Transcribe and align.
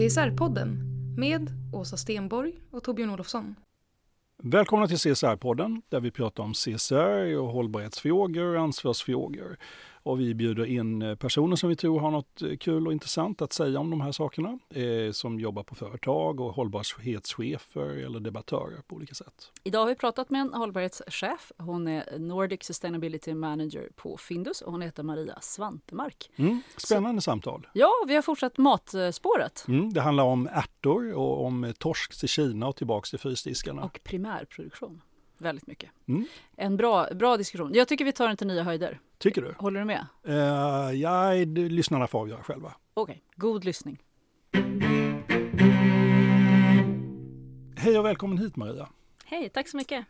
CSR-podden 0.00 0.76
med 1.18 1.50
Åsa 1.72 1.96
Stenborg 1.96 2.52
och 2.70 2.84
Torbjörn 2.84 3.10
Olofsson. 3.10 3.54
Välkomna 4.42 4.86
till 4.86 4.96
CSR-podden 4.96 5.82
där 5.88 6.00
vi 6.00 6.10
pratar 6.10 6.44
om 6.44 6.52
CSR 6.52 7.38
och 7.38 7.48
hållbarhetsfrågor 7.48 8.54
och 8.56 8.62
ansvarsfrågor. 8.62 9.56
Och 10.10 10.20
vi 10.20 10.34
bjuder 10.34 10.64
in 10.66 11.02
eh, 11.02 11.14
personer 11.14 11.56
som 11.56 11.68
vi 11.68 11.76
tror 11.76 12.00
har 12.00 12.10
något 12.10 12.42
eh, 12.42 12.56
kul 12.56 12.86
och 12.86 12.92
intressant 12.92 13.42
att 13.42 13.52
säga 13.52 13.80
om 13.80 13.90
de 13.90 14.00
här 14.00 14.12
sakerna. 14.12 14.58
Eh, 14.74 15.12
som 15.12 15.40
jobbar 15.40 15.62
på 15.62 15.74
företag 15.74 16.40
och 16.40 16.54
hållbarhetschefer 16.54 18.04
eller 18.06 18.20
debattörer 18.20 18.82
på 18.86 18.96
olika 18.96 19.14
sätt. 19.14 19.52
Idag 19.64 19.80
har 19.80 19.86
vi 19.86 19.94
pratat 19.94 20.30
med 20.30 20.40
en 20.40 20.54
hållbarhetschef. 20.54 21.52
Hon 21.58 21.88
är 21.88 22.18
Nordic 22.18 22.62
Sustainability 22.62 23.34
Manager 23.34 23.88
på 23.96 24.16
Findus 24.16 24.60
och 24.60 24.72
hon 24.72 24.82
heter 24.82 25.02
Maria 25.02 25.38
Svantemark. 25.40 26.30
Mm, 26.36 26.62
spännande 26.76 27.20
samtal. 27.22 27.66
Ja, 27.72 27.90
vi 28.06 28.14
har 28.14 28.22
fortsatt 28.22 28.58
matspåret 28.58 29.64
Mm, 29.68 29.92
det 29.92 30.00
handlar 30.00 30.24
om 30.24 30.48
ärtor 30.52 31.12
och 31.14 31.44
om 31.44 31.72
torsk 31.78 32.20
till 32.20 32.28
Kina 32.28 32.68
och 32.68 32.76
tillbaks 32.76 33.10
till 33.10 33.18
frysdiskarna. 33.18 33.82
och 33.82 34.00
primärproduktion. 34.04 35.02
Väldigt 35.38 35.66
mycket. 35.66 35.90
Mm. 36.08 36.26
En 36.56 36.76
bra, 36.76 37.08
bra 37.14 37.36
diskussion. 37.36 37.70
Jag 37.74 37.88
tycker 37.88 38.04
vi 38.04 38.12
tar 38.12 38.28
den 38.28 38.36
till 38.36 38.46
nya 38.46 38.62
höjder. 38.62 39.00
Tycker 39.20 39.42
du? 39.42 39.54
Håller 39.58 39.80
du 39.80 39.86
med? 39.86 40.06
Uh, 40.28 40.94
ja, 41.00 41.34
det- 41.46 41.68
lyssnarna 41.68 42.06
får 42.06 42.18
avgöra 42.20 42.42
själva. 42.42 42.74
Okej, 42.94 43.22
god 43.36 43.64
lyssning. 43.64 43.98
Hej 47.76 47.98
och 47.98 48.04
välkommen 48.04 48.38
hit 48.38 48.56
Maria. 48.56 48.88
Hej, 49.24 49.48
tack 49.48 49.68
så 49.68 49.76
mycket. 49.76 50.06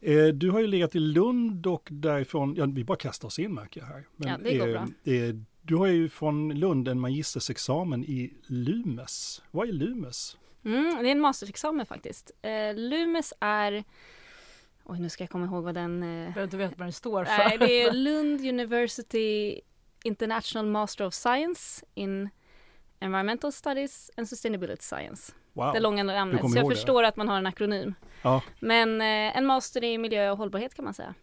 Eh, 0.00 0.26
Du 0.26 0.50
har 0.50 0.60
ju 0.60 0.66
legat 0.66 0.94
i 0.96 0.98
Lund 0.98 1.66
och 1.66 1.88
därifrån, 1.90 2.54
ja 2.56 2.66
vi 2.66 2.84
bara 2.84 2.96
kastar 2.98 3.28
oss 3.28 3.38
in 3.38 3.54
märker 3.54 3.80
jag 3.80 3.86
här. 3.86 4.04
Ja, 4.16 4.38
det 4.42 4.58
går 4.58 4.68
eh, 4.68 4.72
bra. 4.72 5.12
eh, 5.14 5.34
Du 5.62 5.76
har 5.76 5.86
ju 5.86 6.08
från 6.08 6.54
Lund 6.54 6.88
en 6.88 7.00
magistersexamen 7.00 8.04
i 8.04 8.32
Lumes. 8.46 9.42
Vad 9.50 9.68
är 9.68 9.72
Lumes? 9.72 10.36
Mm, 10.64 10.84
det 11.02 11.08
är 11.08 11.12
en 11.12 11.20
masterexamen 11.20 11.86
faktiskt. 11.86 12.30
Eh, 12.42 12.74
Lumes 12.74 13.32
är... 13.40 13.84
Oj, 14.90 15.00
nu 15.00 15.08
ska 15.08 15.22
jag 15.22 15.30
komma 15.30 15.46
ihåg 15.46 15.64
vad 15.64 15.74
den... 15.74 16.02
Eh, 16.02 16.46
Du 16.48 16.56
vet 16.56 16.70
vad 16.78 16.86
den 16.86 16.92
står 16.92 17.24
för. 17.24 17.38
nej, 17.38 17.58
det 17.58 17.82
är 17.82 17.92
Lund 18.06 18.40
University 18.40 19.60
International 20.04 20.66
Master 20.66 21.06
of 21.06 21.14
Science 21.14 21.86
in 21.94 22.28
Environmental 23.00 23.52
Studies 23.52 24.10
and 24.16 24.28
Sustainability 24.28 24.82
Science. 24.82 25.32
Wow. 25.52 25.72
Det 25.72 25.80
långa 25.80 26.02
namnet. 26.02 26.40
kommer 26.40 26.52
Så 26.52 26.58
jag 26.58 26.62
ihåg 26.62 26.70
det. 26.72 26.76
förstår 26.76 27.02
att 27.04 27.16
man 27.16 27.28
har 27.28 27.38
en 27.38 27.46
akronym. 27.46 27.94
Ja, 28.22 28.42
Men 28.60 29.00
eh, 29.00 29.36
en 29.38 29.46
master 29.46 29.84
i 29.84 29.98
miljö 29.98 30.30
och 30.30 30.38
hållbarhet 30.38 30.74
kan 30.74 30.84
man 30.84 30.94
säga. 30.94 31.14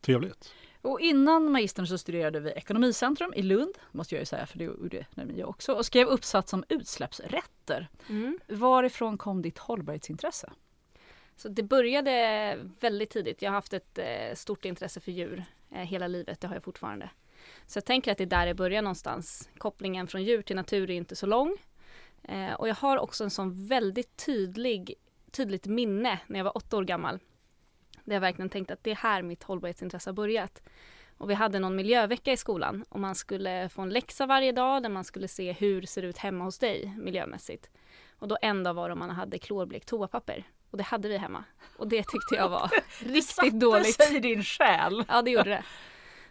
trevligt. 0.00 0.52
Och 0.82 1.00
innan 1.00 1.50
magistern 1.52 1.86
så 1.86 1.98
studerade 1.98 2.40
vi 2.40 2.50
Ekonomicentrum 2.50 3.34
i 3.34 3.42
Lund, 3.42 3.78
måste 3.92 4.14
jag 4.14 4.20
ju 4.22 4.26
säga, 4.26 4.46
för 4.46 4.58
det 4.58 4.64
gjorde 4.64 5.06
nämligen 5.14 5.40
jag 5.40 5.48
också, 5.48 5.72
och 5.74 5.86
skrev 5.86 6.08
uppsats 6.08 6.52
om 6.52 6.64
utsläppsrätter. 6.68 7.88
Mm. 8.08 8.38
Varifrån 8.48 9.18
kom 9.18 9.42
ditt 9.42 9.58
hållbarhetsintresse? 9.58 10.52
Så 11.42 11.48
det 11.48 11.62
började 11.62 12.58
väldigt 12.80 13.10
tidigt. 13.10 13.42
Jag 13.42 13.50
har 13.50 13.54
haft 13.54 13.72
ett 13.72 13.98
eh, 13.98 14.34
stort 14.34 14.64
intresse 14.64 15.00
för 15.00 15.12
djur 15.12 15.44
eh, 15.70 15.78
hela 15.78 16.08
livet. 16.08 16.40
Det 16.40 16.46
har 16.46 16.54
jag 16.54 16.62
fortfarande. 16.62 17.10
Så 17.66 17.76
jag 17.76 17.84
tänker 17.84 18.12
att 18.12 18.18
det 18.18 18.24
är 18.24 18.26
där 18.26 18.46
det 18.46 18.54
börjar 18.54 18.82
någonstans. 18.82 19.50
Kopplingen 19.58 20.06
från 20.06 20.24
djur 20.24 20.42
till 20.42 20.56
natur 20.56 20.90
är 20.90 20.94
inte 20.94 21.16
så 21.16 21.26
lång. 21.26 21.56
Eh, 22.22 22.52
och 22.52 22.68
jag 22.68 22.74
har 22.74 22.96
också 22.96 23.24
en 23.24 23.30
sån 23.30 23.66
väldigt 23.66 24.16
tydlig, 24.26 24.94
tydligt 25.30 25.66
minne 25.66 26.20
när 26.26 26.38
jag 26.38 26.44
var 26.44 26.56
åtta 26.56 26.76
år 26.76 26.84
gammal. 26.84 27.18
Där 28.04 28.14
jag 28.14 28.20
verkligen 28.20 28.48
tänkte 28.48 28.74
att 28.74 28.84
det 28.84 28.90
är 28.90 28.96
här 28.96 29.22
mitt 29.22 29.42
hållbarhetsintresse 29.42 30.10
har 30.10 30.14
börjat. 30.14 30.62
Och 31.18 31.30
vi 31.30 31.34
hade 31.34 31.58
någon 31.58 31.76
miljövecka 31.76 32.32
i 32.32 32.36
skolan 32.36 32.84
och 32.88 33.00
man 33.00 33.14
skulle 33.14 33.68
få 33.68 33.82
en 33.82 33.90
läxa 33.90 34.26
varje 34.26 34.52
dag 34.52 34.82
där 34.82 34.90
man 34.90 35.04
skulle 35.04 35.28
se 35.28 35.52
hur 35.52 35.80
det 35.80 35.86
ser 35.86 36.02
ut 36.02 36.18
hemma 36.18 36.44
hos 36.44 36.58
dig 36.58 36.94
miljömässigt. 36.98 37.70
Och 38.18 38.28
då 38.28 38.38
en 38.42 38.62
dag 38.62 38.74
var 38.74 38.88
det 38.88 38.92
om 38.92 38.98
man 38.98 39.10
hade 39.10 39.38
klorblekt 39.38 39.88
toapapper. 39.88 40.46
Och 40.72 40.78
det 40.78 40.84
hade 40.84 41.08
vi 41.08 41.16
hemma. 41.18 41.44
Och 41.76 41.88
det 41.88 42.02
tyckte 42.08 42.34
jag 42.34 42.48
var 42.48 42.70
riktigt 43.00 43.60
dåligt. 43.60 43.98
Det 43.98 44.04
säger 44.04 44.20
din 44.20 44.42
själ. 44.42 45.04
Ja, 45.08 45.22
det 45.22 45.30
gjorde 45.30 45.50
det. 45.50 45.64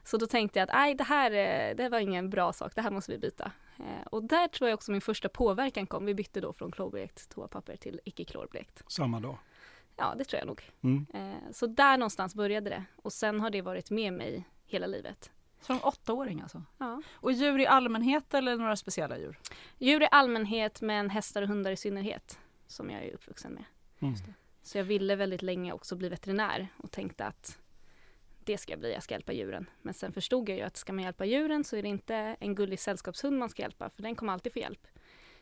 Så 0.03 0.17
då 0.17 0.27
tänkte 0.27 0.59
jag 0.59 0.63
att 0.69 0.73
nej, 0.75 0.95
det 0.95 1.03
här 1.03 1.31
eh, 1.31 1.75
det 1.75 1.89
var 1.89 1.99
ingen 1.99 2.29
bra 2.29 2.53
sak, 2.53 2.71
det 2.75 2.81
här 2.81 2.91
måste 2.91 3.11
vi 3.11 3.17
byta. 3.17 3.51
Eh, 3.79 4.07
Och 4.11 4.23
där 4.23 4.47
tror 4.47 4.69
jag 4.69 4.77
också 4.77 4.91
min 4.91 5.01
första 5.01 5.29
påverkan 5.29 5.87
kom. 5.87 6.05
Vi 6.05 6.13
bytte 6.13 6.41
då 6.41 6.53
från 6.53 6.71
klorblekt 6.71 7.29
toapapper 7.29 7.75
till 7.75 7.99
icke-klorblekt. 8.05 8.83
Samma 8.87 9.19
dag. 9.19 9.37
Ja, 9.97 10.15
det 10.17 10.23
tror 10.25 10.39
jag 10.39 10.47
nog. 10.47 10.61
Mm. 10.83 11.05
Eh, 11.13 11.51
Så 11.51 11.67
där 11.67 11.97
någonstans 11.97 12.35
började 12.35 12.69
det. 12.69 12.83
Och 12.95 13.13
sen 13.13 13.39
har 13.39 13.49
det 13.49 13.61
varit 13.61 13.89
med 13.89 14.13
mig 14.13 14.47
hela 14.65 14.87
livet. 14.87 15.31
Som 15.61 15.79
åttaåring 15.83 16.41
alltså? 16.41 16.63
Ja. 16.77 17.01
Och 17.13 17.31
djur 17.31 17.59
i 17.59 17.67
allmänhet 17.67 18.33
eller 18.33 18.55
några 18.55 18.75
speciella 18.75 19.17
djur? 19.17 19.39
Djur 19.77 20.03
i 20.03 20.07
allmänhet, 20.11 20.81
men 20.81 21.09
hästar 21.09 21.41
och 21.41 21.47
hundar 21.47 21.71
i 21.71 21.77
synnerhet. 21.77 22.39
Som 22.67 22.89
jag 22.89 23.03
är 23.03 23.13
uppvuxen 23.13 23.53
med. 23.53 23.63
Mm. 24.01 24.15
Så 24.61 24.77
jag 24.77 24.83
ville 24.83 25.15
väldigt 25.15 25.41
länge 25.41 25.73
också 25.73 25.95
bli 25.95 26.09
veterinär 26.09 26.67
och 26.77 26.91
tänkte 26.91 27.25
att 27.25 27.59
det 28.43 28.57
ska 28.57 28.71
jag 28.71 28.79
bli, 28.79 28.93
jag 28.93 29.03
ska 29.03 29.13
hjälpa 29.13 29.33
djuren. 29.33 29.69
Men 29.81 29.93
sen 29.93 30.11
förstod 30.11 30.49
jag 30.49 30.57
ju 30.57 30.63
att 30.63 30.77
ska 30.77 30.93
man 30.93 31.03
hjälpa 31.03 31.25
djuren 31.25 31.63
så 31.63 31.75
är 31.75 31.81
det 31.81 31.89
inte 31.89 32.15
en 32.15 32.55
gullig 32.55 32.79
sällskapshund 32.79 33.37
man 33.37 33.49
ska 33.49 33.61
hjälpa, 33.61 33.89
för 33.89 34.03
den 34.03 34.15
kommer 34.15 34.33
alltid 34.33 34.53
få 34.53 34.59
hjälp. 34.59 34.87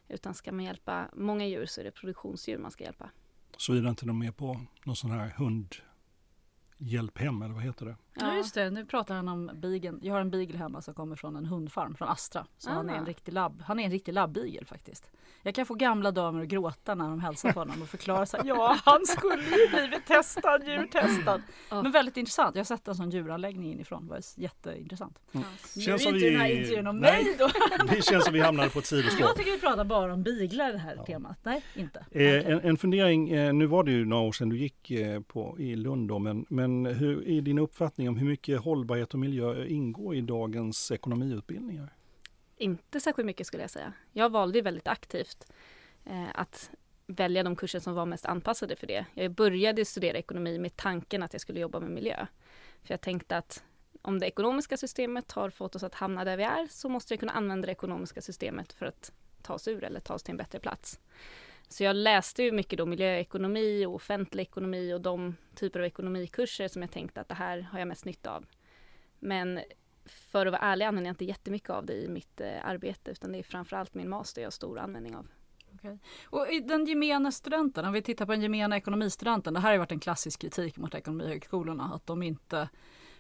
Utan 0.08 0.34
ska 0.34 0.52
man 0.52 0.66
hjälpa 0.66 1.10
många 1.14 1.48
djur 1.48 1.66
så 1.66 1.82
är 1.82 1.86
det 1.86 1.92
produktionsdjur 1.92 2.58
man 2.58 2.72
ska 2.72 2.84
hjälpa. 2.84 3.10
Såvida 3.58 3.90
inte 3.90 4.06
de 4.06 4.22
är 4.22 4.32
på 4.32 4.62
någon 4.86 4.96
sån 4.96 5.12
här 5.12 5.34
hundhjälphem 5.38 7.42
eller 7.42 7.54
vad 7.54 7.64
heter 7.64 7.86
det? 7.86 7.96
Ja 8.22 8.36
just 8.36 8.56
det, 8.56 8.70
nu 8.70 8.86
pratar 8.86 9.16
han 9.16 9.28
om 9.28 9.52
bigeln. 9.54 10.00
Jag 10.02 10.14
har 10.14 10.22
en 10.22 10.32
beagle 10.32 10.58
hemma 10.58 10.82
som 10.82 10.94
kommer 10.94 11.16
från 11.16 11.36
en 11.36 11.46
hundfarm, 11.46 11.96
från 11.96 12.08
Astra. 12.10 12.46
Så 12.58 12.70
han 12.70 12.90
är 12.90 12.94
en 12.94 13.04
Ah. 13.04 13.08
riktig 13.08 13.32
labb. 13.34 13.62
Han 13.66 13.80
är 13.80 13.84
en 13.86 13.92
riktig 13.92 14.14
labbigel 14.14 14.66
faktiskt. 14.66 15.12
Jag 15.44 15.56
kan 15.56 15.66
få 15.66 15.74
gamla 15.74 16.12
damer 16.12 16.42
att 16.42 16.48
gråta 16.48 16.96
när 16.96 17.10
de 17.10 17.20
hälsar 17.20 17.52
på 17.52 17.60
honom 17.60 17.82
och 17.82 17.88
förklara 17.88 18.26
så 18.26 18.38
här, 18.38 18.46
ja 18.46 18.78
han 18.86 19.06
skulle 19.06 19.44
ju 19.44 19.68
blivit 19.70 20.06
testad, 20.06 20.64
djurtestad. 20.68 21.42
Ja. 21.70 21.82
Men 21.84 21.92
väldigt 21.92 22.18
intressant. 22.18 22.56
Jag 22.56 22.60
har 22.60 22.66
sett 22.66 22.88
en 22.88 22.96
sån 22.96 23.10
djuranläggning 23.10 23.72
inifrån. 23.74 24.04
Det 24.04 24.10
var 24.10 24.20
jätteintressant. 24.36 25.20
Känns 25.34 25.76
nu 25.88 25.94
är 25.94 25.98
som 25.98 26.16
inte 26.16 26.26
vi- 26.26 26.32
den 26.32 26.40
här 26.42 26.50
intervjun 26.50 26.88
om 26.88 26.98
Nej. 26.98 27.24
mig 27.24 27.36
då. 27.40 27.50
Det 27.96 28.02
känns 28.06 28.24
som 28.26 28.34
vi 28.34 28.40
hamnade 28.40 28.70
på 28.70 28.80
ett 28.80 28.86
sidospår. 28.86 29.22
Jag 29.28 29.36
tycker 29.36 29.52
vi 29.52 29.60
pratar 29.60 29.84
bara 29.86 30.14
om 30.14 30.24
biglar 30.24 30.72
det 30.72 30.78
här 30.78 30.98
temat. 30.98 31.38
Nej, 31.44 31.64
inte. 31.76 32.06
Eh, 32.12 32.48
en, 32.52 32.60
en 32.62 32.78
fundering, 32.78 33.30
eh, 33.30 33.54
nu 33.54 33.66
var 33.66 33.84
det 33.84 33.92
ju 33.92 34.06
några 34.06 34.24
år 34.24 34.32
sedan 34.32 34.50
du 34.50 34.58
gick 34.58 34.92
eh, 34.92 35.22
på, 35.22 35.60
i 35.60 35.76
Lund 35.76 36.08
då, 36.10 36.20
men, 36.20 36.46
men 36.50 36.86
hur 36.86 37.28
är 37.28 37.42
din 37.42 37.60
uppfattning 37.60 38.09
om 38.10 38.18
hur 38.18 38.28
mycket 38.28 38.62
hållbarhet 38.62 39.14
och 39.14 39.20
miljö 39.20 39.66
ingår 39.66 40.16
i 40.16 40.22
dagens 40.22 40.92
ekonomiutbildningar? 40.92 41.94
Inte 42.58 43.00
särskilt 43.00 43.26
mycket 43.26 43.48
skulle 43.48 43.64
jag 43.64 43.70
säga. 43.70 43.94
Jag 44.12 44.30
valde 44.30 44.62
väldigt 44.62 44.88
aktivt 44.88 45.52
eh, 46.06 46.28
att 46.36 46.72
välja 47.08 47.44
de 47.44 47.56
kurser 47.56 47.80
som 47.80 47.94
var 47.94 48.06
mest 48.06 48.26
anpassade 48.26 48.76
för 48.76 48.88
det. 48.88 49.06
Jag 49.14 49.32
började 49.32 49.86
studera 49.86 50.18
ekonomi 50.18 50.60
med 50.60 50.76
tanken 50.76 51.24
att 51.24 51.34
jag 51.34 51.42
skulle 51.42 51.60
jobba 51.60 51.80
med 51.80 51.92
miljö. 51.92 52.26
För 52.84 52.94
jag 52.94 53.02
tänkte 53.02 53.38
att 53.38 53.64
om 54.02 54.20
det 54.20 54.28
ekonomiska 54.28 54.78
systemet 54.78 55.32
har 55.32 55.50
fått 55.50 55.76
oss 55.76 55.84
att 55.84 55.96
hamna 55.96 56.26
där 56.26 56.38
vi 56.38 56.44
är 56.44 56.68
så 56.70 56.90
måste 56.90 57.14
jag 57.14 57.20
kunna 57.20 57.32
använda 57.32 57.66
det 57.66 57.72
ekonomiska 57.72 58.22
systemet 58.22 58.74
för 58.74 58.86
att 58.86 59.12
ta 59.42 59.54
oss 59.54 59.68
ur 59.68 59.84
eller 59.84 60.00
ta 60.00 60.14
oss 60.14 60.24
till 60.24 60.32
en 60.32 60.38
bättre 60.38 60.60
plats. 60.60 61.00
Så 61.70 61.84
jag 61.84 61.96
läste 61.96 62.44
ju 62.44 62.52
mycket 62.52 62.78
då 62.78 62.86
miljöekonomi 62.86 63.86
och 63.86 63.96
offentlig 63.96 64.42
ekonomi 64.42 64.94
och 64.94 65.02
de 65.02 65.36
typer 65.56 65.80
av 65.80 65.86
ekonomikurser 65.86 66.68
som 66.68 66.82
jag 66.82 66.92
tänkte 66.92 67.22
att 67.22 67.28
det 67.28 67.36
här 67.36 67.68
har 67.72 67.80
jag 67.80 67.88
mest 67.88 68.06
nytta 68.06 68.32
av. 68.36 68.46
Men 69.20 69.60
för 70.06 70.46
att 70.46 70.52
vara 70.52 70.62
ärlig 70.62 70.86
använder 70.86 71.10
jag 71.10 71.14
inte 71.14 71.26
jättemycket 71.26 71.70
av 71.70 71.86
det 71.86 71.94
i 71.94 72.08
mitt 72.08 72.42
eh, 72.42 72.66
arbete 72.68 73.12
utan 73.12 73.32
det 73.32 73.38
är 73.38 73.44
framförallt 73.44 73.94
min 73.94 74.10
master 74.10 74.42
jag 74.42 74.46
har 74.46 74.52
stor 74.52 74.80
användning 74.80 75.16
av. 75.16 75.28
Okay. 75.76 75.98
Och 76.24 76.48
den 76.64 76.86
gemene 76.86 77.32
studenten, 77.32 77.86
om 77.86 77.94
vi 77.94 78.02
tittar 78.02 78.26
på 78.26 78.32
den 78.32 78.42
gemene 78.42 78.78
ekonomistudenten, 78.78 79.54
det 79.54 79.60
här 79.60 79.72
har 79.72 79.78
varit 79.78 79.92
en 79.92 80.00
klassisk 80.00 80.42
kritik 80.42 80.78
mot 80.78 80.96
ekonomihögskolorna, 80.96 81.92
att 81.94 82.06
de 82.06 82.24
inte 82.24 82.70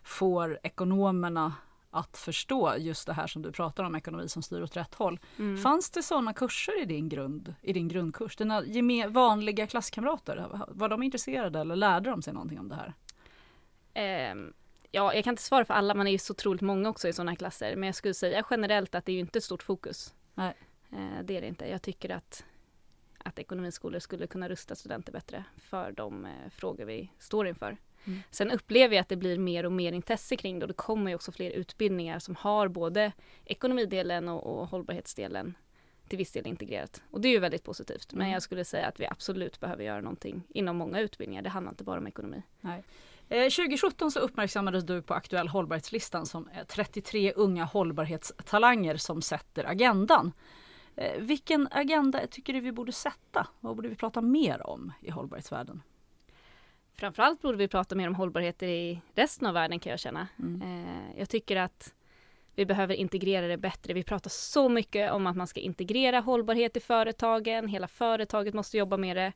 får 0.04 0.60
ekonomerna 0.64 1.54
att 1.92 2.18
förstå 2.18 2.76
just 2.78 3.08
det 3.08 3.14
här 3.14 3.28
som 3.28 3.42
du 3.42 3.52
pratar 3.52 3.84
om, 3.84 3.96
ekonomi 3.96 4.30
som 4.30 4.42
styr 4.42 4.62
åt 4.62 4.78
rätt 4.78 4.94
håll. 4.94 5.20
Mm. 5.40 5.58
Fanns 5.58 5.92
det 5.92 6.04
sådana 6.04 6.34
kurser 6.34 6.82
i 6.82 6.86
din, 6.86 7.10
grund, 7.10 7.56
i 7.62 7.74
din 7.74 7.88
grundkurs? 7.88 8.36
Dina 8.36 9.08
vanliga 9.08 9.68
klasskamrater, 9.68 10.50
var 10.68 10.90
de 10.90 11.04
intresserade 11.04 11.60
eller 11.60 11.76
lärde 11.76 12.10
de 12.10 12.22
sig 12.22 12.34
någonting 12.34 12.60
om 12.60 12.70
det 12.70 12.76
här? 12.76 12.94
Um, 14.32 14.54
ja, 14.92 15.14
jag 15.14 15.24
kan 15.24 15.32
inte 15.32 15.44
svara 15.44 15.66
för 15.66 15.74
alla, 15.74 15.94
man 15.94 16.08
är 16.08 16.12
ju 16.12 16.18
så 16.18 16.34
otroligt 16.34 16.62
många 16.62 16.90
också 16.90 17.08
i 17.08 17.14
sådana 17.14 17.36
klasser, 17.36 17.76
men 17.76 17.88
jag 17.88 17.96
skulle 17.96 18.14
säga 18.14 18.46
generellt 18.50 18.96
att 18.96 19.06
det 19.06 19.12
är 19.12 19.14
ju 19.14 19.20
inte 19.20 19.40
ett 19.40 19.44
stort 19.44 19.64
fokus. 19.64 20.14
Nej. 20.34 20.54
Uh, 20.94 21.24
det 21.24 21.38
är 21.38 21.42
det 21.42 21.48
inte. 21.48 21.66
Jag 21.66 21.82
tycker 21.82 22.10
att, 22.10 22.46
att 23.18 23.40
ekonomiskolor 23.40 24.00
skulle 24.00 24.28
kunna 24.28 24.50
rusta 24.50 24.76
studenter 24.76 25.12
bättre 25.12 25.44
för 25.58 25.92
de 25.92 26.26
uh, 26.26 26.50
frågor 26.50 26.86
vi 26.86 27.12
står 27.20 27.48
inför. 27.48 27.78
Mm. 28.06 28.20
Sen 28.32 28.52
upplever 28.52 28.96
jag 28.96 29.02
att 29.02 29.10
det 29.10 29.16
blir 29.16 29.38
mer 29.38 29.66
och 29.66 29.72
mer 29.72 29.92
intresse 29.92 30.36
kring 30.36 30.60
det 30.60 30.64
och 30.64 30.68
det 30.68 30.74
kommer 30.74 31.12
ju 31.12 31.16
också 31.16 31.32
fler 31.32 31.52
utbildningar 31.52 32.20
som 32.20 32.36
har 32.36 32.68
både 32.68 33.12
ekonomidelen 33.46 34.30
och, 34.30 34.60
och 34.60 34.68
hållbarhetsdelen 34.68 35.56
till 36.10 36.18
viss 36.18 36.32
del 36.32 36.48
integrerat. 36.48 37.02
Och 37.12 37.22
det 37.22 37.28
är 37.28 37.32
ju 37.32 37.40
väldigt 37.40 37.64
positivt. 37.64 38.14
Men 38.14 38.22
mm. 38.22 38.34
jag 38.34 38.42
skulle 38.42 38.66
säga 38.66 38.88
att 38.88 39.00
vi 39.00 39.08
absolut 39.08 39.60
behöver 39.60 39.84
göra 39.84 40.02
någonting 40.02 40.44
inom 40.50 40.78
många 40.78 41.00
utbildningar. 41.00 41.42
Det 41.42 41.50
handlar 41.50 41.72
inte 41.72 41.84
bara 41.84 42.00
om 42.00 42.08
ekonomi. 42.08 42.44
Nej. 42.62 42.84
Eh, 43.30 43.50
2017 43.50 44.12
så 44.12 44.20
uppmärksammades 44.20 44.84
du 44.84 45.02
på 45.02 45.14
Aktuell 45.14 45.48
hållbarhetslistan 45.48 46.26
som 46.26 46.50
33 46.68 47.34
unga 47.34 47.64
hållbarhetstalanger 47.64 48.98
som 48.98 49.22
sätter 49.22 49.64
agendan. 49.64 50.32
Eh, 50.96 51.22
vilken 51.22 51.68
agenda 51.72 52.28
tycker 52.28 52.54
du 52.54 52.60
vi 52.60 52.72
borde 52.72 52.92
sätta? 52.92 53.48
Vad 53.60 53.76
borde 53.76 53.90
vi 53.90 53.96
prata 53.96 54.22
mer 54.22 54.68
om 54.68 54.92
i 55.02 55.12
hållbarhetsvärlden? 55.12 55.82
Framförallt 57.00 57.42
borde 57.42 57.58
vi 57.58 57.68
prata 57.68 57.96
mer 57.96 58.08
om 58.08 58.16
hållbarhet 58.16 58.64
i 58.64 59.02
resten 59.16 59.48
av 59.48 59.54
världen 59.54 59.80
kan 59.80 59.90
jag 59.90 60.00
känna. 60.00 60.28
Mm. 60.40 60.62
Eh, 60.62 61.20
jag 61.20 61.30
tycker 61.30 61.56
att 61.56 61.94
vi 62.56 62.66
behöver 62.66 62.96
integrera 62.96 63.48
det 63.48 63.58
bättre. 63.58 63.94
Vi 63.94 64.04
pratar 64.04 64.30
så 64.30 64.70
mycket 64.70 65.12
om 65.12 65.28
att 65.28 65.36
man 65.36 65.48
ska 65.48 65.60
integrera 65.60 66.20
hållbarhet 66.20 66.78
i 66.78 66.80
företagen. 66.80 67.68
Hela 67.68 67.88
företaget 67.88 68.54
måste 68.54 68.78
jobba 68.78 68.98
med 68.98 69.18
det. 69.18 69.34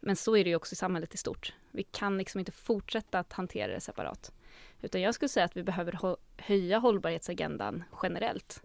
Men 0.00 0.16
så 0.16 0.36
är 0.36 0.44
det 0.44 0.50
ju 0.50 0.56
också 0.56 0.72
i 0.72 0.76
samhället 0.76 1.14
i 1.14 1.16
stort. 1.16 1.52
Vi 1.70 1.82
kan 1.82 2.18
liksom 2.18 2.38
inte 2.38 2.52
fortsätta 2.52 3.18
att 3.18 3.32
hantera 3.32 3.72
det 3.72 3.80
separat. 3.80 4.32
Utan 4.82 5.00
jag 5.00 5.14
skulle 5.14 5.28
säga 5.28 5.44
att 5.44 5.56
vi 5.56 5.62
behöver 5.62 6.16
höja 6.36 6.78
hållbarhetsagendan 6.78 7.84
generellt. 8.02 8.62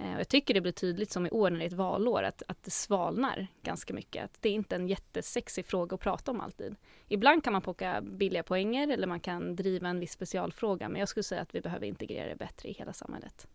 Eh, 0.00 0.14
och 0.14 0.20
jag 0.20 0.28
tycker 0.28 0.54
det 0.54 0.60
blir 0.60 0.72
tydligt 0.72 1.10
som 1.10 1.26
i 1.26 1.30
år 1.30 1.50
när 1.50 1.58
det 1.58 1.64
är 1.64 1.66
ett 1.66 1.72
valår 1.72 2.22
att, 2.22 2.42
att 2.48 2.62
det 2.62 2.70
svalnar 2.70 3.46
ganska 3.62 3.94
mycket. 3.94 4.24
Att 4.24 4.42
det 4.42 4.48
är 4.48 4.52
inte 4.52 4.76
en 4.76 4.88
jättesexig 4.88 5.66
fråga 5.66 5.94
att 5.94 6.00
prata 6.00 6.30
om 6.30 6.40
alltid. 6.40 6.76
Ibland 7.08 7.44
kan 7.44 7.52
man 7.52 7.62
plocka 7.62 8.00
billiga 8.02 8.42
poänger 8.42 8.88
eller 8.88 9.06
man 9.06 9.20
kan 9.20 9.56
driva 9.56 9.88
en 9.88 10.00
viss 10.00 10.12
specialfråga 10.12 10.88
men 10.88 11.00
jag 11.00 11.08
skulle 11.08 11.24
säga 11.24 11.40
att 11.40 11.54
vi 11.54 11.60
behöver 11.60 11.86
integrera 11.86 12.28
det 12.28 12.36
bättre 12.36 12.68
i 12.68 12.72
hela 12.72 12.92
samhället. 12.92 13.46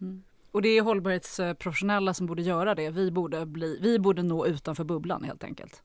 Mm. 0.00 0.22
Och 0.50 0.62
det 0.62 0.68
är 0.68 0.82
hållbarhetsprofessionella 0.82 2.14
som 2.14 2.26
borde 2.26 2.42
göra 2.42 2.74
det. 2.74 2.90
Vi 2.90 3.10
borde, 3.10 3.46
bli, 3.46 3.78
vi 3.80 3.98
borde 3.98 4.22
nå 4.22 4.46
utanför 4.46 4.84
bubblan 4.84 5.24
helt 5.24 5.44
enkelt. 5.44 5.82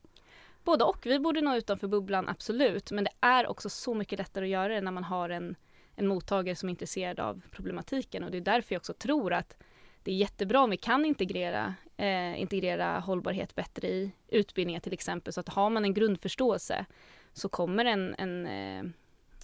Både 0.64 0.84
och. 0.84 1.06
Vi 1.06 1.20
borde 1.20 1.42
nå 1.42 1.56
utanför 1.56 1.88
bubblan, 1.88 2.30
absolut. 2.30 2.92
Men 2.92 3.04
det 3.04 3.12
är 3.20 3.48
också 3.48 3.70
så 3.70 3.94
mycket 3.94 4.20
lättare 4.20 4.46
att 4.46 4.50
göra 4.50 4.74
det 4.74 4.82
när 4.82 4.92
man 4.92 5.04
har 5.04 5.30
en, 5.30 5.56
en 5.96 6.08
mottagare 6.08 6.56
som 6.56 6.70
är 6.70 6.72
intresserad 6.72 7.20
av 7.20 7.42
problematiken. 7.52 8.24
Och 8.24 8.32
det 8.32 8.38
är 8.38 8.42
därför 8.42 8.76
jag 8.76 8.80
också 8.80 8.94
tror 8.94 9.34
att 9.34 9.58
det 10.06 10.12
är 10.12 10.16
jättebra 10.16 10.64
om 10.64 10.70
vi 10.70 10.78
kan 10.78 11.06
integrera, 11.06 11.76
eh, 11.98 12.42
integrera 12.42 13.00
hållbarhet 13.00 13.56
bättre 13.56 13.88
i 13.88 14.12
utbildningar 14.28 14.80
till 14.80 14.94
exempel. 14.94 15.34
Så 15.34 15.40
att 15.40 15.50
har 15.50 15.70
man 15.70 15.86
en 15.86 15.94
grundförståelse 15.94 16.86
så 17.34 17.50
kommer 17.50 17.86
en, 17.86 18.16
en 18.18 18.46
eh, 18.46 18.92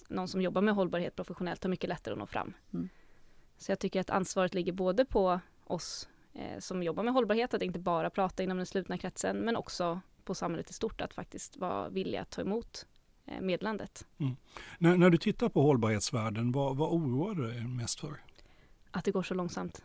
någon 0.08 0.28
som 0.28 0.42
jobbar 0.42 0.62
med 0.62 0.74
hållbarhet 0.74 1.16
professionellt 1.16 1.62
ha 1.62 1.70
mycket 1.70 1.88
lättare 1.88 2.12
att 2.12 2.18
nå 2.18 2.26
fram. 2.26 2.52
Mm. 2.72 2.88
Så 3.58 3.72
jag 3.72 3.78
tycker 3.78 4.00
att 4.00 4.10
ansvaret 4.10 4.54
ligger 4.54 4.72
både 4.72 5.04
på 5.04 5.40
oss 5.64 6.08
eh, 6.34 6.58
som 6.58 6.82
jobbar 6.82 7.02
med 7.02 7.14
hållbarhet, 7.14 7.54
att 7.54 7.62
inte 7.62 7.78
bara 7.78 8.10
prata 8.10 8.42
inom 8.42 8.56
den 8.56 8.66
slutna 8.66 8.98
kretsen, 8.98 9.36
men 9.36 9.56
också 9.56 10.00
på 10.24 10.34
samhället 10.34 10.70
i 10.70 10.72
stort 10.72 11.00
att 11.00 11.14
faktiskt 11.14 11.56
vara 11.56 11.88
villiga 11.88 12.22
att 12.22 12.30
ta 12.30 12.40
emot 12.40 12.86
eh, 13.26 13.40
medlandet. 13.40 14.06
Mm. 14.18 14.36
När, 14.78 14.96
när, 14.96 15.10
du 15.10 15.18
tittar 15.18 15.48
på 15.48 15.62
hållbarhetsvärlden, 15.62 16.52
vad, 16.52 16.76
vad 16.76 16.92
oroar 16.92 17.34
du 17.34 17.46
dig 17.46 17.66
mest 17.66 18.00
för? 18.00 18.22
Att 18.90 19.04
det 19.04 19.10
går 19.10 19.22
så 19.22 19.34
långsamt. 19.34 19.82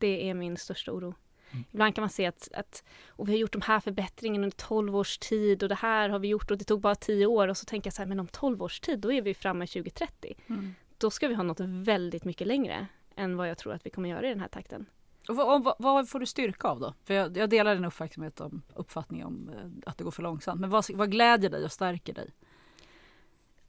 Det 0.00 0.30
är 0.30 0.34
min 0.34 0.56
största 0.56 0.92
oro. 0.92 1.14
Mm. 1.50 1.64
Ibland 1.72 1.94
kan 1.94 2.02
man 2.02 2.10
se 2.10 2.26
att, 2.26 2.48
att 2.54 2.84
och 3.08 3.28
vi 3.28 3.32
har 3.32 3.38
gjort 3.38 3.52
de 3.52 3.62
här 3.62 3.80
förbättringarna 3.80 4.44
under 4.44 4.56
12 4.56 4.96
års 4.96 5.18
tid 5.18 5.62
och 5.62 5.68
det 5.68 5.74
här 5.74 6.08
har 6.08 6.18
vi 6.18 6.28
gjort 6.28 6.50
och 6.50 6.58
det 6.58 6.64
tog 6.64 6.80
bara 6.80 6.94
10 6.94 7.26
år 7.26 7.48
och 7.48 7.56
så 7.56 7.64
tänker 7.64 7.86
jag 7.86 7.94
så 7.94 8.02
här, 8.02 8.06
men 8.06 8.20
om 8.20 8.26
12 8.26 8.62
års 8.62 8.80
tid 8.80 8.98
då 8.98 9.12
är 9.12 9.22
vi 9.22 9.34
framme 9.34 9.66
2030. 9.66 10.34
Mm. 10.46 10.74
Då 10.98 11.10
ska 11.10 11.28
vi 11.28 11.34
ha 11.34 11.42
nått 11.42 11.60
väldigt 11.60 12.24
mycket 12.24 12.46
längre 12.46 12.86
än 13.16 13.36
vad 13.36 13.48
jag 13.48 13.58
tror 13.58 13.72
att 13.72 13.86
vi 13.86 13.90
kommer 13.90 14.08
göra 14.08 14.26
i 14.26 14.28
den 14.28 14.40
här 14.40 14.48
takten. 14.48 14.86
Och 15.28 15.36
vad, 15.36 15.64
vad, 15.64 15.74
vad 15.78 16.08
får 16.08 16.20
du 16.20 16.26
styrka 16.26 16.68
av 16.68 16.80
då? 16.80 16.94
För 17.04 17.14
jag, 17.14 17.36
jag 17.36 17.50
delar 17.50 17.74
din 17.74 17.84
uppfattning 17.84 18.30
om, 18.38 18.62
uppfattning 18.74 19.24
om 19.24 19.50
eh, 19.54 19.90
att 19.90 19.98
det 19.98 20.04
går 20.04 20.10
för 20.10 20.22
långsamt. 20.22 20.60
Men 20.60 20.70
vad, 20.70 20.84
vad 20.94 21.10
glädjer 21.10 21.50
dig 21.50 21.64
och 21.64 21.72
stärker 21.72 22.14
dig? 22.14 22.30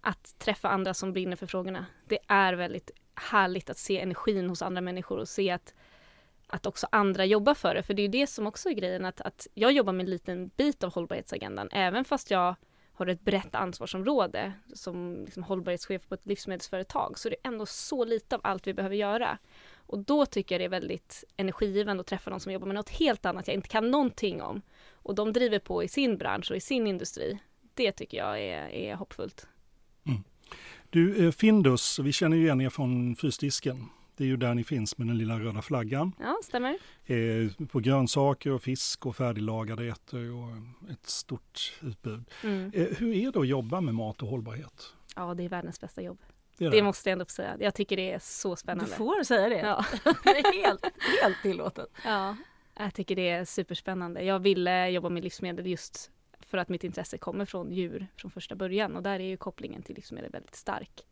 Att 0.01 0.39
träffa 0.39 0.69
andra 0.69 0.93
som 0.93 1.13
brinner 1.13 1.35
för 1.35 1.47
frågorna. 1.47 1.85
Det 2.07 2.19
är 2.27 2.53
väldigt 2.53 2.91
härligt 3.15 3.69
att 3.69 3.77
se 3.77 3.99
energin 3.99 4.49
hos 4.49 4.61
andra 4.61 4.81
människor 4.81 5.17
och 5.17 5.27
se 5.27 5.51
att 5.51 5.73
att 6.49 6.65
också 6.65 6.87
andra 6.91 7.25
jobbar 7.25 7.53
för 7.53 7.75
det. 7.75 7.83
För 7.83 7.93
det 7.93 8.01
är 8.01 8.03
ju 8.03 8.11
det 8.11 8.27
som 8.27 8.47
också 8.47 8.69
är 8.69 8.73
grejen 8.73 9.05
att, 9.05 9.21
att 9.21 9.47
jag 9.53 9.71
jobbar 9.71 9.93
med 9.93 10.03
en 10.03 10.09
liten 10.09 10.51
bit 10.57 10.83
av 10.83 10.93
hållbarhetsagendan. 10.93 11.69
Även 11.71 12.05
fast 12.05 12.31
jag 12.31 12.55
har 12.93 13.07
ett 13.07 13.21
brett 13.21 13.55
ansvarsområde 13.55 14.53
som 14.73 15.23
liksom 15.25 15.43
hållbarhetschef 15.43 16.07
på 16.07 16.15
ett 16.15 16.25
livsmedelsföretag 16.25 17.19
så 17.19 17.27
är 17.27 17.29
det 17.29 17.47
ändå 17.47 17.65
så 17.65 18.05
lite 18.05 18.35
av 18.35 18.41
allt 18.43 18.67
vi 18.67 18.73
behöver 18.73 18.95
göra. 18.95 19.37
Och 19.75 19.99
då 19.99 20.25
tycker 20.25 20.55
jag 20.55 20.61
det 20.61 20.65
är 20.65 20.69
väldigt 20.79 21.23
energigivande 21.37 22.01
att 22.01 22.07
träffa 22.07 22.29
någon 22.29 22.39
som 22.39 22.51
jobbar 22.51 22.67
med 22.67 22.75
något 22.75 22.89
helt 22.89 23.25
annat 23.25 23.47
jag 23.47 23.55
inte 23.55 23.69
kan 23.69 23.91
någonting 23.91 24.41
om. 24.41 24.61
Och 24.91 25.15
de 25.15 25.33
driver 25.33 25.59
på 25.59 25.83
i 25.83 25.87
sin 25.87 26.17
bransch 26.17 26.51
och 26.51 26.57
i 26.57 26.59
sin 26.59 26.87
industri. 26.87 27.39
Det 27.73 27.91
tycker 27.91 28.17
jag 28.17 28.41
är, 28.41 28.69
är 28.69 28.95
hoppfullt. 28.95 29.47
Mm. 30.07 30.23
Du, 30.89 31.25
eh, 31.25 31.31
Findus, 31.31 31.99
vi 31.99 32.11
känner 32.11 32.37
ju 32.37 32.43
igen 32.43 32.61
er 32.61 32.69
från 32.69 33.15
frysdisken. 33.15 33.89
Det 34.19 34.25
är 34.25 34.27
ju 34.27 34.37
där 34.37 34.53
ni 34.53 34.63
finns 34.63 34.97
med 34.97 35.07
den 35.07 35.17
lilla 35.17 35.39
röda 35.39 35.61
flaggan. 35.61 36.15
Ja, 36.19 36.37
stämmer. 36.43 36.77
Eh, 37.05 37.67
på 37.67 37.79
grönsaker 37.79 38.51
och 38.51 38.61
fisk 38.61 39.05
och 39.05 39.15
färdiglagade 39.15 39.83
rätter 39.83 40.31
och 40.31 40.49
ett 40.91 41.05
stort 41.05 41.79
utbud. 41.81 42.23
Mm. 42.43 42.71
Eh, 42.75 42.87
hur 42.97 43.15
är 43.15 43.31
det 43.31 43.39
att 43.39 43.47
jobba 43.47 43.81
med 43.81 43.95
mat 43.95 44.21
och 44.21 44.27
hållbarhet? 44.27 44.93
Ja, 45.15 45.33
det 45.33 45.43
är 45.43 45.49
världens 45.49 45.81
bästa 45.81 46.01
jobb. 46.01 46.19
Det, 46.57 46.65
det. 46.65 46.71
det, 46.71 46.83
måste 46.83 47.09
jag 47.09 47.13
ändå 47.13 47.25
säga. 47.25 47.57
Jag 47.59 47.75
tycker 47.75 47.97
det 47.97 48.11
är 48.11 48.19
så 48.19 48.55
spännande. 48.55 48.91
Du 48.91 48.95
får 48.95 49.23
säga 49.23 49.49
det. 49.49 49.59
Ja. 49.59 49.85
det 50.23 50.29
är 50.29 50.65
helt, 50.65 50.85
helt 51.21 51.41
tillåtet. 51.41 51.89
Ja, 52.05 52.35
jag 52.77 52.93
tycker 52.93 53.15
det 53.15 53.29
är 53.29 53.45
superspännande. 53.45 54.23
Jag 54.23 54.39
ville 54.39 54.89
jobba 54.89 55.09
med 55.09 55.23
livsmedel 55.23 55.67
just 55.67 56.11
för 56.39 56.57
att 56.57 56.69
mitt 56.69 56.83
intresse 56.83 57.17
kommer 57.17 57.45
från 57.45 57.71
djur 57.71 58.07
från 58.15 58.31
första 58.31 58.55
början 58.55 58.95
och 58.95 59.03
där 59.03 59.19
är 59.19 59.27
ju 59.27 59.37
kopplingen 59.37 59.81
till 59.81 59.95
livsmedel 59.95 60.31
väldigt 60.31 60.55
stark. 60.55 61.05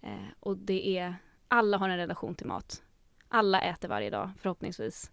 Eh, 0.00 0.28
och 0.40 0.56
det 0.56 0.98
är 0.98 1.16
alla 1.54 1.76
har 1.76 1.88
en 1.88 1.96
relation 1.96 2.34
till 2.34 2.46
mat. 2.46 2.82
Alla 3.28 3.60
äter 3.60 3.88
varje 3.88 4.10
dag, 4.10 4.30
förhoppningsvis. 4.38 5.10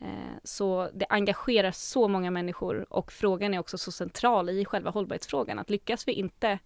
Eh, 0.00 0.36
så 0.44 0.90
det 0.94 1.06
engagerar 1.08 1.70
så 1.70 2.08
många 2.08 2.30
människor 2.30 2.92
och 2.92 3.12
frågan 3.12 3.54
är 3.54 3.58
också 3.58 3.78
så 3.78 3.92
central 3.92 4.50
i 4.50 4.64
själva 4.64 4.90
hållbarhetsfrågan. 4.90 5.58
Att 5.58 5.70
lyckas 5.70 6.08
vi 6.08 6.12
inte 6.12 6.58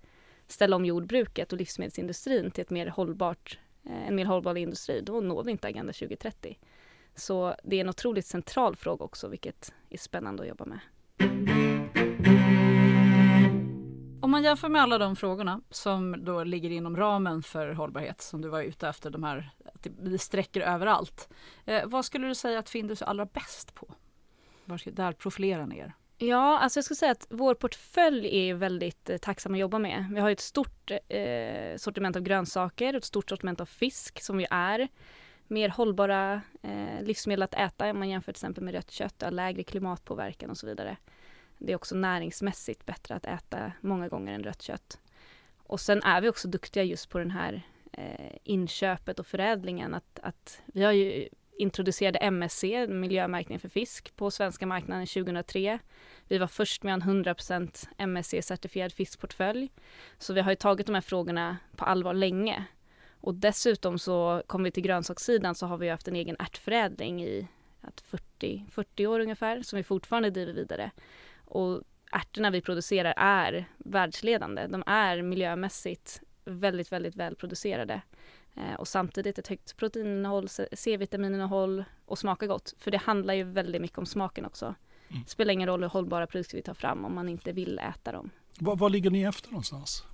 ställa 0.46 0.76
om 0.76 0.84
jordbruket 0.84 1.52
och 1.52 1.58
livsmedelsindustrin 1.58 2.50
till 2.50 2.62
ett 2.62 2.70
mer 2.70 2.86
hållbart, 2.86 3.58
eh, 3.84 4.08
en 4.08 4.16
mer 4.16 4.24
hållbar 4.24 4.54
industri, 4.54 5.00
då 5.00 5.20
når 5.20 5.44
vi 5.44 5.50
inte 5.50 5.68
Agenda 5.68 5.92
2030. 5.92 6.58
Så 7.14 7.54
det 7.64 7.76
är 7.76 7.80
en 7.80 7.88
otroligt 7.88 8.26
central 8.26 8.76
fråga 8.76 9.04
också, 9.04 9.28
vilket 9.28 9.74
är 9.90 9.98
spännande 9.98 10.42
att 10.42 10.48
jobba 10.48 10.64
med. 10.64 10.80
Om 14.26 14.30
man 14.30 14.42
jämför 14.42 14.68
med 14.68 14.82
alla 14.82 14.98
de 14.98 15.16
frågorna 15.16 15.60
som 15.70 16.24
då 16.24 16.44
ligger 16.44 16.70
inom 16.70 16.96
ramen 16.96 17.42
för 17.42 17.72
hållbarhet 17.72 18.20
som 18.20 18.40
du 18.40 18.48
var 18.48 18.62
ute 18.62 18.88
efter, 18.88 19.10
de 19.10 19.24
här, 19.24 19.50
att 19.74 19.86
vi 20.00 20.18
sträcker 20.18 20.60
överallt. 20.60 21.28
Eh, 21.64 21.86
vad 21.86 22.04
skulle 22.04 22.26
du 22.26 22.34
säga 22.34 22.58
att 22.58 22.68
Findus 22.68 23.02
är 23.02 23.06
allra 23.06 23.26
bäst 23.26 23.74
på? 23.74 23.94
Var 24.64 24.78
ska, 24.78 24.90
där 24.90 25.12
profilerar 25.12 25.66
ni 25.66 25.78
er? 25.78 25.92
Ja, 26.18 26.58
alltså 26.58 26.78
jag 26.78 26.84
skulle 26.84 26.96
säga 26.96 27.12
att 27.12 27.26
vår 27.30 27.54
portfölj 27.54 28.48
är 28.48 28.54
väldigt 28.54 29.10
eh, 29.10 29.16
tacksam 29.16 29.52
att 29.52 29.58
jobba 29.58 29.78
med. 29.78 30.06
Vi 30.12 30.20
har 30.20 30.30
ett 30.30 30.40
stort 30.40 30.90
eh, 31.08 31.76
sortiment 31.76 32.16
av 32.16 32.22
grönsaker 32.22 32.94
och 32.94 32.98
ett 32.98 33.04
stort 33.04 33.28
sortiment 33.28 33.60
av 33.60 33.66
fisk 33.66 34.22
som 34.22 34.40
ju 34.40 34.46
är. 34.50 34.88
Mer 35.46 35.68
hållbara 35.68 36.40
eh, 36.62 37.02
livsmedel 37.02 37.42
att 37.42 37.54
äta 37.54 37.90
om 37.90 37.98
man 37.98 38.08
jämför 38.08 38.32
till 38.32 38.38
exempel 38.38 38.64
med 38.64 38.74
rött 38.74 38.90
kött, 38.90 39.22
har 39.22 39.30
lägre 39.30 39.62
klimatpåverkan 39.62 40.50
och 40.50 40.56
så 40.56 40.66
vidare. 40.66 40.96
Det 41.58 41.72
är 41.72 41.76
också 41.76 41.94
näringsmässigt 41.94 42.86
bättre 42.86 43.14
att 43.14 43.26
äta 43.26 43.72
många 43.80 44.08
gånger 44.08 44.34
än 44.34 44.44
rött 44.44 44.62
kött. 44.62 44.98
Och 45.58 45.80
sen 45.80 46.02
är 46.02 46.20
vi 46.20 46.28
också 46.28 46.48
duktiga 46.48 46.82
just 46.82 47.10
på 47.10 47.18
den 47.18 47.30
här 47.30 47.62
eh, 47.92 48.36
inköpet 48.44 49.18
och 49.18 49.26
förädlingen. 49.26 49.94
Att, 49.94 50.20
att 50.22 50.62
vi 50.66 50.82
har 50.82 50.92
ju 50.92 51.28
introducerade 51.58 52.18
MSC, 52.18 52.64
miljömärkning 52.88 53.58
för 53.58 53.68
fisk, 53.68 54.16
på 54.16 54.30
svenska 54.30 54.66
marknaden 54.66 55.06
2003. 55.06 55.78
Vi 56.28 56.38
var 56.38 56.46
först 56.46 56.82
med 56.82 56.94
en 56.94 57.02
100% 57.02 57.88
MSC-certifierad 57.98 58.92
fiskportfölj. 58.92 59.70
Så 60.18 60.32
vi 60.32 60.40
har 60.40 60.50
ju 60.50 60.56
tagit 60.56 60.86
de 60.86 60.94
här 60.94 61.02
frågorna 61.02 61.56
på 61.76 61.84
allvar 61.84 62.14
länge. 62.14 62.64
Och 63.20 63.34
dessutom 63.34 63.98
så 63.98 64.42
kommer 64.46 64.64
vi 64.64 64.70
till 64.70 64.82
grönsakssidan 64.82 65.54
så 65.54 65.66
har 65.66 65.78
vi 65.78 65.88
haft 65.88 66.08
en 66.08 66.16
egen 66.16 66.36
ärtförädling 66.38 67.24
i 67.24 67.48
40, 68.04 68.66
40 68.70 69.06
år 69.06 69.20
ungefär 69.20 69.62
som 69.62 69.76
vi 69.76 69.82
fortfarande 69.82 70.30
driver 70.30 70.52
vidare. 70.52 70.90
Och 71.56 71.82
ärtorna 72.12 72.50
vi 72.50 72.60
producerar 72.60 73.14
är 73.16 73.68
världsledande. 73.78 74.66
De 74.66 74.82
är 74.86 75.22
miljömässigt 75.22 76.22
väldigt, 76.44 76.92
väldigt 76.92 77.16
välproducerade. 77.16 78.02
Eh, 78.56 78.74
och 78.74 78.88
samtidigt 78.88 79.38
ett 79.38 79.48
högt 79.48 79.76
proteininnehåll, 79.76 80.48
C-vitaminnehåll 80.72 81.84
och 82.04 82.18
smakar 82.18 82.46
gott. 82.46 82.74
För 82.78 82.90
det 82.90 82.98
handlar 82.98 83.34
ju 83.34 83.44
väldigt 83.44 83.82
mycket 83.82 83.98
om 83.98 84.06
smaken 84.06 84.46
också. 84.46 84.74
Mm. 85.08 85.22
Det 85.22 85.30
spelar 85.30 85.52
ingen 85.52 85.68
roll 85.68 85.82
hur 85.82 85.88
hållbara 85.88 86.26
produkter 86.26 86.56
vi 86.56 86.62
tar 86.62 86.74
fram 86.74 87.04
om 87.04 87.14
man 87.14 87.28
inte 87.28 87.52
vill 87.52 87.78
äta 87.78 88.12
dem. 88.12 88.30
Var, 88.58 88.76
var 88.76 88.90
ligger 88.90 89.10
ni 89.10 89.22
efter 89.22 89.50
någonstans? 89.50 90.04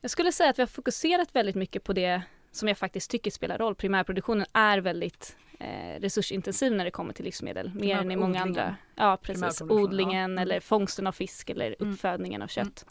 Jag 0.00 0.10
skulle 0.10 0.32
säga 0.32 0.50
att 0.50 0.58
vi 0.58 0.62
har 0.62 0.66
fokuserat 0.66 1.36
väldigt 1.36 1.56
mycket 1.56 1.84
på 1.84 1.92
det 1.92 2.22
som 2.50 2.68
jag 2.68 2.78
faktiskt 2.78 3.10
tycker 3.10 3.30
spelar 3.30 3.58
roll. 3.58 3.74
Primärproduktionen 3.74 4.46
är 4.52 4.78
väldigt 4.78 5.36
eh, 5.60 6.00
resursintensiv 6.00 6.72
när 6.72 6.84
det 6.84 6.90
kommer 6.90 7.12
till 7.12 7.24
livsmedel. 7.24 7.72
Mer 7.74 7.96
än 7.96 8.10
i 8.10 8.16
många 8.16 8.42
andra. 8.42 8.76
Ja, 8.94 9.18
precis. 9.22 9.62
Odlingen 9.62 10.34
ja. 10.34 10.42
eller 10.42 10.54
mm. 10.54 10.62
fångsten 10.62 11.06
av 11.06 11.12
fisk 11.12 11.50
eller 11.50 11.76
mm. 11.78 11.92
uppfödningen 11.92 12.42
av 12.42 12.46
kött. 12.46 12.86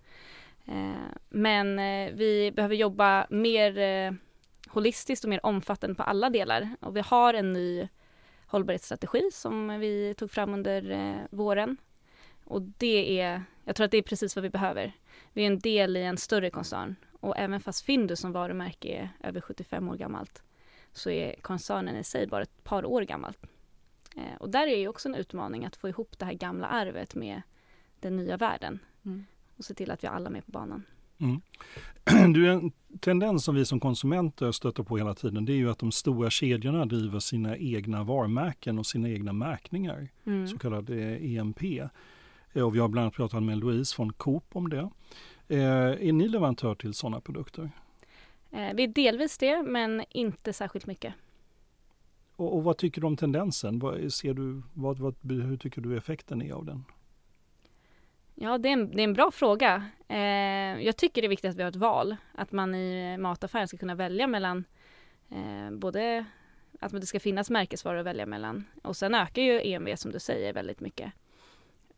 Mm. 0.66 0.92
Eh, 0.92 0.98
men 1.30 1.80
eh, 1.80 2.13
vi 2.13 2.51
behöver 2.51 2.75
jobba 2.75 3.28
mer 3.30 3.78
eh, 3.78 4.12
holistiskt 4.68 5.24
och 5.24 5.30
mer 5.30 5.46
omfattande 5.46 5.96
på 5.96 6.04
alla 6.04 6.30
delar. 6.30 6.70
Och 6.80 6.96
vi 6.96 7.01
har 7.01 7.34
en 7.34 7.54
ny 7.54 7.88
hållbarhetsstrategi 8.46 9.30
som 9.32 9.80
vi 9.80 10.13
tog 10.18 10.32
fram 10.32 10.54
under 10.54 11.16
våren. 11.32 11.78
Och 12.46 12.62
det 12.62 13.22
är, 13.22 13.44
jag 13.66 13.75
tror 13.75 13.86
att 13.86 13.92
det 13.92 13.98
är 13.98 14.01
precis 14.01 14.36
vad 14.36 14.44
vi 14.44 14.50
behöver. 14.50 14.92
Vi 15.34 15.44
är 15.44 15.48
en 15.48 15.60
del 15.60 15.98
i 15.98 16.04
en 16.04 16.18
större 16.18 16.50
koncern 16.50 16.96
och 17.20 17.38
även 17.38 17.60
fast 17.60 17.86
Findus 17.86 18.20
som 18.20 18.32
varumärke 18.32 18.88
är 18.88 19.28
över 19.28 19.42
75 19.42 19.90
år 19.90 19.96
gammalt 19.96 20.44
så 20.94 21.10
är 21.10 21.36
koncernen 21.42 21.96
i 21.96 22.04
sig 22.04 22.28
bara 22.28 22.42
ett 22.42 22.64
par 22.64 22.86
år 22.86 23.02
gammalt. 23.02 23.38
och 24.40 24.50
där 24.50 24.68
är 24.68 24.78
ju 24.78 24.88
också 24.88 25.10
en 25.10 25.16
utmaning 25.16 25.66
att 25.66 25.76
få 25.76 25.90
ihop 25.90 26.20
det 26.20 26.26
här 26.26 26.34
gamla 26.34 26.68
arvet 26.68 27.16
med 27.16 27.42
den 28.00 28.16
nya 28.16 28.38
världen. 28.38 28.80
Mm 29.06 29.26
och 29.60 29.66
se 29.66 29.74
till 29.74 29.92
att 29.92 30.04
vi 30.04 30.08
har 30.08 30.16
alla 30.16 30.30
med 30.30 30.46
på 30.46 30.52
banan. 30.52 30.84
Mm. 31.18 31.42
Du, 32.34 32.52
en 32.52 32.72
tendens 33.00 33.44
som 33.44 33.56
vi 33.56 33.66
som 33.66 33.80
konsumenter 33.80 34.52
stöter 34.52 34.84
på 34.84 34.98
hela 34.98 35.14
tiden 35.16 35.46
det 35.46 35.54
är 35.54 35.58
ju 35.58 35.70
att 35.70 35.80
de 35.80 35.92
stora 35.92 36.30
kedjorna 36.30 36.86
driver 36.86 37.20
sina 37.20 37.58
egna 37.58 38.04
varumärken 38.04 38.80
och 38.80 38.86
sina 38.86 39.10
egna 39.10 39.34
märkningar, 39.34 40.08
mm. 40.26 40.48
så 40.48 40.58
kallade 40.58 41.18
EMP. 41.18 41.62
Eh, 42.54 42.64
och 42.64 42.76
vi 42.76 42.80
har 42.80 42.88
bland 42.88 43.04
annat 43.04 43.14
pratat 43.14 43.44
med 43.44 43.58
Louise 43.58 43.96
från 43.96 44.14
Coop 44.14 44.56
om 44.56 44.70
det. 44.70 44.90
Eh, 45.50 46.08
är 46.08 46.12
ni 46.12 46.27
leverantör 46.27 46.75
till 46.75 46.94
sådana 46.94 47.22
produkter? 47.22 47.72
Eh, 48.51 48.74
vi 48.75 48.84
är 48.84 48.88
delvis 48.88 49.38
det, 49.38 49.63
men 49.63 50.03
inte 50.10 50.53
särskilt 50.53 50.86
mycket. 50.86 51.13
Och, 52.36 52.56
och 52.56 52.63
vad 52.63 52.77
tycker 52.77 53.01
du 53.01 53.08
om 53.08 53.18
tendensen? 53.18 53.79
Vad, 53.79 54.13
ser 54.13 54.34
du, 54.34 54.62
vad, 54.74 55.00
vad, 55.00 55.15
hur 55.22 55.58
tycker 55.58 55.82
du 55.82 55.98
effekten 55.98 56.41
är 56.41 56.53
av 56.53 56.65
den? 56.65 56.86
Ja, 58.36 58.58
det 58.58 58.70
är, 58.70 58.74
en, 58.74 58.91
det 58.91 59.01
är 59.01 59.03
en 59.03 59.13
bra 59.13 59.32
fråga. 59.32 59.86
Eh, 60.08 60.18
jag 60.86 60.98
tycker 60.98 61.22
det 61.22 61.25
är 61.25 61.29
viktigt 61.29 61.50
att 61.50 61.58
vi 61.58 61.63
har 61.63 61.70
ett 61.70 61.75
val. 61.75 62.15
Att 62.36 62.51
man 62.51 62.75
i 62.75 63.18
mataffären 63.18 63.68
ska 63.68 63.77
kunna 63.77 63.96
välja 63.96 64.27
mellan 64.27 64.63
eh, 65.29 65.72
både 65.72 66.25
att 66.79 66.91
det 66.91 67.06
ska 67.06 67.20
finnas 67.20 67.50
märkesvaror 67.50 67.98
att 67.98 68.06
välja 68.06 68.25
mellan. 68.25 68.65
Och 68.84 68.98
sen 68.98 69.15
ökar 69.15 69.41
ju 69.41 69.62
EMV 69.63 69.96
som 69.96 70.12
du 70.12 70.20
säger 70.20 70.53
väldigt 70.53 70.79
mycket. 70.79 71.13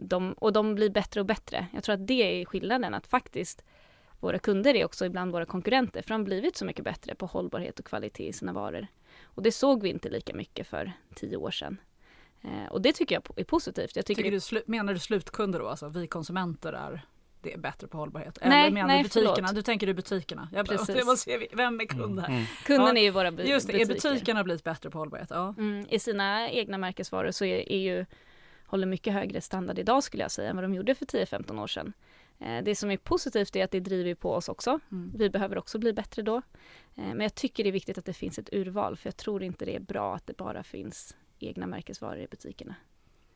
De, 0.01 0.33
och 0.33 0.53
de 0.53 0.75
blir 0.75 0.89
bättre 0.89 1.19
och 1.19 1.25
bättre. 1.25 1.67
Jag 1.73 1.83
tror 1.83 1.95
att 1.95 2.07
det 2.07 2.41
är 2.41 2.45
skillnaden, 2.45 2.93
att 2.93 3.07
faktiskt 3.07 3.63
våra 4.19 4.39
kunder 4.39 4.75
är 4.75 4.85
också 4.85 5.05
ibland 5.05 5.31
våra 5.31 5.45
konkurrenter, 5.45 6.01
för 6.01 6.09
de 6.09 6.13
har 6.13 6.25
blivit 6.25 6.57
så 6.57 6.65
mycket 6.65 6.85
bättre 6.85 7.15
på 7.15 7.25
hållbarhet 7.25 7.79
och 7.79 7.85
kvalitet 7.85 8.27
i 8.27 8.33
sina 8.33 8.53
varor. 8.53 8.87
Och 9.23 9.43
det 9.43 9.51
såg 9.51 9.83
vi 9.83 9.89
inte 9.89 10.09
lika 10.09 10.33
mycket 10.33 10.67
för 10.67 10.91
tio 11.15 11.37
år 11.37 11.51
sedan. 11.51 11.77
Eh, 12.41 12.71
och 12.71 12.81
det 12.81 12.93
tycker 12.93 13.15
jag 13.15 13.39
är 13.39 13.43
positivt. 13.43 13.95
Jag 13.95 14.05
tycker, 14.05 14.23
tycker 14.23 14.55
du, 14.55 14.63
menar 14.65 14.93
du 14.93 14.99
slutkunder 14.99 15.59
då, 15.59 15.67
alltså 15.67 15.89
vi 15.89 16.07
konsumenter 16.07 16.73
är 16.73 17.05
det 17.41 17.53
är 17.53 17.57
bättre 17.57 17.87
på 17.87 17.97
hållbarhet? 17.97 18.39
Nej, 18.41 18.61
Eller 18.61 18.71
menar 18.71 18.87
nej, 18.87 18.97
du 18.97 19.03
butikerna? 19.03 19.35
Förlåt. 19.35 19.55
Du 19.55 19.61
tänker 19.61 19.87
du 19.87 19.93
butikerna? 19.93 20.49
Jag, 20.53 20.65
Precis. 20.67 20.95
jag 20.95 21.05
måste 21.05 21.31
se, 21.31 21.47
vem 21.53 21.79
är 21.79 21.85
kund 21.85 22.19
här? 22.19 22.27
Mm. 22.27 22.37
mm. 22.37 22.47
Kunden 22.65 22.95
ja. 22.95 23.01
är 23.01 23.03
ju 23.03 23.09
våra 23.09 23.31
butiker. 23.31 23.53
Just 23.53 23.67
det, 23.67 23.81
är 23.81 23.85
butikerna 23.85 24.43
blivit 24.43 24.63
bättre 24.63 24.89
på 24.89 24.97
hållbarhet? 24.97 25.27
Ja. 25.29 25.55
Mm, 25.57 25.85
I 25.89 25.99
sina 25.99 26.49
egna 26.49 26.77
märkesvaror 26.77 27.31
så 27.31 27.45
är, 27.45 27.71
är 27.71 27.77
ju 27.77 28.05
håller 28.71 28.87
mycket 28.87 29.13
högre 29.13 29.41
standard 29.41 29.79
idag 29.79 30.03
skulle 30.03 30.23
jag 30.23 30.31
säga 30.31 30.49
än 30.49 30.55
vad 30.55 30.63
de 30.63 30.73
gjorde 30.73 30.95
för 30.95 31.05
10-15 31.05 31.61
år 31.61 31.67
sedan. 31.67 31.93
Eh, 32.39 32.63
det 32.63 32.75
som 32.75 32.91
är 32.91 32.97
positivt 32.97 33.55
är 33.55 33.63
att 33.63 33.71
det 33.71 33.79
driver 33.79 34.15
på 34.15 34.33
oss 34.33 34.49
också. 34.49 34.79
Mm. 34.91 35.11
Vi 35.15 35.29
behöver 35.29 35.57
också 35.57 35.79
bli 35.79 35.93
bättre 35.93 36.21
då. 36.21 36.37
Eh, 36.37 36.41
men 36.95 37.19
jag 37.19 37.35
tycker 37.35 37.63
det 37.63 37.69
är 37.69 37.71
viktigt 37.71 37.97
att 37.97 38.05
det 38.05 38.13
finns 38.13 38.39
ett 38.39 38.53
urval 38.53 38.97
för 38.97 39.07
jag 39.07 39.17
tror 39.17 39.43
inte 39.43 39.65
det 39.65 39.75
är 39.75 39.79
bra 39.79 40.15
att 40.15 40.27
det 40.27 40.37
bara 40.37 40.63
finns 40.63 41.15
egna 41.39 41.67
märkesvaror 41.67 42.19
i 42.19 42.27
butikerna. 42.27 42.75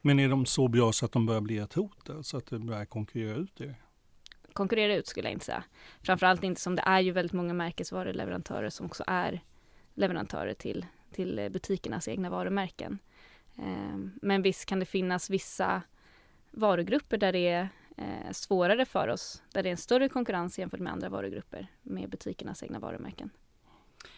Men 0.01 0.19
är 0.19 0.29
de 0.29 0.45
så 0.45 0.67
bra 0.67 0.91
så 0.91 1.05
att 1.05 1.11
de 1.11 1.25
börjar 1.25 1.41
bli 1.41 1.57
ett 1.57 1.73
hot? 1.73 2.09
Så 2.21 2.37
att 2.37 2.45
det 2.45 2.59
börjar 2.59 2.85
konkurrera 2.85 3.35
ut 3.35 3.61
er? 3.61 3.75
Konkurrera 4.53 4.95
ut 4.95 5.07
skulle 5.07 5.27
jag 5.27 5.33
inte 5.33 5.45
säga. 5.45 5.63
Framförallt 6.01 6.43
inte 6.43 6.61
som 6.61 6.75
det 6.75 6.83
är 6.85 6.99
ju 6.99 7.11
väldigt 7.11 7.33
många 7.33 7.53
märkesvaruleverantörer 7.53 8.69
som 8.69 8.85
också 8.85 9.03
är 9.07 9.41
leverantörer 9.93 10.53
till, 10.53 10.85
till 11.11 11.49
butikernas 11.51 12.07
egna 12.07 12.29
varumärken. 12.29 12.99
Ehm, 13.57 14.11
men 14.21 14.41
visst 14.41 14.65
kan 14.65 14.79
det 14.79 14.85
finnas 14.85 15.29
vissa 15.29 15.81
varugrupper 16.51 17.17
där 17.17 17.31
det 17.31 17.47
är 17.47 17.69
eh, 17.97 18.31
svårare 18.31 18.85
för 18.85 19.07
oss, 19.07 19.43
där 19.51 19.63
det 19.63 19.69
är 19.69 19.71
en 19.71 19.77
större 19.77 20.09
konkurrens 20.09 20.59
jämfört 20.59 20.79
med 20.79 20.93
andra 20.93 21.09
varugrupper 21.09 21.67
med 21.81 22.09
butikernas 22.09 22.63
egna 22.63 22.79
varumärken. 22.79 23.29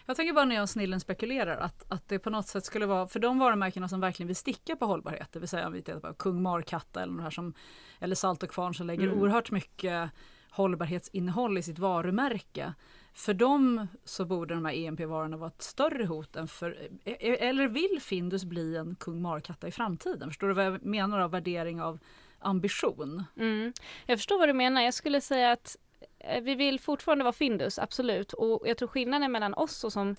Jag 0.06 0.16
tänker 0.16 0.34
bara 0.34 0.46
när 0.46 0.56
jag 0.56 0.62
och 0.62 0.70
Snillen 0.70 1.00
spekulerar 1.00 1.58
att, 1.58 1.92
att 1.92 2.08
det 2.08 2.20
på 2.20 2.30
något 2.30 2.48
sätt 2.48 2.66
skulle 2.66 2.86
vara 2.86 3.08
för 3.08 3.20
de 3.20 3.40
varumärkena 3.40 3.90
som 3.90 4.00
verkligen 4.00 4.28
vill 4.28 4.36
sticka 4.36 4.76
på 4.76 4.86
hållbarhet, 4.86 5.32
det 5.32 5.40
vill 5.40 5.50
säga 5.50 5.68
om 5.68 5.74
vi 5.74 5.82
tittar 5.82 6.00
på 6.00 6.14
Kung 6.14 6.42
Markatta 6.42 7.04
eller, 7.04 7.22
här 7.22 7.30
som, 7.30 7.54
eller 8.00 8.16
Salt 8.16 8.44
och 8.44 8.50
Kvarn 8.50 8.74
som 8.74 8.88
lägger 8.88 9.08
mm. 9.08 9.20
oerhört 9.20 9.52
mycket 9.52 10.12
hållbarhetsinnehåll 10.50 11.58
i 11.58 11.64
sitt 11.64 11.80
varumärke. 11.80 12.74
För 13.18 13.34
dem 13.34 13.88
så 14.04 14.26
borde 14.26 14.54
de 14.54 14.66
här 14.66 14.74
EMP-varorna 14.74 15.38
vara 15.38 15.50
ett 15.50 15.62
större 15.62 16.06
hot 16.06 16.36
än 16.36 16.48
för, 16.48 16.72
e, 17.06 17.18
e, 17.20 17.48
eller 17.48 17.68
vill 17.68 18.02
Findus 18.02 18.46
bli 18.46 18.76
en 18.76 18.96
Kung 18.96 19.22
Markatta 19.22 19.68
i 19.68 19.72
framtiden? 19.72 20.30
Förstår 20.30 20.48
du 20.48 20.54
vad 20.54 20.66
jag 20.66 20.86
menar 20.86 21.20
av 21.20 21.32
värdering 21.32 21.82
av 21.82 22.00
ambition? 22.40 23.24
Mm. 23.38 23.74
Jag 24.06 24.20
förstår 24.20 24.40
vad 24.40 24.50
du 24.50 24.54
menar. 24.54 24.82
Jag 24.82 24.94
skulle 24.94 25.22
säga 25.22 25.52
att 25.52 25.78
Eh, 26.20 26.42
vi 26.42 26.56
vill 26.56 26.80
fortfarande 26.80 27.24
vara 27.24 27.34
Findus, 27.34 27.80
absolut. 27.80 28.34
Och 28.34 28.68
jag 28.68 28.78
tror 28.78 28.88
skillnaden 28.88 29.32
mellan 29.32 29.54
oss 29.54 29.84
och 29.84 29.94
som 29.94 30.16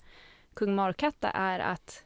Kung 0.53 0.75
Markatta 0.75 1.29
är 1.29 1.59
att 1.59 2.03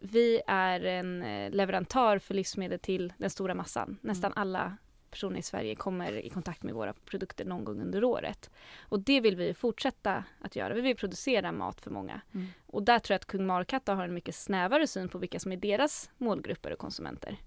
vi 0.00 0.42
är 0.46 0.84
en 0.84 1.22
eh, 1.22 1.50
leverantör 1.50 2.18
för 2.18 2.34
livsmedel 2.34 2.78
till 2.78 3.12
den 3.18 3.30
stora 3.30 3.54
massan. 3.54 3.98
Nästan 4.00 4.32
mm. 4.32 4.42
alla 4.42 4.76
personer 5.10 5.38
i 5.38 5.42
Sverige 5.42 5.74
kommer 5.74 6.12
i 6.12 6.30
kontakt 6.30 6.62
med 6.62 6.74
våra 6.74 6.92
produkter 6.92 7.44
någon 7.44 7.64
gång 7.64 7.80
under 7.80 8.04
året. 8.04 8.50
Och 8.80 9.00
det 9.00 9.20
vill 9.20 9.36
vi 9.36 9.54
fortsätta 9.54 10.24
att 10.40 10.56
göra. 10.56 10.74
Vi 10.74 10.80
vill 10.80 10.96
producera 10.96 11.52
mat 11.52 11.80
för 11.80 11.90
många. 11.90 12.20
Mm. 12.34 12.46
Och 12.66 12.82
där 12.82 12.98
tror 12.98 13.14
jag 13.14 13.18
att 13.18 13.26
Kung 13.26 13.46
Markatta 13.46 13.94
har 13.94 14.04
en 14.04 14.14
mycket 14.14 14.34
snävare 14.34 14.86
syn 14.86 15.08
på 15.08 15.18
vilka 15.18 15.40
som 15.40 15.52
är 15.52 15.56
deras 15.56 16.10
målgrupper 16.18 16.72
och 16.72 16.78
konsumenter. 16.78 17.38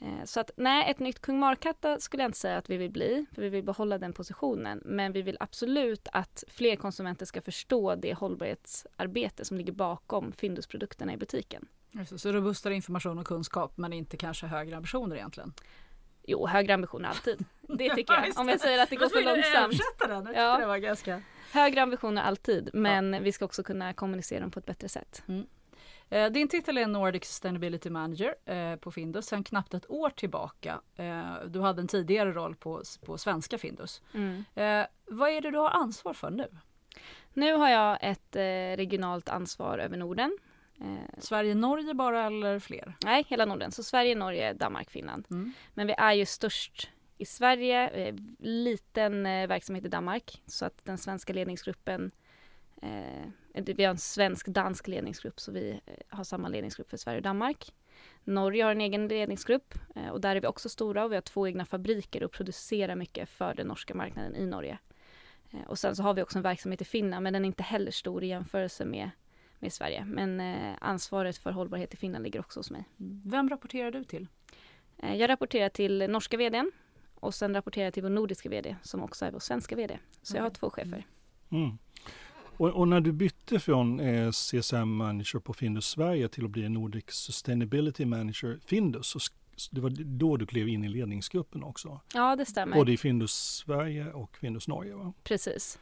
Eh, 0.00 0.24
så 0.24 0.40
att 0.40 0.50
nej, 0.56 0.90
ett 0.90 0.98
nytt 0.98 1.20
kung 1.20 1.38
Markatta 1.38 2.00
skulle 2.00 2.22
jag 2.22 2.28
inte 2.28 2.38
säga 2.38 2.56
att 2.56 2.70
vi 2.70 2.76
vill 2.76 2.90
bli, 2.90 3.26
för 3.32 3.42
vi 3.42 3.48
vill 3.48 3.64
behålla 3.64 3.98
den 3.98 4.12
positionen. 4.12 4.82
Men 4.84 5.12
vi 5.12 5.22
vill 5.22 5.36
absolut 5.40 6.08
att 6.12 6.44
fler 6.48 6.76
konsumenter 6.76 7.26
ska 7.26 7.40
förstå 7.40 7.94
det 7.94 8.14
hållbarhetsarbete 8.14 9.44
som 9.44 9.56
ligger 9.56 9.72
bakom 9.72 10.32
Findusprodukterna 10.32 11.12
i 11.12 11.16
butiken. 11.16 11.66
Så, 12.08 12.18
så 12.18 12.32
robustare 12.32 12.74
information 12.74 13.18
och 13.18 13.26
kunskap 13.26 13.76
men 13.76 13.92
inte 13.92 14.16
kanske 14.16 14.46
högre 14.46 14.76
ambitioner 14.76 15.16
egentligen? 15.16 15.52
Jo, 16.26 16.46
högre 16.46 16.74
ambitioner 16.74 17.08
alltid. 17.08 17.44
Det 17.60 17.94
tycker 17.94 18.14
jag. 18.14 18.32
Om 18.38 18.48
jag 18.48 18.60
säger 18.60 18.82
att 18.82 18.90
det 18.90 18.96
går 18.96 19.08
för 19.08 19.22
långsamt. 19.22 19.80
Den. 20.08 20.34
Ja. 20.34 20.58
Det 20.58 20.66
var 20.66 20.78
ganska... 20.78 21.22
Högre 21.52 21.82
ambitioner 21.82 22.22
alltid, 22.22 22.70
men 22.72 23.12
ja. 23.12 23.20
vi 23.20 23.32
ska 23.32 23.44
också 23.44 23.62
kunna 23.62 23.92
kommunicera 23.92 24.40
dem 24.40 24.50
på 24.50 24.58
ett 24.58 24.66
bättre 24.66 24.88
sätt. 24.88 25.22
Mm. 25.28 25.46
Eh, 26.10 26.30
din 26.30 26.48
titel 26.48 26.78
är 26.78 26.86
Nordic 26.86 27.24
Sustainability 27.24 27.90
Manager 27.90 28.34
eh, 28.44 28.76
på 28.76 28.90
Findus 28.90 29.26
sedan 29.26 29.44
knappt 29.44 29.74
ett 29.74 29.90
år 29.90 30.10
tillbaka. 30.10 30.80
Eh, 30.96 31.34
du 31.46 31.60
hade 31.60 31.80
en 31.80 31.88
tidigare 31.88 32.32
roll 32.32 32.56
på, 32.56 32.82
på 33.06 33.18
svenska 33.18 33.58
Findus. 33.58 34.02
Mm. 34.14 34.44
Vad 35.06 35.30
är 35.30 35.40
det 35.40 35.50
du 35.50 35.58
har 35.58 35.70
ansvar 35.70 36.12
för 36.14 36.30
nu? 36.30 36.48
Nu 37.32 37.52
har 37.54 37.68
jag 37.68 37.98
ett 38.00 38.36
regionalt 38.78 39.28
ansvar 39.28 39.78
över 39.78 39.96
Norden. 39.96 40.38
Eh, 40.80 41.18
Sverige-Norge 41.18 41.94
bara 41.94 42.26
eller 42.26 42.58
fler? 42.58 42.96
Nej, 43.04 43.24
hela 43.28 43.44
Norden. 43.44 43.72
Så 43.72 43.82
Sverige, 43.82 44.14
Norge, 44.14 44.52
Danmark, 44.52 44.90
Finland. 44.90 45.26
Mm. 45.30 45.52
Men 45.74 45.86
vi 45.86 45.94
är 45.98 46.12
ju 46.12 46.26
störst 46.26 46.90
i 47.18 47.24
Sverige, 47.24 47.88
eh, 47.88 48.14
liten 48.38 49.26
eh, 49.26 49.48
verksamhet 49.48 49.84
i 49.84 49.88
Danmark 49.88 50.42
så 50.46 50.64
att 50.64 50.84
den 50.84 50.98
svenska 50.98 51.32
ledningsgruppen 51.32 52.10
eh, 52.82 53.30
vi 53.54 53.84
har 53.84 53.90
en 53.90 53.98
svensk-dansk 53.98 54.88
ledningsgrupp 54.88 55.40
så 55.40 55.52
vi 55.52 55.80
eh, 55.86 55.94
har 56.08 56.24
samma 56.24 56.48
ledningsgrupp 56.48 56.90
för 56.90 56.96
Sverige 56.96 57.16
och 57.16 57.22
Danmark. 57.22 57.74
Norge 58.24 58.64
har 58.64 58.70
en 58.70 58.80
egen 58.80 59.08
ledningsgrupp 59.08 59.74
eh, 59.94 60.08
och 60.08 60.20
där 60.20 60.36
är 60.36 60.40
vi 60.40 60.46
också 60.46 60.68
stora 60.68 61.04
och 61.04 61.12
vi 61.12 61.16
har 61.16 61.22
två 61.22 61.46
egna 61.46 61.64
fabriker 61.64 62.24
och 62.24 62.32
producerar 62.32 62.96
mycket 62.96 63.28
för 63.28 63.54
den 63.54 63.66
norska 63.66 63.94
marknaden 63.94 64.36
i 64.36 64.46
Norge. 64.46 64.78
Och 65.66 65.78
sen 65.78 65.96
så 65.96 66.02
har 66.02 66.14
vi 66.14 66.22
också 66.22 66.38
en 66.38 66.42
verksamhet 66.42 66.80
i 66.80 66.84
Finland 66.84 67.22
men 67.22 67.32
den 67.32 67.44
är 67.44 67.46
inte 67.46 67.62
heller 67.62 67.90
stor 67.90 68.24
i 68.24 68.26
jämförelse 68.26 68.84
med, 68.84 69.10
med 69.64 69.72
Sverige. 69.72 70.04
Men 70.04 70.40
eh, 70.40 70.74
ansvaret 70.80 71.36
för 71.36 71.52
hållbarhet 71.52 71.94
i 71.94 71.96
Finland 71.96 72.24
ligger 72.24 72.40
också 72.40 72.60
hos 72.60 72.70
mig. 72.70 72.84
Vem 73.24 73.48
rapporterar 73.48 73.90
du 73.90 74.04
till? 74.04 74.26
Eh, 74.98 75.14
jag 75.14 75.28
rapporterar 75.28 75.68
till 75.68 76.06
norska 76.10 76.36
vdn 76.36 76.72
och 77.14 77.34
sen 77.34 77.54
rapporterar 77.54 77.84
jag 77.84 77.94
till 77.94 78.02
vår 78.02 78.10
nordiska 78.10 78.48
vd 78.48 78.76
som 78.82 79.02
också 79.02 79.24
är 79.24 79.30
vår 79.30 79.38
svenska 79.38 79.76
vd. 79.76 79.98
Så 80.22 80.32
okay. 80.32 80.38
jag 80.38 80.42
har 80.44 80.50
två 80.50 80.70
chefer. 80.70 81.06
Mm. 81.50 81.78
Och, 82.56 82.70
och, 82.70 82.88
när 82.88 83.00
du 83.00 83.12
bytte 83.12 83.60
från 83.60 84.00
eh, 84.00 84.30
CSM 84.30 84.88
manager 84.88 85.38
på 85.38 85.52
Findus 85.52 85.86
Sverige 85.86 86.28
till 86.28 86.44
att 86.44 86.50
bli 86.50 86.68
Nordic 86.68 87.04
Sustainability 87.08 88.04
Manager 88.04 88.58
Findus, 88.64 89.06
så 89.56 89.70
det 89.70 89.80
var 89.80 89.90
då 90.04 90.36
du 90.36 90.46
klev 90.46 90.68
in 90.68 90.84
i 90.84 90.88
ledningsgruppen 90.88 91.64
också? 91.64 92.00
Ja, 92.14 92.36
det 92.36 92.46
stämmer. 92.46 92.76
Både 92.76 92.92
i 92.92 92.96
Findus 92.96 93.32
Sverige 93.32 94.12
och 94.12 94.36
Findus 94.36 94.68
Norge? 94.68 94.94
Va? 94.94 95.12
Precis. 95.22 95.78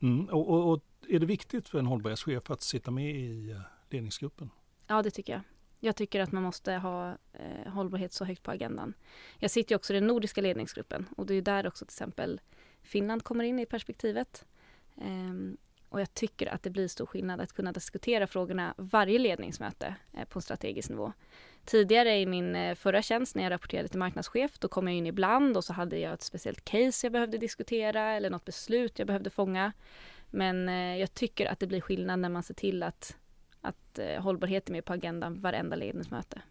Mm, 0.00 0.24
och, 0.24 0.48
och, 0.50 0.72
och, 0.72 0.82
är 1.10 1.18
det 1.18 1.26
viktigt 1.26 1.68
för 1.68 1.78
en 1.78 1.86
hållbarhetschef 1.86 2.50
att 2.50 2.62
sitta 2.62 2.90
med 2.90 3.16
i 3.16 3.50
eh, 3.50 3.60
ledningsgruppen? 3.90 4.50
Ja, 4.86 5.02
det 5.02 5.10
tycker 5.10 5.32
jag. 5.32 5.42
Jag 5.80 5.96
tycker 5.96 6.20
att 6.20 6.32
man 6.32 6.42
måste 6.42 6.72
ha 6.72 7.16
eh, 7.32 7.72
hållbarhet 7.72 8.12
så 8.12 8.24
högt 8.24 8.42
på 8.42 8.50
agendan. 8.50 8.94
Jag 9.38 9.50
sitter 9.50 9.72
ju 9.72 9.76
också 9.76 9.92
i 9.92 9.96
den 9.96 10.06
nordiska 10.06 10.40
ledningsgruppen 10.40 11.06
och 11.16 11.26
det 11.26 11.34
är 11.34 11.42
där 11.42 11.66
också 11.66 11.84
till 11.84 11.92
exempel 11.92 12.40
Finland 12.82 13.24
kommer 13.24 13.44
in 13.44 13.58
i 13.58 13.66
perspektivet. 13.66 14.44
Ehm, 15.00 15.56
och 15.88 16.00
jag 16.00 16.14
tycker 16.14 16.46
att 16.46 16.62
det 16.62 16.70
blir 16.70 16.88
stor 16.88 17.06
skillnad 17.06 17.40
att 17.40 17.52
kunna 17.52 17.72
diskutera 17.72 18.26
frågorna 18.26 18.74
varje 18.76 19.18
ledningsmöte 19.18 19.94
eh, 20.12 20.24
på 20.24 20.38
en 20.38 20.42
strategisk 20.42 20.90
nivå. 20.90 21.12
Tidigare 21.64 22.18
i 22.18 22.26
min 22.26 22.56
eh, 22.56 22.74
förra 22.74 23.02
tjänst 23.02 23.36
när 23.36 23.42
jag 23.42 23.50
rapporterade 23.50 23.88
till 23.88 23.98
marknadschef, 23.98 24.58
då 24.58 24.68
kom 24.68 24.88
jag 24.88 24.96
in 24.96 25.06
ibland 25.06 25.56
och 25.56 25.64
så 25.64 25.72
hade 25.72 25.98
jag 25.98 26.12
ett 26.12 26.22
speciellt 26.22 26.64
case 26.64 27.06
jag 27.06 27.12
behövde 27.12 27.38
diskutera 27.38 28.12
eller 28.12 28.30
något 28.30 28.44
beslut 28.44 28.98
jag 28.98 29.06
behövde 29.06 29.30
fånga. 29.30 29.72
Men 30.30 30.68
eh, 30.68 30.96
jag 30.96 31.14
tycker 31.14 31.46
att 31.46 31.58
det 31.58 31.66
blir 31.66 31.80
skillnad 31.80 32.18
när 32.18 32.28
man 32.28 32.42
ser 32.42 32.54
till 32.54 32.82
att, 32.82 33.16
att 33.60 33.98
hållbarhet 34.18 34.68
är 34.68 34.72
med 34.72 34.84
på 34.84 34.92
agendan 34.92 35.40
varenda 35.40 35.76
ledningsmöte. 35.76 36.42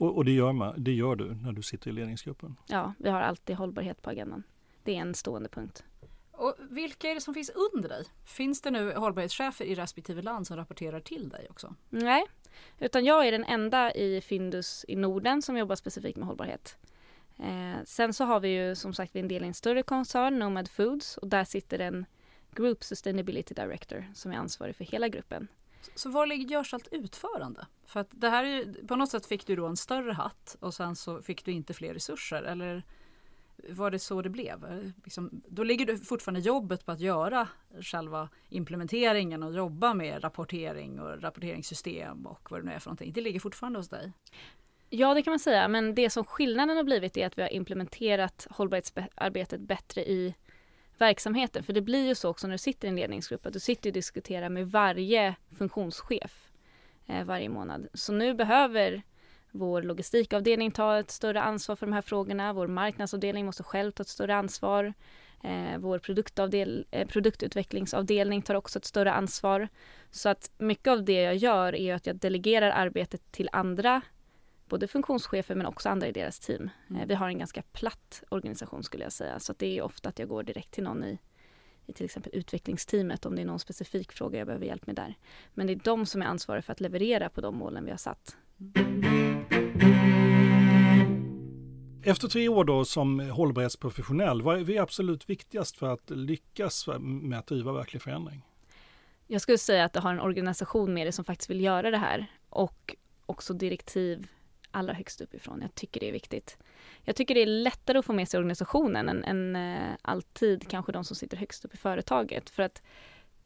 Och, 0.00 0.16
och 0.16 0.24
det, 0.24 0.32
gör 0.32 0.52
man, 0.52 0.74
det 0.84 0.92
gör 0.92 1.16
du 1.16 1.34
när 1.34 1.52
du 1.52 1.62
sitter 1.62 1.90
i 1.90 1.92
ledningsgruppen? 1.92 2.56
Ja, 2.66 2.94
vi 2.98 3.10
har 3.10 3.20
alltid 3.20 3.56
hållbarhet 3.56 4.02
på 4.02 4.10
agendan. 4.10 4.42
Det 4.82 4.96
är 4.96 5.00
en 5.00 5.14
stående 5.14 5.48
punkt. 5.48 5.84
Och 6.32 6.54
vilka 6.70 7.10
är 7.10 7.14
det 7.14 7.20
som 7.20 7.34
finns 7.34 7.50
under 7.74 7.88
dig? 7.88 8.04
Finns 8.24 8.60
det 8.60 8.70
nu 8.70 8.94
hållbarhetschefer 8.94 9.64
i 9.64 9.74
respektive 9.74 10.22
land 10.22 10.46
som 10.46 10.56
rapporterar 10.56 11.00
till 11.00 11.28
dig 11.28 11.46
också? 11.50 11.74
Nej, 11.90 12.24
utan 12.78 13.04
jag 13.04 13.26
är 13.26 13.32
den 13.32 13.44
enda 13.44 13.92
i 13.92 14.20
Findus 14.20 14.84
i 14.88 14.96
Norden 14.96 15.42
som 15.42 15.56
jobbar 15.56 15.76
specifikt 15.76 16.18
med 16.18 16.26
hållbarhet. 16.26 16.76
Eh, 17.38 17.82
sen 17.84 18.14
så 18.14 18.24
har 18.24 18.40
vi 18.40 18.48
ju 18.48 18.74
som 18.74 18.94
sagt 18.94 19.16
en 19.16 19.28
del 19.28 19.44
i 19.44 19.46
en 19.46 19.54
större 19.54 19.82
koncern, 19.82 20.38
Nomad 20.38 20.68
Foods, 20.68 21.16
och 21.16 21.28
där 21.28 21.44
sitter 21.44 21.78
en 21.78 22.06
Group 22.50 22.84
Sustainability 22.84 23.54
Director 23.54 24.06
som 24.14 24.32
är 24.32 24.36
ansvarig 24.36 24.76
för 24.76 24.84
hela 24.84 25.08
gruppen. 25.08 25.48
Så 25.94 26.10
var 26.10 26.26
görs 26.26 26.74
allt 26.74 26.88
utförande? 26.90 27.66
För 27.86 28.00
att 28.00 28.08
det 28.10 28.28
här 28.28 28.44
är 28.44 28.48
ju, 28.48 28.86
på 28.86 28.96
något 28.96 29.10
sätt 29.10 29.26
fick 29.26 29.46
du 29.46 29.56
då 29.56 29.66
en 29.66 29.76
större 29.76 30.12
hatt 30.12 30.56
och 30.60 30.74
sen 30.74 30.96
så 30.96 31.22
fick 31.22 31.44
du 31.44 31.52
inte 31.52 31.74
fler 31.74 31.94
resurser 31.94 32.42
eller 32.42 32.82
var 33.68 33.90
det 33.90 33.98
så 33.98 34.22
det 34.22 34.30
blev? 34.30 34.92
Liksom, 35.04 35.42
då 35.48 35.62
ligger 35.62 35.86
du 35.86 35.98
fortfarande 35.98 36.40
jobbet 36.40 36.86
på 36.86 36.92
att 36.92 37.00
göra 37.00 37.48
själva 37.80 38.28
implementeringen 38.48 39.42
och 39.42 39.54
jobba 39.54 39.94
med 39.94 40.24
rapportering 40.24 41.00
och 41.00 41.22
rapporteringssystem 41.22 42.26
och 42.26 42.50
vad 42.50 42.60
det 42.60 42.64
nu 42.66 42.72
är 42.72 42.78
för 42.78 42.90
någonting. 42.90 43.12
Det 43.12 43.20
ligger 43.20 43.40
fortfarande 43.40 43.78
hos 43.78 43.88
dig? 43.88 44.12
Ja, 44.90 45.14
det 45.14 45.22
kan 45.22 45.30
man 45.30 45.38
säga. 45.38 45.68
Men 45.68 45.94
det 45.94 46.10
som 46.10 46.24
skillnaden 46.24 46.76
har 46.76 46.84
blivit 46.84 47.16
är 47.16 47.26
att 47.26 47.38
vi 47.38 47.42
har 47.42 47.52
implementerat 47.52 48.46
hållbarhetsarbetet 48.50 49.60
bättre 49.60 50.08
i 50.10 50.34
verksamheten. 51.00 51.62
För 51.62 51.72
det 51.72 51.82
blir 51.82 52.06
ju 52.06 52.14
så 52.14 52.28
också 52.28 52.46
när 52.46 52.54
du 52.54 52.58
sitter 52.58 52.88
i 52.88 52.90
en 52.90 52.96
ledningsgrupp 52.96 53.46
att 53.46 53.52
du 53.52 53.60
sitter 53.60 53.90
och 53.90 53.94
diskuterar 53.94 54.48
med 54.48 54.70
varje 54.70 55.34
funktionschef 55.58 56.48
eh, 57.06 57.24
varje 57.24 57.48
månad. 57.48 57.88
Så 57.94 58.12
nu 58.12 58.34
behöver 58.34 59.02
vår 59.50 59.82
logistikavdelning 59.82 60.70
ta 60.70 60.98
ett 60.98 61.10
större 61.10 61.42
ansvar 61.42 61.76
för 61.76 61.86
de 61.86 61.92
här 61.92 62.02
frågorna. 62.02 62.52
Vår 62.52 62.66
marknadsavdelning 62.66 63.46
måste 63.46 63.62
själv 63.62 63.92
ta 63.92 64.02
ett 64.02 64.08
större 64.08 64.36
ansvar. 64.36 64.94
Eh, 65.44 65.78
vår 65.78 65.98
produktavdel, 65.98 66.86
eh, 66.90 67.08
produktutvecklingsavdelning 67.08 68.42
tar 68.42 68.54
också 68.54 68.78
ett 68.78 68.84
större 68.84 69.12
ansvar. 69.12 69.68
Så 70.10 70.28
att 70.28 70.50
mycket 70.58 70.88
av 70.88 71.04
det 71.04 71.22
jag 71.22 71.36
gör 71.36 71.74
är 71.74 71.94
att 71.94 72.06
jag 72.06 72.16
delegerar 72.16 72.70
arbetet 72.70 73.32
till 73.32 73.48
andra, 73.52 74.00
både 74.68 74.88
funktionschefer 74.88 75.54
men 75.54 75.66
också 75.66 75.88
andra 75.88 76.06
i 76.06 76.12
deras 76.12 76.38
team. 76.38 76.70
Mm. 76.90 77.02
Eh, 77.02 77.08
vi 77.08 77.14
har 77.14 77.28
en 77.28 77.38
ganska 77.38 77.62
platt 77.62 78.22
organisation 78.28 78.82
skulle 78.82 79.04
jag 79.04 79.12
säga, 79.12 79.40
så 79.40 79.54
det 79.58 79.78
är 79.78 79.82
ofta 79.82 80.08
att 80.08 80.18
jag 80.18 80.28
går 80.28 80.42
direkt 80.42 80.70
till 80.70 80.84
någon 80.84 81.04
i, 81.04 81.18
i 81.86 81.92
till 81.92 82.04
exempel 82.04 82.32
utvecklingsteamet 82.34 83.26
om 83.26 83.36
det 83.36 83.42
är 83.42 83.46
någon 83.46 83.58
specifik 83.58 84.12
fråga 84.12 84.38
jag 84.38 84.46
behöver 84.46 84.66
hjälp 84.66 84.86
med 84.86 84.96
där. 84.96 85.14
Men 85.54 85.66
det 85.66 85.72
är 85.72 85.80
de 85.84 86.06
som 86.06 86.22
är 86.22 86.26
ansvariga 86.26 86.62
för 86.62 86.72
att 86.72 86.80
leverera 86.80 87.28
på 87.28 87.40
de 87.40 87.56
målen 87.56 87.84
vi 87.84 87.90
har 87.90 87.98
satt. 87.98 88.36
Efter 92.02 92.28
tre 92.28 92.48
år 92.48 92.64
då 92.64 92.84
som 92.84 93.20
hållbarhetsprofessionell, 93.20 94.42
vad 94.42 94.70
är 94.70 94.80
absolut 94.80 95.30
viktigast 95.30 95.76
för 95.76 95.86
att 95.86 96.10
lyckas 96.10 96.88
med 97.00 97.38
att 97.38 97.46
driva 97.46 97.72
verklig 97.72 98.02
förändring? 98.02 98.42
Jag 99.26 99.40
skulle 99.40 99.58
säga 99.58 99.84
att 99.84 99.92
det 99.92 100.00
har 100.00 100.12
en 100.12 100.20
organisation 100.20 100.94
med 100.94 101.06
det 101.06 101.12
som 101.12 101.24
faktiskt 101.24 101.50
vill 101.50 101.60
göra 101.60 101.90
det 101.90 101.98
här 101.98 102.26
och 102.48 102.96
också 103.26 103.54
direktiv 103.54 104.26
allra 104.78 104.92
högst 104.92 105.20
uppifrån. 105.20 105.60
Jag 105.62 105.74
tycker 105.74 106.00
det 106.00 106.08
är 106.08 106.12
viktigt. 106.12 106.58
Jag 107.04 107.16
tycker 107.16 107.34
det 107.34 107.42
är 107.42 107.46
lättare 107.46 107.98
att 107.98 108.04
få 108.04 108.12
med 108.12 108.28
sig 108.28 108.38
organisationen 108.38 109.08
än, 109.08 109.24
än 109.24 109.56
eh, 109.56 109.96
alltid 110.02 110.68
kanske 110.68 110.92
de 110.92 111.04
som 111.04 111.16
sitter 111.16 111.36
högst 111.36 111.64
upp 111.64 111.74
i 111.74 111.76
företaget. 111.76 112.50
För 112.50 112.62
att 112.62 112.82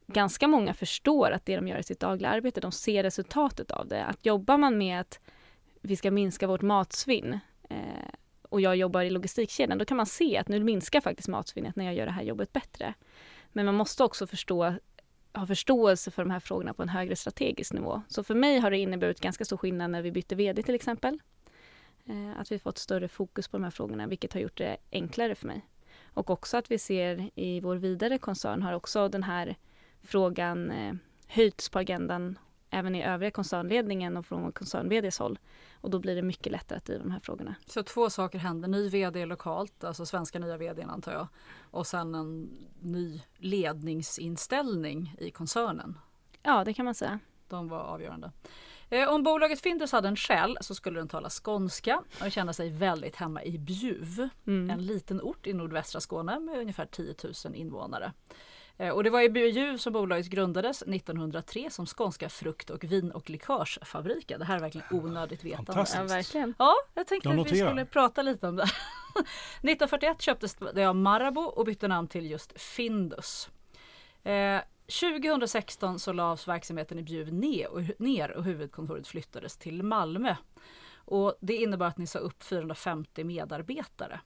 ganska 0.07 0.49
många 0.49 0.75
förstår 0.75 1.31
att 1.31 1.47
det 1.47 1.57
de 1.57 1.68
gör 1.68 1.79
i 1.79 1.83
sitt 1.83 2.01
dagliga 2.01 2.31
arbete, 2.31 2.61
de 2.61 2.73
ser 2.73 3.03
resultatet 3.03 3.71
av 3.71 3.88
det. 3.88 4.05
Att 4.05 4.27
jobbar 4.27 4.59
man 4.59 4.79
med 4.79 5.01
att 5.01 5.21
vi 5.81 5.97
ska 5.97 6.11
minska 6.11 6.47
vårt 6.47 6.62
matsvinn 6.62 7.38
eh, 7.71 8.09
och 8.42 8.61
jag 8.61 8.77
jobbar 8.77 9.03
i 9.03 9.11
logistikkedjan, 9.11 9.79
då 9.79 9.85
kan 9.85 9.97
man 9.97 10.07
se 10.07 10.38
att 10.38 10.49
nu 10.49 10.64
minskar 10.64 11.01
faktiskt 11.01 11.29
matsvinnet 11.29 11.77
när 11.77 11.85
jag 11.85 11.95
gör 11.95 12.07
det 12.07 12.12
här 12.12 12.23
jobbet 12.23 12.53
bättre. 12.53 12.95
Men 13.53 13.66
man 13.66 13.75
måste 13.75 14.05
också 14.05 14.27
förstå, 14.27 14.75
har 15.33 15.47
förståelse 15.47 16.11
för 16.11 16.25
de 16.25 16.31
här 16.31 16.40
frågorna 16.40 16.75
på 16.75 16.83
en 16.83 16.88
högre 16.88 17.16
strategisk 17.16 17.73
nivå. 17.73 18.03
Så 18.09 18.23
för 18.23 18.35
mig 18.35 18.59
har 18.59 18.71
det 18.71 18.79
inneburit 18.79 19.21
ganska 19.21 19.45
stor 19.45 19.57
skillnad 19.57 19.90
när 19.90 20.03
vi 20.03 20.12
bytte 20.12 20.35
VD 20.35 20.62
till 20.62 20.75
exempel. 20.75 21.18
Eh, 22.05 22.40
att 22.40 22.53
vi 22.53 22.59
fått 22.59 22.79
större 22.79 23.09
fokus 23.09 23.49
på 23.49 23.57
de 23.57 23.64
här 23.64 23.71
frågorna, 23.71 24.07
vilket 24.07 24.33
har 24.33 24.40
gjort 24.40 24.59
det 24.59 24.77
enklare 24.92 25.35
för 25.35 25.47
mig. 25.47 25.66
Och 26.14 26.31
också 26.31 26.57
att 26.57 26.71
vi 26.71 26.79
ser 26.79 27.31
i 27.35 27.61
vår 27.61 27.77
vidare 27.77 28.18
koncern 28.18 28.62
har 28.62 28.73
också 28.73 29.09
den 29.09 29.23
här 29.23 29.57
frågan 30.03 30.71
eh, 30.71 30.95
höjts 31.27 31.68
på 31.68 31.79
agendan 31.79 32.38
även 32.72 32.94
i 32.94 33.04
övriga 33.04 33.30
koncernledningen 33.30 34.16
och 34.16 34.26
från 34.26 34.52
koncern 34.52 35.11
håll. 35.18 35.38
Och 35.74 35.90
då 35.90 35.98
blir 35.98 36.16
det 36.16 36.22
mycket 36.22 36.52
lättare 36.52 36.76
att 36.76 36.85
driva 36.85 37.02
de 37.02 37.11
här 37.11 37.20
frågorna. 37.20 37.54
Så 37.66 37.82
två 37.82 38.11
saker 38.11 38.38
händer, 38.38 38.68
ny 38.68 38.88
vd 38.88 39.26
lokalt, 39.26 39.85
alltså 39.85 40.06
svenska 40.06 40.38
nya 40.38 40.56
vd 40.56 40.82
antar 40.82 41.12
jag, 41.12 41.28
och 41.70 41.87
sen 41.87 42.14
en 42.14 42.50
ny 42.80 43.22
ledningsinställning 43.37 45.14
i 45.18 45.30
koncernen. 45.30 45.98
Ja, 46.42 46.64
det 46.64 46.74
kan 46.74 46.85
man 46.85 46.94
säga. 46.94 47.18
De 47.48 47.68
var 47.68 47.80
avgörande. 47.80 48.32
Eh, 48.88 49.08
om 49.08 49.22
bolaget 49.22 49.61
Findus 49.61 49.92
hade 49.92 50.08
en 50.08 50.16
själ 50.16 50.58
så 50.61 50.74
skulle 50.74 51.00
den 51.00 51.08
tala 51.08 51.30
skånska 51.30 52.02
och 52.24 52.32
känna 52.32 52.52
sig 52.52 52.70
väldigt 52.70 53.16
hemma 53.16 53.42
i 53.44 53.58
Bjuv. 53.58 54.28
Mm. 54.46 54.70
En 54.70 54.87
liten 54.87 55.20
ort 55.20 55.46
i 55.46 55.52
nordvästra 55.52 56.00
Skåne 56.00 56.38
med 56.38 56.58
ungefär 56.58 56.87
10 56.87 57.14
000 57.44 57.54
invånare. 57.54 58.12
Eh, 58.76 58.88
och 58.88 59.04
det 59.04 59.11
var 59.11 59.20
i 59.20 59.28
Bjuv 59.28 59.76
som 59.76 59.92
bolaget 59.92 60.26
grundades 60.26 60.82
1903 60.82 61.70
som 61.70 61.87
Skånska 61.87 62.28
frukt 62.28 62.70
och 62.70 62.85
vin 62.85 63.12
och 63.12 63.30
likörsfabriken. 63.30 64.38
Det 64.38 64.44
här 64.44 64.56
är 64.56 64.61
verkligen 64.61 64.87
onödigt 64.90 65.44
vetande. 65.44 65.87
Ja, 65.94 66.02
verkligen. 66.02 66.54
Ja, 66.58 66.74
jag 66.94 67.06
tänkte 67.06 67.28
jag 67.28 67.40
att 67.40 67.52
vi 67.52 67.58
skulle 67.58 67.85
prata 67.85 68.22
lite 68.22 68.48
om 68.48 68.56
det. 68.56 68.62
1941 68.62 70.20
köptes 70.22 70.56
det 70.74 70.85
av 70.85 70.96
Marabou 70.96 71.44
och 71.44 71.64
bytte 71.64 71.88
namn 71.88 72.08
till 72.08 72.30
just 72.30 72.61
Findus. 72.61 73.50
Eh, 74.22 74.61
2016 75.00 75.98
så 75.98 76.12
lades 76.12 76.48
verksamheten 76.48 76.98
i 76.98 77.02
Bjuv 77.02 77.32
ner 77.98 78.30
och 78.30 78.44
huvudkontoret 78.44 79.06
flyttades 79.06 79.56
till 79.56 79.82
Malmö. 79.82 80.37
Och 80.94 81.35
det 81.40 81.56
innebar 81.56 81.87
att 81.87 81.98
ni 81.98 82.06
sa 82.06 82.18
upp 82.18 82.42
450 82.42 83.24
medarbetare. 83.24 84.20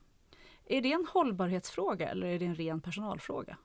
Är 0.65 0.81
det 0.81 0.91
en 0.91 1.07
hållbarhetsfråga 1.09 2.09
eller 2.09 2.27
är 2.27 2.39
det 2.39 2.45
en 2.45 2.55
ren 2.55 2.81
personalfråga? 2.81 3.57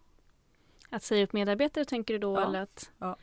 Att 0.93 1.03
säga 1.03 1.25
upp 1.25 1.33
medarbetare 1.33 1.85
tänker 1.85 2.15
du 2.15 2.19
då? 2.19 2.35
Ja. 2.35 2.47
Eller 2.47 2.61
att... 2.61 2.91
Ja. 2.99 3.17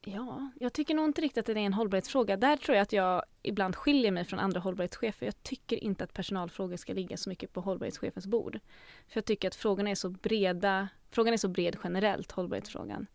ja, 0.00 0.50
jag 0.60 0.72
tycker 0.72 0.94
nog 0.94 1.04
inte 1.04 1.20
riktigt 1.20 1.38
att 1.38 1.54
det 1.54 1.60
är 1.60 1.66
en 1.66 1.72
hållbarhetsfråga. 1.72 2.36
Där 2.36 2.56
tror 2.56 2.76
jag 2.76 2.82
att 2.82 2.92
jag 2.92 3.22
ibland 3.42 3.76
skiljer 3.76 4.10
mig 4.10 4.24
från 4.24 4.38
andra 4.38 4.60
hållbarhetschefer. 4.60 5.26
Jag 5.26 5.42
tycker 5.42 5.84
inte 5.84 6.04
att 6.04 6.12
personalfrågor 6.12 6.76
ska 6.76 6.92
ligga 6.92 7.16
så 7.16 7.28
mycket 7.28 7.52
på 7.52 7.60
hållbarhetschefens 7.60 8.26
bord. 8.26 8.60
För 9.08 9.16
jag 9.16 9.24
tycker 9.24 9.48
att 9.48 9.54
frågorna 9.54 9.90
är 9.90 9.94
så 9.94 10.10
breda, 10.10 10.88
frågan 11.10 11.34
är 11.34 11.38
så 11.38 11.48
bred 11.48 11.76
generellt, 11.84 12.32
hållbarhetsfrågan. 12.32 13.06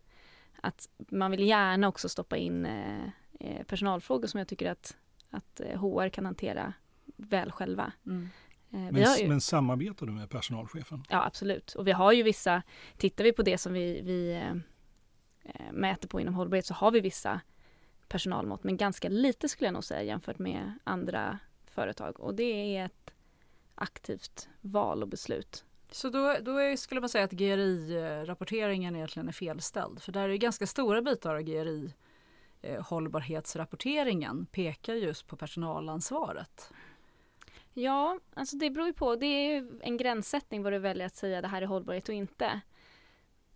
Att 0.60 0.88
man 0.96 1.30
vill 1.30 1.46
gärna 1.46 1.88
också 1.88 2.08
stoppa 2.08 2.36
in 2.36 2.66
eh, 2.66 3.04
eh 3.40 3.62
personalfrågor 3.66 4.26
som 4.26 4.38
jag 4.38 4.48
tycker 4.48 4.70
att, 4.70 4.96
att 5.30 5.60
HR 5.74 6.04
eh, 6.04 6.10
kan 6.10 6.24
hantera 6.24 6.72
väl 7.16 7.52
själva. 7.52 7.92
Mm. 8.06 8.28
Eh, 8.70 8.78
men, 8.78 9.16
ju, 9.18 9.28
men 9.28 9.40
samarbetar 9.40 10.06
du 10.06 10.12
med 10.12 10.30
personalchefen? 10.30 11.04
Ja 11.08 11.24
absolut. 11.24 11.74
Och 11.74 11.86
vi 11.86 11.92
har 11.92 12.12
ju 12.12 12.22
vissa, 12.22 12.62
tittar 12.96 13.24
vi 13.24 13.32
på 13.32 13.42
det 13.42 13.58
som 13.58 13.72
vi, 13.72 14.00
vi 14.00 14.42
eh, 15.42 15.72
mäter 15.72 16.08
på 16.08 16.20
inom 16.20 16.34
hållbarhet 16.34 16.66
så 16.66 16.74
har 16.74 16.90
vi 16.90 17.00
vissa 17.00 17.40
personalmått 18.08 18.64
men 18.64 18.76
ganska 18.76 19.08
lite 19.08 19.48
skulle 19.48 19.66
jag 19.66 19.74
nog 19.74 19.84
säga 19.84 20.02
jämfört 20.02 20.38
med 20.38 20.72
andra 20.84 21.38
företag 21.66 22.20
och 22.20 22.34
det 22.34 22.76
är 22.76 22.84
ett 22.84 23.14
aktivt 23.74 24.48
val 24.60 25.02
och 25.02 25.08
beslut. 25.08 25.64
Så 25.90 26.08
då, 26.08 26.36
då 26.42 26.56
är, 26.56 26.76
skulle 26.76 27.00
man 27.00 27.08
säga 27.08 27.24
att 27.24 27.32
GRI-rapporteringen 27.32 28.96
egentligen 28.96 29.28
är 29.28 29.32
felställd 29.32 30.02
för 30.02 30.12
där 30.12 30.28
är 30.28 30.36
ganska 30.36 30.66
stora 30.66 31.02
bitar 31.02 31.34
av 31.34 31.42
GRI 31.42 31.92
hållbarhetsrapporteringen 32.80 34.46
pekar 34.46 34.94
just 34.94 35.26
på 35.26 35.36
personalansvaret. 35.36 36.72
Ja, 37.74 38.18
alltså 38.34 38.56
det 38.56 38.70
beror 38.70 38.86
ju 38.86 38.92
på. 38.92 39.16
Det 39.16 39.26
är 39.26 39.54
ju 39.54 39.80
en 39.82 39.96
gränssättning 39.96 40.62
vad 40.62 40.72
du 40.72 40.78
väljer 40.78 41.06
att 41.06 41.16
säga 41.16 41.40
det 41.40 41.48
här 41.48 41.62
är 41.62 41.66
hållbarhet 41.66 42.08
och 42.08 42.14
inte. 42.14 42.60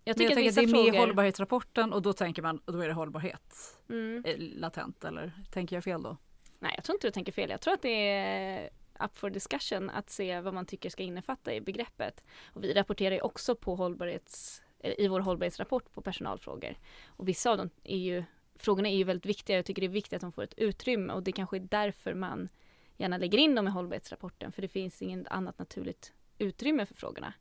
Jag 0.03 0.17
tycker 0.17 0.39
jag 0.39 0.47
att 0.47 0.55
det 0.55 0.61
är 0.61 0.67
med 0.67 0.95
i 0.95 0.97
hållbarhetsrapporten 0.97 1.93
och 1.93 2.01
då 2.01 2.13
tänker 2.13 2.41
man, 2.41 2.61
då 2.65 2.79
är 2.79 2.87
det 2.87 2.93
hållbarhet 2.93 3.77
mm. 3.89 4.25
Eh, 4.25 4.35
latent 4.37 5.03
eller 5.03 5.31
tänker 5.51 5.75
jag 5.75 5.83
fel 5.83 6.03
då? 6.03 6.17
Nej, 6.59 6.73
jag 6.75 6.83
tror 6.83 6.95
inte 6.95 7.07
du 7.07 7.11
tänker 7.11 7.31
fel. 7.31 7.49
Jag 7.49 7.61
tror 7.61 7.73
att 7.73 7.81
det 7.81 8.09
är 8.09 8.69
up 8.99 9.17
for 9.17 9.29
discussion 9.29 9.89
att 9.89 10.09
se 10.09 10.41
vad 10.41 10.53
man 10.53 10.65
tycker 10.65 10.89
ska 10.89 11.03
innefatta 11.03 11.53
i 11.53 11.61
begreppet. 11.61 12.23
Och 12.45 12.63
vi 12.63 12.73
rapporterar 12.73 13.15
ju 13.15 13.21
också 13.21 13.55
på 13.55 13.75
hållbarhets, 13.75 14.61
i 14.79 15.07
vår 15.07 15.19
hållbarhetsrapport 15.19 15.93
på 15.93 16.01
personalfrågor. 16.01 16.77
Och 17.07 17.27
vissa 17.27 17.51
av 17.51 17.57
dem 17.57 17.69
är 17.83 17.97
ju, 17.97 18.23
frågorna 18.55 18.89
är 18.89 18.95
ju 18.95 19.03
väldigt 19.03 19.25
viktiga. 19.25 19.55
Jag 19.55 19.65
tycker 19.65 19.81
det 19.81 19.87
är 19.87 19.89
viktigt 19.89 20.13
att 20.13 20.21
de 20.21 20.31
får 20.31 20.43
ett 20.43 20.53
utrymme 20.57 21.13
och 21.13 21.23
det 21.23 21.31
kanske 21.31 21.57
är 21.57 21.67
därför 21.69 22.13
man 22.13 22.49
gärna 22.97 23.17
lägger 23.17 23.37
in 23.37 23.55
dem 23.55 23.67
i 23.67 23.71
hållbarhetsrapporten 23.71 24.51
för 24.51 24.61
det 24.61 24.67
finns 24.67 25.01
inget 25.01 25.27
annat 25.27 25.59
naturligt 25.59 26.13
utrymme 26.37 26.85
för 26.85 26.93
frågorna. 26.93 27.33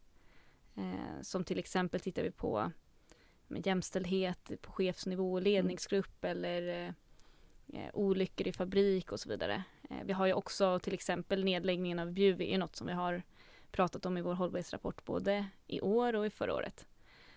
Eh, 0.74 1.20
som 1.22 1.44
till 1.44 1.58
exempel 1.58 2.00
tittar 2.00 2.22
vi 2.22 2.30
på 2.30 2.72
med 3.48 3.66
jämställdhet 3.66 4.50
på 4.62 4.72
chefsnivå, 4.72 5.40
ledningsgrupp 5.40 6.24
mm. 6.24 6.36
eller 6.36 6.94
eh, 7.72 7.90
olyckor 7.92 8.48
i 8.48 8.52
fabrik 8.52 9.12
och 9.12 9.20
så 9.20 9.28
vidare. 9.28 9.62
Eh, 9.90 9.96
vi 10.04 10.12
har 10.12 10.26
ju 10.26 10.32
också 10.32 10.78
till 10.78 10.94
exempel 10.94 11.44
nedläggningen 11.44 11.98
av 11.98 12.12
Bjuv 12.12 12.42
är 12.42 12.58
något 12.58 12.76
som 12.76 12.86
vi 12.86 12.92
har 12.92 13.22
pratat 13.70 14.06
om 14.06 14.18
i 14.18 14.22
vår 14.22 14.34
hållbarhetsrapport 14.34 15.04
både 15.04 15.46
i 15.66 15.80
år 15.80 16.14
och 16.14 16.26
i 16.26 16.30
förra 16.30 16.54
året. 16.54 16.86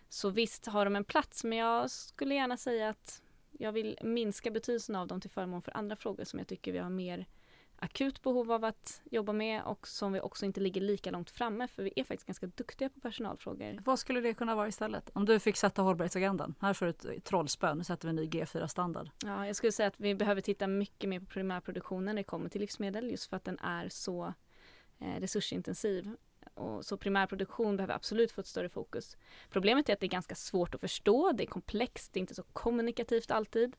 Så 0.10 0.30
visst 0.30 0.66
har 0.66 0.86
de 0.86 0.96
en 0.96 1.04
plats 1.04 1.44
men 1.44 1.58
jag 1.58 1.92
skulle 1.92 2.36
gärna 2.36 2.58
säga 2.58 2.90
att 2.90 3.22
jag 3.52 3.72
vill 3.72 4.00
minska 4.02 4.52
betydelsen 4.52 4.96
av 4.96 5.08
dem 5.08 5.22
till 5.22 5.30
förmån 5.30 5.62
för 5.62 5.78
andra 5.78 5.96
frågor 5.96 6.24
som 6.24 6.40
jag 6.40 6.48
tycker 6.48 6.72
vi 6.72 6.80
har 6.80 6.90
mer 6.90 7.26
akut 7.80 8.22
behov 8.22 8.52
av 8.52 8.66
att 8.66 9.02
jobba 9.12 9.34
med 9.34 9.64
och 9.64 9.88
som 9.88 10.14
vi 10.14 10.20
också 10.20 10.46
inte 10.46 10.60
ligger 10.60 10.82
lika 10.82 11.12
långt 11.12 11.30
framme 11.30 11.68
för 11.68 11.84
vi 11.84 11.94
är 11.96 12.04
faktiskt 12.04 12.28
ganska 12.28 12.48
duktiga 12.48 12.90
på 12.90 13.00
personalfrågor. 13.00 13.80
Vad 13.86 14.00
skulle 14.00 14.22
det 14.22 14.34
kunna 14.34 14.56
vara 14.56 14.68
istället? 14.68 15.10
Om 15.14 15.26
du 15.26 15.40
fick 15.40 15.58
sätta 15.58 15.82
hållbarhetsagendan, 15.82 16.56
här 16.62 16.74
får 16.74 16.86
du 16.86 17.16
ett 17.16 17.24
trollspö, 17.24 17.74
nu 17.74 17.84
sätter 17.84 18.08
vi 18.08 18.10
en 18.10 18.16
ny 18.16 18.26
G4-standard. 18.26 19.10
Ja, 19.24 19.48
jag 19.48 19.56
skulle 19.56 19.72
säga 19.72 19.88
att 19.88 20.00
vi 20.00 20.16
behöver 20.16 20.42
titta 20.42 20.68
mycket 20.68 21.10
mer 21.10 21.20
på 21.20 21.26
primärproduktionen 21.26 22.06
när 22.06 22.14
det 22.14 22.24
kommer 22.24 22.50
till 22.50 22.62
livsmedel 22.62 23.12
just 23.12 23.30
för 23.30 23.38
att 23.38 23.44
den 23.44 23.60
är 23.60 23.90
så 23.90 24.34
eh, 25.00 25.20
resursintensiv. 25.20 26.16
Och 26.54 26.86
så 26.86 26.98
primärproduktion 26.98 27.78
behöver 27.78 27.94
absolut 27.94 28.32
få 28.32 28.42
ett 28.42 28.48
större 28.48 28.70
fokus. 28.70 29.18
Problemet 29.50 29.90
är 29.90 29.94
att 29.94 30.00
det 30.00 30.06
är 30.06 30.10
ganska 30.10 30.36
svårt 30.36 30.76
att 30.76 30.82
förstå, 30.82 31.32
det 31.32 31.44
är 31.44 31.48
komplext, 31.48 32.14
det 32.14 32.18
är 32.18 32.22
inte 32.22 32.36
så 32.36 32.44
kommunikativt 32.44 33.32
alltid. 33.32 33.76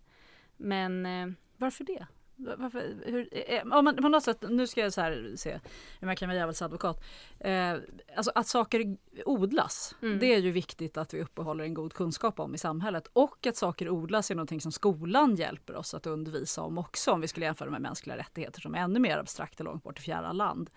Men 0.56 1.06
eh, 1.06 1.28
varför 1.56 1.84
det? 1.84 2.06
Varför, 2.36 2.96
hur, 3.04 3.28
eh, 3.32 3.62
om 3.62 3.84
man, 3.84 3.96
på 3.96 4.08
något 4.08 4.22
sätt, 4.22 4.44
nu 4.50 4.66
ska 4.66 4.80
jag 4.80 4.92
så 4.92 5.00
här 5.00 5.32
se 5.36 5.60
om 6.02 6.08
jag 6.08 6.18
kan 6.18 6.28
vara 6.28 6.38
djävulsadvokat. 6.38 7.04
Eh, 7.40 7.74
alltså 8.16 8.32
att 8.34 8.46
saker 8.46 8.96
odlas, 9.24 9.94
mm. 10.02 10.18
det 10.18 10.34
är 10.34 10.38
ju 10.38 10.50
viktigt 10.50 10.96
att 10.96 11.14
vi 11.14 11.22
uppehåller 11.22 11.64
en 11.64 11.74
god 11.74 11.92
kunskap 11.92 12.40
om 12.40 12.54
i 12.54 12.58
samhället. 12.58 13.08
Och 13.12 13.46
att 13.46 13.56
saker 13.56 13.90
odlas 13.90 14.30
är 14.30 14.34
någonting 14.34 14.60
som 14.60 14.72
skolan 14.72 15.36
hjälper 15.36 15.76
oss 15.76 15.94
att 15.94 16.06
undervisa 16.06 16.62
om 16.62 16.78
också. 16.78 17.12
Om 17.12 17.20
vi 17.20 17.28
skulle 17.28 17.46
jämföra 17.46 17.70
med 17.70 17.80
mänskliga 17.80 18.16
rättigheter 18.16 18.60
som 18.60 18.74
är 18.74 18.78
ännu 18.78 19.00
mer 19.00 19.18
abstrakt 19.18 19.60
och 19.60 19.64
långt 19.64 19.82
bort 19.82 19.98
i 19.98 20.02
fjärran 20.02 20.36
land. 20.36 20.70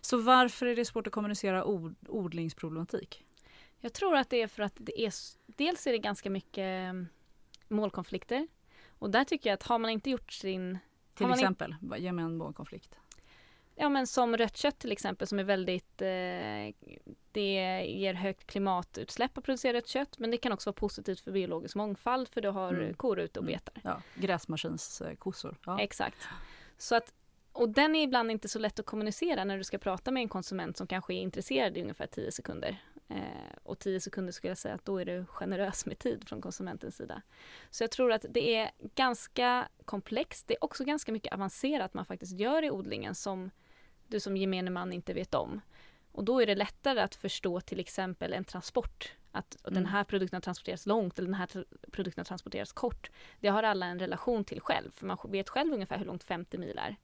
Så 0.00 0.16
varför 0.16 0.66
är 0.66 0.76
det 0.76 0.84
svårt 0.84 1.06
att 1.06 1.12
kommunicera 1.12 1.64
od, 1.64 1.94
odlingsproblematik? 2.08 3.24
Jag 3.78 3.92
tror 3.92 4.16
att 4.16 4.30
det 4.30 4.42
är 4.42 4.48
för 4.48 4.62
att 4.62 4.74
det 4.76 5.00
är, 5.00 5.12
dels 5.46 5.86
är 5.86 5.92
det 5.92 5.98
ganska 5.98 6.30
mycket 6.30 6.58
mm, 6.58 7.06
målkonflikter. 7.68 8.48
Och 8.98 9.10
där 9.10 9.24
tycker 9.24 9.50
jag 9.50 9.54
att 9.54 9.62
har 9.62 9.78
man 9.78 9.90
inte 9.90 10.10
gjort 10.10 10.32
sin 10.32 10.78
till 11.14 11.30
exempel? 11.30 11.74
In... 11.82 11.94
Ge 12.02 12.12
mig 12.12 12.24
en 12.24 12.36
målkonflikt. 12.36 12.98
Ja 13.74 13.88
men 13.88 14.06
som 14.06 14.36
rött 14.36 14.56
kött 14.56 14.78
till 14.78 14.92
exempel 14.92 15.26
som 15.26 15.38
är 15.38 15.44
väldigt 15.44 16.02
eh, 16.02 16.74
Det 17.32 17.84
ger 17.86 18.14
högt 18.14 18.46
klimatutsläpp 18.46 19.38
att 19.38 19.44
producera 19.44 19.72
rött 19.72 19.86
kött 19.86 20.18
men 20.18 20.30
det 20.30 20.36
kan 20.36 20.52
också 20.52 20.70
vara 20.70 20.76
positivt 20.76 21.20
för 21.20 21.32
biologisk 21.32 21.74
mångfald 21.74 22.28
för 22.28 22.40
du 22.40 22.48
har 22.48 22.74
mm. 22.74 22.94
kor 22.94 23.18
ute 23.18 23.40
och 23.40 23.46
mm. 23.46 23.52
betar. 23.52 23.80
Ja, 23.84 24.02
gräsmaskinskossor. 24.14 25.56
Ja. 25.66 25.80
Exakt. 25.80 26.28
Så 26.78 26.94
att 26.94 27.12
och 27.52 27.68
den 27.68 27.96
är 27.96 28.02
ibland 28.02 28.30
inte 28.30 28.48
så 28.48 28.58
lätt 28.58 28.78
att 28.78 28.86
kommunicera 28.86 29.44
när 29.44 29.58
du 29.58 29.64
ska 29.64 29.78
prata 29.78 30.10
med 30.10 30.20
en 30.20 30.28
konsument 30.28 30.76
som 30.76 30.86
kanske 30.86 31.14
är 31.14 31.20
intresserad 31.20 31.76
i 31.76 31.82
ungefär 31.82 32.06
10 32.06 32.32
sekunder. 32.32 32.82
Eh, 33.10 33.56
och 33.62 33.78
10 33.78 34.00
sekunder 34.00 34.32
skulle 34.32 34.50
jag 34.50 34.58
säga 34.58 34.74
att 34.74 34.84
då 34.84 35.00
är 35.00 35.04
du 35.04 35.26
generös 35.26 35.86
med 35.86 35.98
tid 35.98 36.28
från 36.28 36.40
konsumentens 36.40 36.96
sida. 36.96 37.22
Så 37.70 37.84
jag 37.84 37.90
tror 37.90 38.12
att 38.12 38.24
det 38.30 38.56
är 38.56 38.70
ganska 38.94 39.68
komplext. 39.84 40.48
Det 40.48 40.54
är 40.54 40.64
också 40.64 40.84
ganska 40.84 41.12
mycket 41.12 41.32
avancerat 41.32 41.94
man 41.94 42.04
faktiskt 42.04 42.38
gör 42.38 42.64
i 42.64 42.70
odlingen 42.70 43.14
som 43.14 43.50
du 44.08 44.20
som 44.20 44.36
gemene 44.36 44.70
man 44.70 44.92
inte 44.92 45.14
vet 45.14 45.34
om. 45.34 45.60
Och 46.12 46.24
då 46.24 46.42
är 46.42 46.46
det 46.46 46.54
lättare 46.54 47.00
att 47.00 47.14
förstå 47.14 47.60
till 47.60 47.80
exempel 47.80 48.32
en 48.32 48.44
transport. 48.44 49.12
Att 49.32 49.56
mm. 49.64 49.74
den 49.74 49.86
här 49.86 50.04
produkten 50.04 50.36
har 50.36 50.40
transporterats 50.40 50.86
långt 50.86 51.18
eller 51.18 51.28
den 51.28 51.34
här 51.34 51.64
produkten 51.90 52.20
har 52.20 52.24
transporterats 52.24 52.72
kort. 52.72 53.10
Det 53.40 53.48
har 53.48 53.62
alla 53.62 53.86
en 53.86 53.98
relation 53.98 54.44
till 54.44 54.60
själv, 54.60 54.90
för 54.90 55.06
man 55.06 55.18
vet 55.28 55.48
själv 55.48 55.72
ungefär 55.72 55.98
hur 55.98 56.04
långt 56.04 56.24
50 56.24 56.58
mil 56.58 56.78
är. 56.78 56.96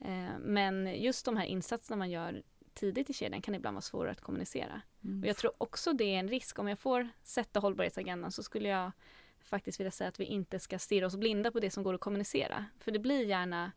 Eh, 0.00 0.38
men 0.38 1.02
just 1.02 1.24
de 1.24 1.36
här 1.36 1.44
insatserna 1.44 1.96
man 1.96 2.10
gör 2.10 2.42
tidigt 2.74 3.10
i 3.10 3.12
kedjan 3.12 3.42
kan 3.42 3.54
ibland 3.54 3.74
vara 3.74 3.82
svårare 3.82 4.10
att 4.10 4.20
kommunicera. 4.20 4.80
Mm. 5.04 5.20
Och 5.20 5.26
jag 5.26 5.36
tror 5.36 5.52
också 5.58 5.92
det 5.92 6.04
är 6.04 6.18
en 6.18 6.28
risk. 6.28 6.58
Om 6.58 6.68
jag 6.68 6.78
får 6.78 7.08
sätta 7.22 7.60
hållbarhetsagendan 7.60 8.32
så 8.32 8.42
skulle 8.42 8.68
jag 8.68 8.92
faktiskt 9.40 9.80
vilja 9.80 9.90
säga 9.90 10.08
att 10.08 10.20
vi 10.20 10.24
inte 10.24 10.58
ska 10.58 10.78
stirra 10.78 11.06
oss 11.06 11.16
blinda 11.16 11.50
på 11.50 11.60
det 11.60 11.70
som 11.70 11.82
går 11.82 11.94
att 11.94 12.00
kommunicera. 12.00 12.64
För 12.78 12.92
det 12.92 12.98
blir 12.98 13.24
gärna 13.24 13.72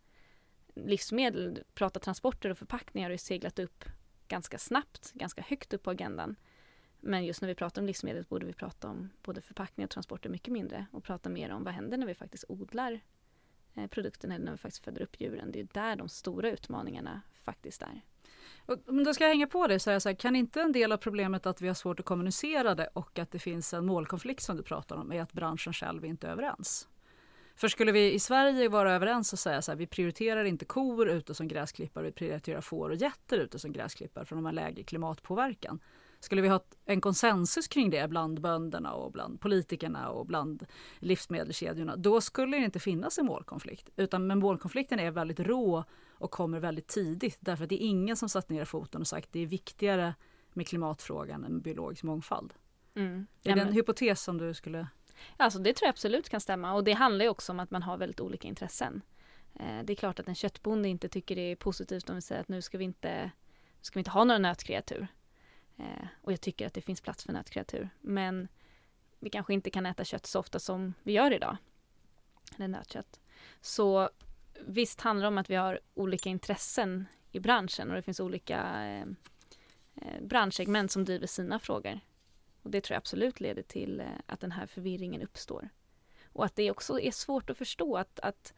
livsmedel, 0.76 1.64
prata 1.74 2.00
transporter 2.00 2.50
och 2.50 2.58
förpackningar 2.58 3.10
har 3.10 3.18
seglat 3.18 3.60
upp 3.60 3.86
ganska 4.28 4.58
snabbt, 4.58 5.12
ganska 5.14 5.42
högt 5.42 5.74
upp 5.74 5.84
på 5.84 5.92
agendan. 5.92 6.36
Men 7.00 7.26
just 7.26 7.42
när 7.42 7.48
vi 7.48 7.56
pratar 7.56 7.82
om 7.82 7.86
livsmedel 7.88 8.26
borde 8.30 8.46
vi 8.46 8.54
prata 8.54 8.88
om 8.88 9.10
både 9.24 9.42
förpackningar 9.42 9.88
och 9.88 9.92
transporter 9.92 10.30
mycket 10.30 10.54
mindre 10.54 10.86
och 10.92 11.04
prata 11.04 11.30
mer 11.30 11.52
om 11.52 11.64
vad 11.64 11.74
händer 11.74 11.98
när 11.98 12.08
vi 12.08 12.14
faktiskt 12.14 12.46
odlar 12.48 13.00
eh, 13.76 13.88
produkten 13.88 14.32
eller 14.32 14.46
när 14.46 14.52
vi 14.52 14.58
faktiskt 14.58 14.84
föder 14.84 15.02
upp 15.02 15.22
djuren. 15.22 15.52
Det 15.52 15.60
är 15.60 15.68
där 15.74 15.96
de 15.96 16.10
stora 16.10 16.52
utmaningarna 16.52 17.22
faktiskt 17.34 17.82
är. 17.82 18.02
Men 18.86 19.04
då 19.04 19.14
ska 19.14 19.24
jag 19.24 19.30
hänga 19.30 19.48
på 19.48 19.68
det 19.68 19.80
så, 19.80 20.00
så 20.00 20.10
här, 20.10 20.16
kan 20.16 20.36
inte 20.36 20.62
en 20.62 20.72
del 20.72 20.92
av 20.92 20.98
problemet 20.98 21.46
att 21.46 21.62
vi 21.62 21.68
har 21.68 21.76
svårt 21.76 22.00
att 22.00 22.06
kommunicera 22.06 22.76
det 22.76 22.90
och 22.94 23.20
att 23.20 23.32
det 23.32 23.40
finns 23.40 23.74
en 23.74 23.86
målkonflikt 23.86 24.44
som 24.44 24.58
du 24.58 24.64
pratar 24.64 24.96
om 24.96 25.12
är 25.12 25.22
att 25.22 25.34
branschen 25.34 25.74
själv 25.74 26.06
inte 26.06 26.28
är 26.28 26.32
överens? 26.32 26.88
För 27.56 27.68
skulle 27.68 27.92
vi 27.92 28.14
i 28.14 28.20
Sverige 28.20 28.70
vara 28.70 28.94
överens 28.94 29.34
och 29.34 29.40
säga 29.40 29.62
så 29.62 29.72
här, 29.72 29.78
vi 29.78 29.88
prioriterar 29.88 30.44
inte 30.44 30.66
kor 30.66 31.10
ute 31.10 31.34
som 31.34 31.48
gräsklippare, 31.48 32.04
vi 32.04 32.12
prioriterar 32.12 32.62
får 32.62 32.90
och 32.90 32.96
getter 32.96 33.38
ute 33.38 33.60
som 33.60 33.72
gräsklippare 33.72 34.26
för 34.26 34.36
de 34.36 34.46
har 34.46 34.52
lägre 34.52 34.84
klimatpåverkan. 34.84 35.80
Skulle 36.20 36.42
vi 36.42 36.48
ha 36.48 36.64
en 36.86 37.02
konsensus 37.02 37.68
kring 37.68 37.90
det 37.90 38.10
bland 38.10 38.42
bönderna 38.42 38.94
och 38.94 39.12
bland 39.12 39.42
politikerna 39.42 40.10
och 40.10 40.26
bland 40.26 40.66
livsmedelskedjorna, 41.00 41.96
då 41.96 42.22
skulle 42.22 42.58
det 42.58 42.64
inte 42.64 42.80
finnas 42.80 43.18
en 43.18 43.26
målkonflikt. 43.26 43.90
Utan 43.96 44.28
men 44.28 44.40
målkonflikten 44.40 45.00
är 45.00 45.12
väldigt 45.12 45.40
rå 45.40 45.84
och 46.20 46.32
kommer 46.32 46.60
väldigt 46.60 46.88
tidigt. 46.88 47.38
Därför 47.40 47.64
att 47.64 47.70
det 47.70 47.84
är 47.84 47.88
ingen 47.88 48.18
som 48.18 48.30
satt 48.30 48.50
ner 48.50 48.66
foten 48.66 49.02
och 49.02 49.08
sagt 49.08 49.30
det 49.32 49.40
är 49.40 49.48
viktigare 49.48 50.16
med 50.54 50.68
klimatfrågan 50.68 51.44
än 51.44 51.62
biologisk 51.62 52.04
mångfald. 52.04 52.54
Mm. 52.96 53.28
Är 53.44 53.56
det 53.56 53.62
en 53.62 53.74
hypotes 53.74 54.24
som 54.24 54.38
du 54.38 54.54
skulle 54.54 54.88
Alltså 55.38 55.60
det 55.60 55.74
tror 55.74 55.86
jag 55.86 55.90
absolut 55.90 56.30
kan 56.30 56.42
stämma 56.42 56.74
och 56.74 56.84
det 56.84 56.94
handlar 56.94 57.26
ju 57.26 57.30
också 57.30 57.52
om 57.52 57.60
att 57.60 57.72
man 57.72 57.84
har 57.84 57.98
väldigt 57.98 58.20
olika 58.20 58.48
intressen. 58.48 59.02
Eh, 59.54 59.84
det 59.84 59.94
är 59.94 59.96
klart 59.96 60.20
att 60.20 60.28
en 60.28 60.36
köttbonde 60.36 60.90
inte 60.90 61.10
tycker 61.10 61.36
det 61.36 61.52
är 61.52 61.56
positivt 61.56 62.10
om 62.10 62.16
vi 62.16 62.22
säger 62.22 62.42
att 62.42 62.48
nu 62.48 62.62
ska 62.62 62.78
vi 62.78 62.84
inte, 62.84 63.32
ska 63.82 63.94
vi 63.94 64.00
inte 64.00 64.12
ha 64.12 64.24
några 64.24 64.40
nötkreatur. 64.40 65.08
Eh, 65.78 66.08
och 66.22 66.32
jag 66.32 66.42
tycker 66.42 66.68
att 66.68 66.74
det 66.74 66.82
finns 66.82 67.02
plats 67.02 67.24
för 67.24 67.34
nötkreatur. 67.34 67.90
Men 68.02 68.48
vi 69.20 69.30
kanske 69.30 69.54
inte 69.54 69.70
kan 69.70 69.86
äta 69.86 70.04
kött 70.04 70.26
så 70.26 70.40
ofta 70.40 70.60
som 70.60 70.94
vi 71.04 71.12
gör 71.12 71.34
idag. 71.34 71.58
Eller 72.56 72.68
nötkött. 72.68 73.20
Så 73.62 74.10
visst 74.66 75.02
handlar 75.02 75.24
det 75.24 75.28
om 75.28 75.38
att 75.38 75.50
vi 75.50 75.56
har 75.56 75.80
olika 75.94 76.30
intressen 76.30 77.06
i 77.32 77.40
branschen 77.40 77.90
och 77.90 77.96
det 77.96 78.02
finns 78.02 78.20
olika 78.20 78.86
eh, 78.86 79.06
eh 79.96 80.22
branschsegment 80.22 80.92
som 80.92 81.06
driver 81.06 81.28
sina 81.28 81.60
frågor. 81.60 82.00
Och 82.62 82.72
det 82.72 82.82
tror 82.82 82.94
jag 82.96 83.00
absolut 83.00 83.40
leder 83.40 83.62
till 83.62 84.00
eh, 84.00 84.08
att 84.26 84.40
den 84.40 84.52
här 84.52 84.66
förvirringen 84.66 85.22
uppstår. 85.22 85.70
Och 86.34 86.46
att 86.46 86.56
det 86.56 86.72
också 86.72 87.00
är 87.00 87.12
svårt 87.12 87.50
att 87.50 87.58
förstå 87.58 87.98
att, 87.98 88.20
att 88.20 88.54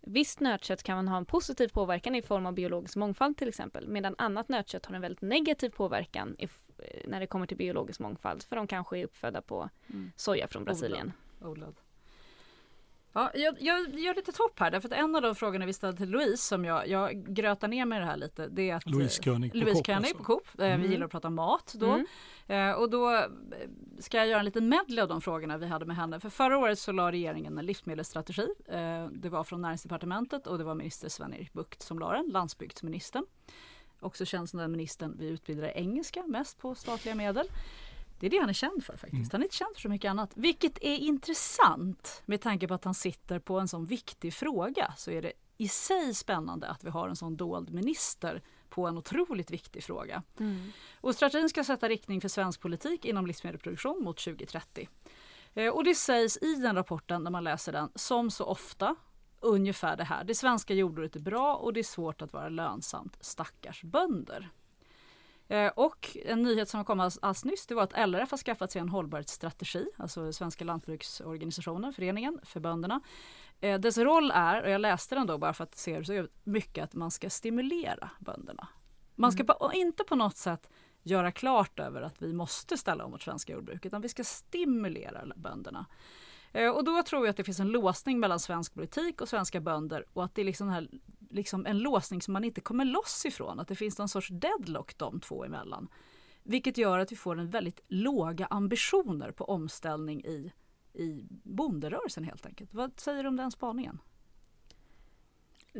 visst 0.00 0.40
nötkött 0.40 0.82
kan 0.82 0.96
man 0.96 1.08
ha 1.08 1.16
en 1.16 1.24
positiv 1.24 1.68
påverkan 1.68 2.14
i 2.14 2.22
form 2.22 2.46
av 2.46 2.52
biologisk 2.52 2.96
mångfald 2.96 3.36
till 3.36 3.48
exempel, 3.48 3.88
medan 3.88 4.14
annat 4.18 4.48
nötkött 4.48 4.86
har 4.86 4.94
en 4.94 5.00
väldigt 5.00 5.22
negativ 5.22 5.70
påverkan 5.70 6.36
i, 6.38 6.48
när 7.04 7.20
det 7.20 7.26
kommer 7.26 7.46
till 7.46 7.56
biologisk 7.56 8.00
mångfald, 8.00 8.42
för 8.42 8.56
de 8.56 8.66
kanske 8.66 8.98
är 8.98 9.04
uppfödda 9.04 9.42
på 9.42 9.70
mm. 9.86 10.12
soja 10.16 10.48
från 10.48 10.64
Brasilien. 10.64 11.12
Odlad. 11.40 11.50
Odlad. 11.50 11.74
Ja, 13.12 13.30
jag, 13.34 13.56
jag 13.60 13.98
gör 13.98 14.14
lite 14.14 14.32
topp 14.32 14.60
här, 14.60 14.70
därför 14.70 14.88
att 14.88 14.94
en 14.94 15.16
av 15.16 15.22
de 15.22 15.34
frågorna 15.34 15.66
vi 15.66 15.72
ställde 15.72 15.98
till 15.98 16.08
Louise 16.10 16.36
som 16.42 16.64
jag, 16.64 16.88
jag 16.88 17.34
grötar 17.34 17.68
ner 17.68 17.84
med 17.86 18.00
det 18.00 18.06
här 18.06 18.16
lite. 18.16 18.46
Det 18.46 18.70
är 18.70 18.76
att, 18.76 18.90
Louise 18.90 19.22
König 19.22 19.52
på 19.52 19.58
Louise 19.58 19.74
Coop. 19.74 19.86
König 19.86 19.98
Alltså. 20.08 20.16
på 20.16 20.24
Coop. 20.24 20.48
Eh, 20.58 20.64
Mm. 20.66 20.82
Vi 20.82 20.88
gillar 20.88 21.04
att 21.04 21.12
prata 21.12 21.30
mat 21.30 21.74
då. 21.78 21.90
Mm. 21.92 22.06
Eh, 22.46 22.72
och 22.72 22.90
då 22.90 23.14
eh, 23.14 23.24
ska 23.98 24.16
jag 24.16 24.26
göra 24.26 24.38
en 24.38 24.44
liten 24.44 24.68
medley 24.68 25.02
av 25.02 25.08
de 25.08 25.20
frågorna 25.20 25.58
vi 25.58 25.66
hade 25.66 25.84
med 25.84 25.96
henne. 25.96 26.20
För 26.20 26.28
förra 26.30 26.58
året 26.58 26.78
så 26.78 26.92
la 26.92 27.12
regeringen 27.12 27.58
en 27.58 27.66
livsmedelsstrategi. 27.66 28.48
Eh, 28.68 29.06
det 29.06 29.28
var 29.28 29.44
från 29.44 29.60
näringsdepartementet 29.62 30.46
och 30.46 30.58
det 30.58 30.64
var 30.64 30.74
minister 30.74 31.08
Sven-Erik 31.08 31.52
Bucht 31.52 31.82
som 31.82 31.98
la 31.98 32.12
den, 32.12 32.28
landsbygdsministern. 32.32 33.26
Också 34.00 34.24
känd 34.24 34.50
som 34.50 34.58
den 34.58 34.72
ministern 34.72 35.16
vi 35.18 35.28
utbildar 35.28 35.68
i 35.68 35.72
engelska 35.74 36.22
mest 36.26 36.58
på 36.58 36.74
statliga 36.74 37.14
medel. 37.14 37.46
Det 38.22 38.26
är 38.26 38.30
det 38.30 38.38
han 38.38 38.48
är 38.48 38.52
känd 38.52 38.84
för 38.84 38.96
faktiskt. 38.96 39.32
Han 39.32 39.40
är 39.40 39.44
inte 39.44 39.56
känd 39.56 39.74
för 39.74 39.80
så 39.80 39.88
mycket 39.88 40.10
annat. 40.10 40.32
Vilket 40.34 40.78
är 40.82 40.96
intressant 40.96 42.22
med 42.26 42.40
tanke 42.40 42.68
på 42.68 42.74
att 42.74 42.84
han 42.84 42.94
sitter 42.94 43.38
på 43.38 43.58
en 43.60 43.68
sån 43.68 43.86
viktig 43.86 44.34
fråga. 44.34 44.94
Så 44.96 45.10
är 45.10 45.22
det 45.22 45.32
i 45.58 45.68
sig 45.68 46.14
spännande 46.14 46.68
att 46.68 46.84
vi 46.84 46.90
har 46.90 47.08
en 47.08 47.16
sån 47.16 47.36
dold 47.36 47.72
minister 47.72 48.42
på 48.68 48.86
en 48.86 48.98
otroligt 48.98 49.50
viktig 49.50 49.84
fråga. 49.84 50.22
Och 51.00 51.14
strategin 51.14 51.48
ska 51.48 51.64
sätta 51.64 51.88
riktning 51.88 52.20
för 52.20 52.28
svensk 52.28 52.60
politik 52.60 53.04
inom 53.04 53.26
livsmedelsproduktion 53.26 54.04
mot 54.04 54.18
2030. 54.24 54.88
Eh, 55.54 55.68
och 55.68 55.84
det 55.84 55.94
sägs 55.94 56.36
i 56.36 56.54
den 56.54 56.76
rapporten 56.76 57.22
när 57.22 57.30
man 57.30 57.44
läser 57.44 57.72
den, 57.72 57.90
som 57.94 58.30
så 58.30 58.44
ofta, 58.44 58.96
ungefär 59.40 59.96
det 59.96 60.04
här. 60.04 60.24
Det 60.24 60.34
svenska 60.34 60.74
jordbruket 60.74 61.16
är 61.16 61.20
bra 61.20 61.56
och 61.56 61.72
det 61.72 61.80
är 61.80 61.84
svårt 61.84 62.22
att 62.22 62.32
vara 62.32 62.48
lönsamt. 62.48 63.16
Stackars 63.20 63.82
bönder. 63.82 64.50
Eh, 65.52 65.72
Och 65.76 66.16
en 66.24 66.42
nyhet 66.42 66.68
som 66.68 66.84
kom 66.84 67.00
alldeles 67.00 67.44
nyss 67.44 67.66
det 67.66 67.74
var 67.74 67.82
att 67.82 68.08
LRF 68.08 68.30
har 68.30 68.38
skaffat 68.38 68.72
sig 68.72 68.80
en 68.80 68.88
hållbarhetsstrategi, 68.88 69.86
alltså 69.96 70.32
Svenska 70.32 70.64
lantbruksorganisationen, 70.64 71.92
föreningen 71.92 72.40
för 72.42 72.60
bönderna. 72.60 73.00
Eh, 73.60 73.80
Dess 73.80 73.98
roll 73.98 74.30
är, 74.34 74.62
och 74.62 74.70
jag 74.70 74.80
läste 74.80 75.14
den 75.14 75.26
då 75.26 75.38
bara 75.38 75.52
för 75.52 75.64
att 75.64 75.76
se 75.76 75.98
det, 75.98 76.04
så 76.04 76.12
är 76.12 76.22
det 76.22 76.28
mycket 76.44 76.84
att 76.84 76.94
man 76.94 77.10
ska 77.10 77.30
stimulera 77.30 78.10
bönderna. 78.20 78.68
Man 79.14 79.32
ska 79.32 79.44
på, 79.44 79.70
inte 79.74 80.04
på 80.04 80.16
något 80.16 80.36
sätt 80.36 80.70
göra 81.02 81.32
klart 81.32 81.80
över 81.80 82.02
att 82.02 82.22
vi 82.22 82.32
måste 82.32 82.78
ställa 82.78 83.04
om 83.04 83.10
vårt 83.10 83.22
svenska 83.22 83.52
jordbruk, 83.52 83.86
utan 83.86 84.00
vi 84.00 84.08
ska 84.08 84.24
stimulera 84.24 85.24
bönderna. 85.36 85.86
Eh, 86.52 86.70
Och 86.70 86.84
då 86.84 87.02
tror 87.02 87.26
jag 87.26 87.30
att 87.30 87.36
det 87.36 87.44
finns 87.44 87.60
en 87.60 87.68
låsning 87.68 88.20
mellan 88.20 88.40
svensk 88.40 88.74
politik 88.74 89.20
och 89.20 89.28
svenska 89.28 89.60
bönder 89.60 90.04
och 90.12 90.24
att 90.24 90.34
det 90.34 90.42
är 90.42 90.44
liksom, 90.46 90.66
den 90.66 90.74
här, 90.74 90.88
liksom 91.32 91.66
en 91.66 91.78
låsning 91.78 92.22
som 92.22 92.32
man 92.32 92.44
inte 92.44 92.60
kommer 92.60 92.84
loss 92.84 93.26
ifrån. 93.26 93.60
Att 93.60 93.68
det 93.68 93.76
finns 93.76 93.98
någon 93.98 94.08
sorts 94.08 94.28
deadlock 94.28 94.98
de 94.98 95.20
två 95.20 95.44
emellan. 95.44 95.88
Vilket 96.42 96.78
gör 96.78 96.98
att 96.98 97.12
vi 97.12 97.16
får 97.16 97.38
en 97.38 97.50
väldigt 97.50 97.80
låga 97.88 98.46
ambitioner 98.46 99.30
på 99.30 99.44
omställning 99.44 100.24
i, 100.24 100.52
i 100.92 101.26
bonderörelsen 101.44 102.24
helt 102.24 102.46
enkelt. 102.46 102.74
Vad 102.74 103.00
säger 103.00 103.22
du 103.22 103.28
om 103.28 103.36
den 103.36 103.50
spaningen? 103.50 103.98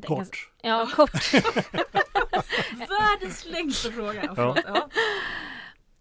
Kort. 0.07 0.51
Ja, 0.63 0.89
kort. 0.95 1.33
Världens 2.89 3.47
längsta 3.47 3.93
fråga. 3.93 4.33
Förlåt. 4.35 4.59
Ja. 4.67 4.89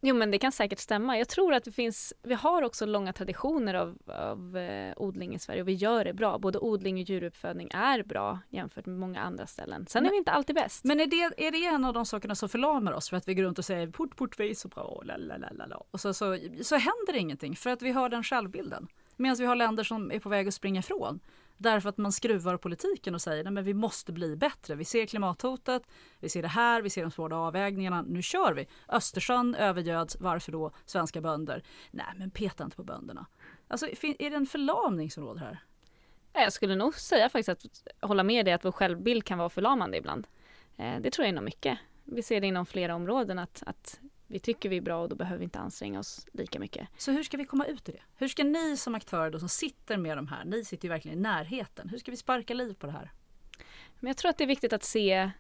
Jo 0.04 0.16
men 0.16 0.32
det 0.32 0.38
kan 0.40 0.52
säkert 0.52 0.80
stämma. 0.80 1.18
Jag 1.18 1.28
tror 1.28 1.54
att 1.54 1.64
det 1.64 1.72
finns, 1.72 2.14
vi 2.24 2.34
har 2.34 2.62
också 2.62 2.86
långa 2.86 3.14
traditioner 3.14 3.74
av, 3.74 3.98
av 4.08 4.58
eh, 4.58 4.94
odling 4.98 5.36
i 5.36 5.40
Sverige 5.40 5.62
och 5.62 5.68
vi 5.68 5.74
gör 5.74 6.04
det 6.06 6.14
bra. 6.14 6.38
Både 6.38 6.60
odling 6.60 6.96
och 6.96 7.02
djuruppfödning 7.02 7.70
är 7.74 8.04
bra 8.04 8.40
jämfört 8.50 8.86
med 8.86 9.00
många 9.00 9.22
andra 9.22 9.48
ställen. 9.48 9.86
Sen 9.90 10.00
är 10.00 10.04
Men- 10.04 10.12
vi 10.12 10.18
inte 10.18 10.32
alltid 10.32 10.56
bäst. 10.56 10.84
Men 10.84 11.00
är 11.00 11.08
det, 11.08 11.46
är 11.48 11.52
det 11.52 11.66
en 11.66 11.86
av 11.86 11.94
de 11.94 12.06
sakerna 12.06 12.36
som 12.36 12.50
förlamar 12.50 12.92
oss 12.92 13.10
för 13.10 13.18
att 13.18 13.28
vi 13.28 13.34
går 13.34 13.44
runt 13.44 13.60
och 13.60 13.66
säger 13.66 13.88
port, 13.88 14.16
port, 14.16 14.40
vi 14.40 14.50
är 14.50 14.56
så 14.56 14.68
bra, 14.68 15.02
lalalala. 15.06 15.78
och 15.92 16.00
så, 16.02 16.14
så, 16.14 16.38
så 16.62 16.76
händer 16.76 17.16
ingenting 17.16 17.56
för 17.56 17.70
att 17.70 17.82
vi 17.82 17.92
har 17.92 18.10
den 18.10 18.24
självbilden. 18.24 18.88
Medan 19.18 19.38
vi 19.38 19.46
har 19.46 19.56
länder 19.56 19.84
som 19.84 20.12
är 20.12 20.20
på 20.20 20.30
väg 20.30 20.48
att 20.48 20.54
springa 20.54 20.80
ifrån. 20.80 21.20
Därför 21.62 21.90
att 21.90 21.98
man 21.98 22.12
skruvar 22.12 22.58
politiken 22.58 23.16
och 23.16 23.22
säger 23.22 23.60
att 23.60 23.66
vi 23.66 23.74
måste 23.74 24.12
bli 24.12 24.36
bättre. 24.36 24.76
Vi 24.76 24.86
ser 24.86 25.06
klimathotet, 25.06 25.84
vi 26.20 26.30
ser 26.30 26.42
det 26.42 26.48
här, 26.48 26.82
vi 26.82 26.90
ser 26.90 27.02
de 27.02 27.12
svåra 27.12 27.38
avvägningarna. 27.38 28.02
Nu 28.02 28.22
kör 28.22 28.54
vi. 28.54 28.68
Östersjön 28.90 29.56
övergöds, 29.56 30.18
varför 30.20 30.52
då 30.52 30.72
svenska 30.86 31.22
bönder? 31.22 31.64
Nej 31.92 32.06
men 32.18 32.32
peta 32.32 32.64
inte 32.64 32.76
på 32.76 32.84
bönderna. 32.84 33.26
Alltså 33.68 33.88
är 34.20 34.30
det 34.30 34.36
en 34.36 34.46
förlamning 34.46 35.12
som 35.12 35.24
råder 35.24 35.40
här? 35.40 35.64
Jag 36.34 36.54
skulle 36.54 36.76
nog 36.76 36.96
säga 36.96 37.30
faktiskt 37.30 37.50
att 37.50 38.10
hålla 38.10 38.24
med 38.24 38.46
dig 38.46 38.54
att 38.54 38.66
vår 38.66 38.72
självbild 38.72 39.24
kan 39.24 39.38
vara 39.38 39.50
förlamande 39.50 39.98
ibland. 39.98 40.28
Eh, 40.78 41.02
det 41.02 41.12
tror 41.12 41.26
jag 41.26 41.30
inom 41.30 41.46
mycket. 41.46 41.80
Vi 42.04 42.24
ser 42.24 42.42
det 42.42 42.48
inom 42.48 42.66
flera 42.66 42.96
områden 42.96 43.40
att, 43.40 43.64
att 43.66 44.00
vi 44.32 44.40
tycker 44.40 44.70
vi 44.70 44.78
är 44.78 44.82
bra 44.82 45.02
och 45.02 45.10
då 45.10 45.16
behöver 45.16 45.38
vi 45.38 45.44
inte 45.44 45.60
anstränga 45.60 46.00
oss 46.00 46.28
lika 46.34 46.60
mycket. 46.60 46.88
Så 46.98 47.12
hur 47.12 47.24
ska 47.24 47.38
vi 47.38 47.46
komma 47.46 47.66
ut 47.66 47.90
ur 47.90 47.94
det? 47.94 48.02
Hur 48.16 48.28
ska 48.28 48.44
ni 48.44 48.78
som 48.78 48.96
aktörer 48.96 49.32
då 49.32 49.40
som 49.40 49.50
sitter 49.50 49.98
med 49.98 50.18
de 50.18 50.28
här, 50.28 50.46
ni 50.46 50.66
sitter 50.66 50.86
ju 50.86 50.90
verkligen 50.90 51.18
i 51.18 51.22
närheten. 51.22 51.90
Hur 51.90 51.98
ska 51.98 52.12
vi 52.12 52.18
sparka 52.18 52.54
liv 52.54 52.74
på 52.74 52.86
det 52.86 52.92
här? 52.92 53.12
Men 54.00 54.08
jag 54.08 54.18
tror 54.18 54.30
att 54.30 54.38
det 54.38 54.44
är 54.44 54.48
viktigt 54.48 54.74
att 54.74 54.84
se 54.84 55.32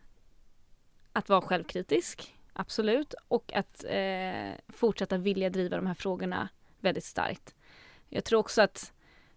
att 1.14 1.30
vara 1.30 1.42
självkritisk, 1.42 2.36
absolut, 2.54 3.14
och 3.28 3.54
att 3.54 3.84
eh, 3.88 4.52
fortsätta 4.68 5.18
vilja 5.18 5.50
driva 5.50 5.76
de 5.76 5.88
här 5.88 5.94
frågorna 5.94 6.50
väldigt 6.80 7.04
starkt. 7.04 7.56
Jag 8.10 8.24
tror 8.24 8.40
också 8.40 8.62
att 8.62 8.94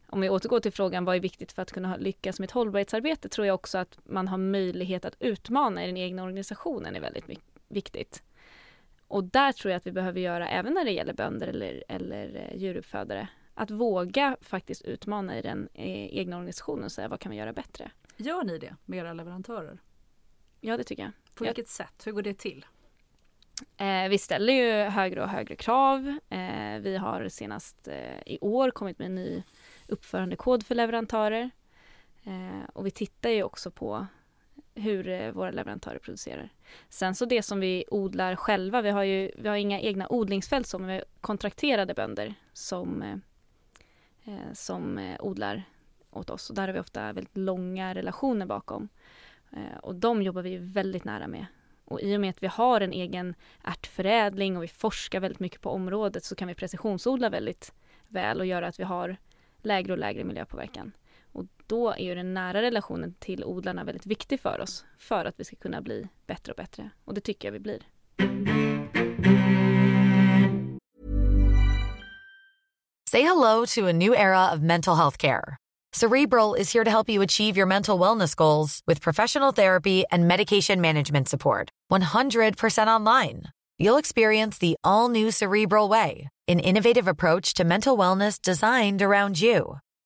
om 0.07 0.21
vi 0.21 0.31
återgår 0.31 0.61
till 0.61 0.73
frågan 0.73 1.05
vad 1.05 1.17
är 1.17 1.21
viktigt 1.21 1.53
för 1.53 1.63
att 1.63 1.73
kunna 1.73 1.97
lyckas 1.97 2.41
med 2.41 2.45
ett 2.45 2.51
hållbarhetsarbete 2.51 3.29
tror 3.29 3.47
jag 3.47 3.55
också 3.55 3.79
att 3.79 3.99
man 4.05 4.29
har 4.29 4.39
möjlighet 4.39 5.05
att 5.05 5.17
utmana 5.21 5.85
i 5.85 5.87
den 5.87 5.97
egna 5.97 6.23
organisationen 6.23 6.97
är 6.97 7.01
väldigt 7.01 7.25
viktigt. 7.69 8.23
Och 9.09 9.25
där 9.25 9.53
tror 9.53 9.71
jag 9.73 9.77
att 9.77 9.87
vi 9.87 9.93
behöver 9.93 10.21
göra, 10.21 10.49
även 10.49 10.75
när 10.75 10.85
det 10.85 10.91
gäller 10.91 11.13
bönder 11.15 11.47
eller, 11.49 11.85
eller 11.89 12.37
eh, 12.51 12.57
djuruppfödare, 12.57 13.29
att 13.55 13.71
våga 13.71 14.37
faktiskt 14.41 14.83
utmana 14.83 15.39
i 15.39 15.43
den 15.43 15.69
eh, 15.75 16.17
egna 16.19 16.37
organisationen 16.37 16.85
och 16.85 16.93
säga 16.93 17.09
vad 17.09 17.21
kan 17.21 17.31
vi 17.33 17.39
göra 17.39 17.53
bättre? 17.53 17.91
Gör 18.17 18.45
ni 18.45 18.59
det 18.59 18.77
med 18.85 18.99
era 18.99 19.13
leverantörer? 19.13 19.79
Ja, 20.61 20.77
det 20.77 20.85
tycker 20.85 21.03
jag. 21.03 21.13
På 21.35 21.45
Jag- 21.45 21.49
vilket 21.55 21.69
sätt? 21.69 22.03
Hur 22.07 22.13
går 22.13 22.23
det 22.23 22.39
till? 22.39 22.67
Eh, 23.77 24.09
vi 24.09 24.19
ställer 24.19 24.53
ju 24.53 24.73
högre 24.89 25.23
och 25.23 25.29
högre 25.29 25.57
krav. 25.57 26.19
Eh, 26.29 26.79
vi 26.81 26.97
har 26.97 27.29
senast 27.29 27.89
eh, 27.89 28.19
i 28.27 28.39
år 28.41 28.71
kommit 28.71 28.99
med 28.99 29.07
en 29.07 29.15
ny 29.15 29.43
uppförandekod 29.89 30.67
för 30.67 30.75
leverantörer. 30.75 31.51
Eh, 32.25 32.69
och 32.73 32.87
vi 32.87 32.91
tittar 32.91 33.31
ju 33.31 33.43
också 33.43 33.71
på 33.71 34.07
hur 34.75 35.09
eh, 35.09 35.33
våra 35.33 35.51
leverantörer 35.51 35.99
producerar. 35.99 36.49
Sen 36.89 37.15
så 37.15 37.25
det 37.25 37.43
som 37.43 37.61
vi 37.61 37.85
odlar 37.91 38.37
själva, 38.37 38.83
vi 38.83 38.91
har 38.91 39.03
ju 39.03 39.31
vi 39.37 39.49
har 39.49 39.57
inga 39.57 39.81
egna 39.81 40.07
odlingsfält 40.11 40.67
så, 40.67 40.79
men 40.79 40.89
vi 40.89 40.95
har 40.95 41.05
kontrakterade 41.21 41.95
bönder 41.95 42.35
som, 42.53 43.03
eh, 43.03 43.17
eh 44.25 44.53
som 44.53 44.99
eh, 44.99 45.17
odlar 45.21 45.63
åt 46.11 46.31
oss. 46.31 46.51
Och 46.51 46.57
där 46.57 46.67
har 46.67 46.75
vi 46.75 46.81
ofta 46.81 47.13
väldigt 47.13 47.37
långa 47.37 47.95
relationer 47.95 48.47
bakom. 48.47 48.89
Eh, 49.53 49.79
och 49.83 49.95
de 49.95 50.23
jobbar 50.23 50.43
vi 50.43 50.57
väldigt 50.57 51.05
nära 51.05 51.27
med. 51.27 51.47
Och 51.85 52.01
i 52.01 52.17
och 52.17 52.21
med 52.21 52.31
att 52.31 52.43
vi 52.43 52.47
har 52.47 52.81
en 52.81 52.93
egen 52.93 53.35
ärtförädling 53.63 54.57
och 54.57 54.63
vi 54.63 54.69
forskar 54.69 55.21
väldigt 55.21 55.41
mycket 55.41 55.61
på 55.61 55.71
området 55.71 56.25
så 56.25 56.35
kan 56.35 56.49
vi 56.49 56.55
precisionsodla 56.55 57.31
väldigt 57.31 57.73
väl 58.09 58.41
och 58.41 58.47
göra 58.47 58.67
att 58.67 58.81
vi 58.81 58.85
har 58.85 59.17
lägre 59.63 59.93
och 59.93 59.99
lägre 59.99 60.25
miljöpåverkan. 60.25 60.93
Och 61.35 61.47
då 61.67 61.91
är 61.91 62.05
ju 62.05 62.15
den 62.15 62.35
nära 62.35 62.63
relationen 62.63 63.15
till 63.19 63.45
odlarna 63.45 63.85
väldigt 63.85 64.07
viktig 64.07 64.41
för 64.41 64.61
oss 64.61 64.85
för 64.99 65.25
att 65.25 65.35
vi 65.37 65.45
ska 65.45 65.57
kunna 65.57 65.81
bli 65.81 66.09
bättre 66.27 66.53
och 66.53 66.57
bättre. 66.57 66.91
Och 67.05 67.15
det 67.15 67.21
tycker 67.21 67.49
jag 67.49 67.53
vi 67.53 67.61
blir. 67.61 67.83
Say 73.11 73.23
hello 73.23 73.67
to 73.67 73.87
a 73.87 73.93
new 73.93 74.15
era 74.15 74.53
of 74.53 74.61
mental 74.61 74.97
health 74.97 75.19
care. 75.19 75.57
Cerebral 75.93 76.55
is 76.55 76.73
here 76.73 76.85
to 76.85 76.91
help 76.91 77.09
you 77.09 77.23
achieve 77.23 77.57
your 77.57 77.67
mental 77.67 78.01
wellness 78.01 78.35
goals 78.35 78.81
with 78.87 79.01
professional 79.01 79.53
therapy 79.53 80.05
and 80.11 80.27
medication 80.27 80.81
management 80.81 81.29
support. 81.29 81.71
100% 81.93 82.89
online. 82.89 83.45
You'll 83.79 83.99
experience 83.99 84.59
the 84.59 84.77
all 84.83 85.09
new 85.09 85.31
Cerebral 85.31 85.89
Way, 85.89 86.29
an 86.49 86.59
innovative 86.61 87.07
approach 87.07 87.55
to 87.55 87.65
mental 87.65 87.97
wellness 87.97 88.41
designed 88.41 89.03
around 89.03 89.41
you. 89.41 89.79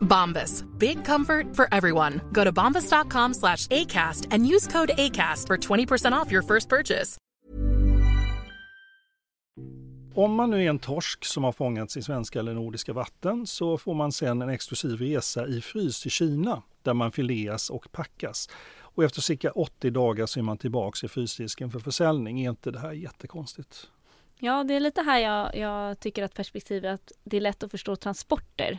Bombas. 0.00 0.64
Big 0.78 1.04
comfort 1.04 1.56
for 1.56 1.68
everyone. 1.72 2.20
Go 2.32 2.44
to 2.44 2.52
bombas.com 2.52 3.34
slash 3.34 3.66
ACAST 3.66 4.26
and 4.30 4.46
use 4.46 4.66
code 4.72 4.90
ACAST 4.98 5.46
for 5.46 5.56
20% 5.56 6.12
off 6.12 6.32
your 6.32 6.42
first 6.42 6.68
purchase. 6.68 7.16
Om 10.14 10.34
man 10.34 10.50
nu 10.50 10.64
är 10.64 10.70
en 10.70 10.78
torsk 10.78 11.24
som 11.24 11.44
har 11.44 11.52
fångats 11.52 11.96
i 11.96 12.02
svenska 12.02 12.38
eller 12.38 12.54
nordiska 12.54 12.92
vatten 12.92 13.46
så 13.46 13.78
får 13.78 13.94
man 13.94 14.12
sen 14.12 14.42
en 14.42 14.48
exklusiv 14.48 14.96
resa 14.96 15.46
i 15.46 15.60
frys 15.60 16.00
till 16.00 16.10
Kina 16.10 16.62
där 16.82 16.94
man 16.94 17.12
fileas 17.12 17.70
och 17.70 17.92
packas. 17.92 18.48
Och 18.80 19.04
efter 19.04 19.20
cirka 19.20 19.50
80 19.50 19.90
dagar 19.90 20.26
så 20.26 20.40
är 20.40 20.42
man 20.42 20.58
tillbaks 20.58 21.04
i 21.04 21.08
frysdisken 21.08 21.70
för 21.70 21.78
försäljning. 21.78 22.44
Är 22.44 22.50
inte 22.50 22.70
det 22.70 22.78
här 22.78 22.92
jättekonstigt? 22.92 23.90
Ja, 24.38 24.64
det 24.64 24.74
är 24.74 24.80
lite 24.80 25.02
här 25.02 25.18
jag, 25.18 25.56
jag 25.56 26.00
tycker 26.00 26.22
att 26.22 26.34
perspektivet 26.34 26.94
att 26.94 27.12
det 27.24 27.36
är 27.36 27.40
lätt 27.40 27.62
att 27.62 27.70
förstå 27.70 27.96
transporter. 27.96 28.78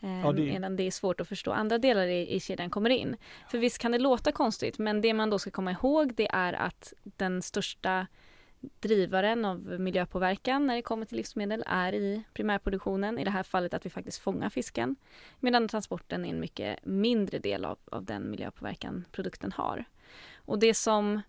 Ja, 0.00 0.32
det- 0.32 0.42
Medan 0.52 0.76
det 0.76 0.82
är 0.82 0.90
svårt 0.90 1.20
att 1.20 1.28
förstå 1.28 1.52
andra 1.52 1.78
delar 1.78 2.06
i, 2.06 2.34
i 2.34 2.40
kedjan 2.40 2.70
kommer 2.70 2.90
in. 2.90 3.16
För 3.50 3.58
visst 3.58 3.78
kan 3.78 3.92
det 3.92 3.98
låta 3.98 4.32
konstigt, 4.32 4.78
men 4.78 5.00
det 5.00 5.14
man 5.14 5.30
då 5.30 5.38
ska 5.38 5.50
komma 5.50 5.70
ihåg 5.72 6.14
det 6.14 6.28
är 6.30 6.52
att 6.52 6.92
den 7.02 7.42
största 7.42 8.06
drivaren 8.80 9.44
av 9.44 9.80
miljöpåverkan 9.80 10.66
när 10.66 10.74
det 10.76 10.82
kommer 10.82 11.06
till 11.06 11.16
livsmedel 11.16 11.62
är 11.66 11.92
i 11.94 12.22
primärproduktionen. 12.34 13.18
I 13.18 13.24
det 13.24 13.30
här 13.30 13.42
fallet 13.42 13.74
att 13.74 13.86
vi 13.86 13.90
faktiskt 13.90 14.18
fångar 14.18 14.50
fisken. 14.50 14.96
Medan 15.40 15.68
transporten 15.68 16.24
är 16.24 16.28
en 16.30 16.40
mycket 16.40 16.84
mindre 16.84 17.38
del 17.38 17.64
av, 17.64 17.78
av 17.92 18.04
den 18.04 18.30
miljöpåverkan 18.30 19.04
produkten 19.12 19.52
har. 19.52 19.84
Och 20.36 20.58
det 20.58 20.74
som 20.74 21.20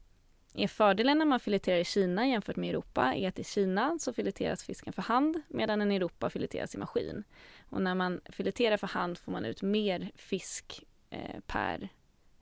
är 0.57 0.67
fördelen 0.67 1.17
när 1.17 1.25
man 1.25 1.39
fileterar 1.39 1.77
i 1.77 1.83
Kina 1.83 2.27
jämfört 2.27 2.55
med 2.55 2.69
Europa 2.69 3.13
är 3.15 3.27
att 3.27 3.39
i 3.39 3.43
Kina 3.43 3.99
så 3.99 4.13
fileteras 4.13 4.63
fisken 4.63 4.93
för 4.93 5.01
hand 5.01 5.41
medan 5.47 5.79
den 5.79 5.91
i 5.91 5.95
Europa 5.95 6.29
fileteras 6.29 6.75
i 6.75 6.77
maskin. 6.77 7.23
Och 7.69 7.81
när 7.81 7.95
man 7.95 8.21
fileterar 8.25 8.77
för 8.77 8.87
hand 8.87 9.17
får 9.17 9.31
man 9.31 9.45
ut 9.45 9.61
mer 9.61 10.11
fisk 10.15 10.83
eh, 11.09 11.39
per 11.47 11.89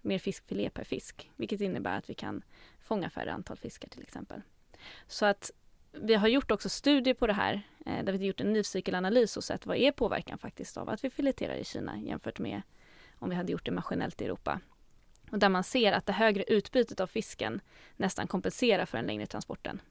mer 0.02 0.20
fiskfilé 0.20 0.70
per 0.70 0.84
fisk, 0.84 1.32
vilket 1.36 1.62
innebär 1.62 1.98
att 1.98 2.10
vi 2.10 2.14
kan 2.14 2.44
fånga 2.80 3.10
färre 3.10 3.34
antal 3.34 3.58
fiskar 3.58 3.90
till 3.90 4.02
exempel. 4.02 4.42
Så 5.08 5.26
att 5.26 5.52
vi 5.92 6.16
har 6.16 6.28
gjort 6.28 6.52
också 6.52 6.70
studier 6.70 7.14
på 7.14 7.28
det 7.28 7.34
här 7.34 7.62
eh, 7.86 8.04
där 8.04 8.12
vi 8.12 8.18
har 8.18 8.26
gjort 8.26 8.42
en 8.42 8.54
livscykelanalys 8.54 9.38
och 9.38 9.44
sett 9.44 9.66
vad 9.66 9.78
är 9.78 9.92
påverkan 9.92 10.38
faktiskt 10.38 10.78
av 10.78 10.90
att 10.90 11.04
vi 11.04 11.10
fileterar 11.10 11.56
i 11.56 11.64
Kina 11.64 12.00
jämfört 12.00 12.40
med 12.40 12.62
om 13.20 13.30
vi 13.30 13.36
hade 13.36 13.52
gjort 13.52 13.66
det 13.66 13.72
maskinellt 13.72 14.22
i 14.22 14.26
Europa. 14.26 14.60
Och 15.34 15.40
där 15.40 15.50
man 15.50 15.64
ser 15.64 15.92
att 15.92 16.06
det 16.06 16.14
högre 16.14 16.44
utbytet 16.44 17.00
av 17.00 17.08
fisken 17.08 17.62
nästan 17.96 18.28
kompenserar 18.28 18.86
för 18.86 18.98
den 18.98 19.08
längre 19.08 19.26
transporten. 19.26 19.82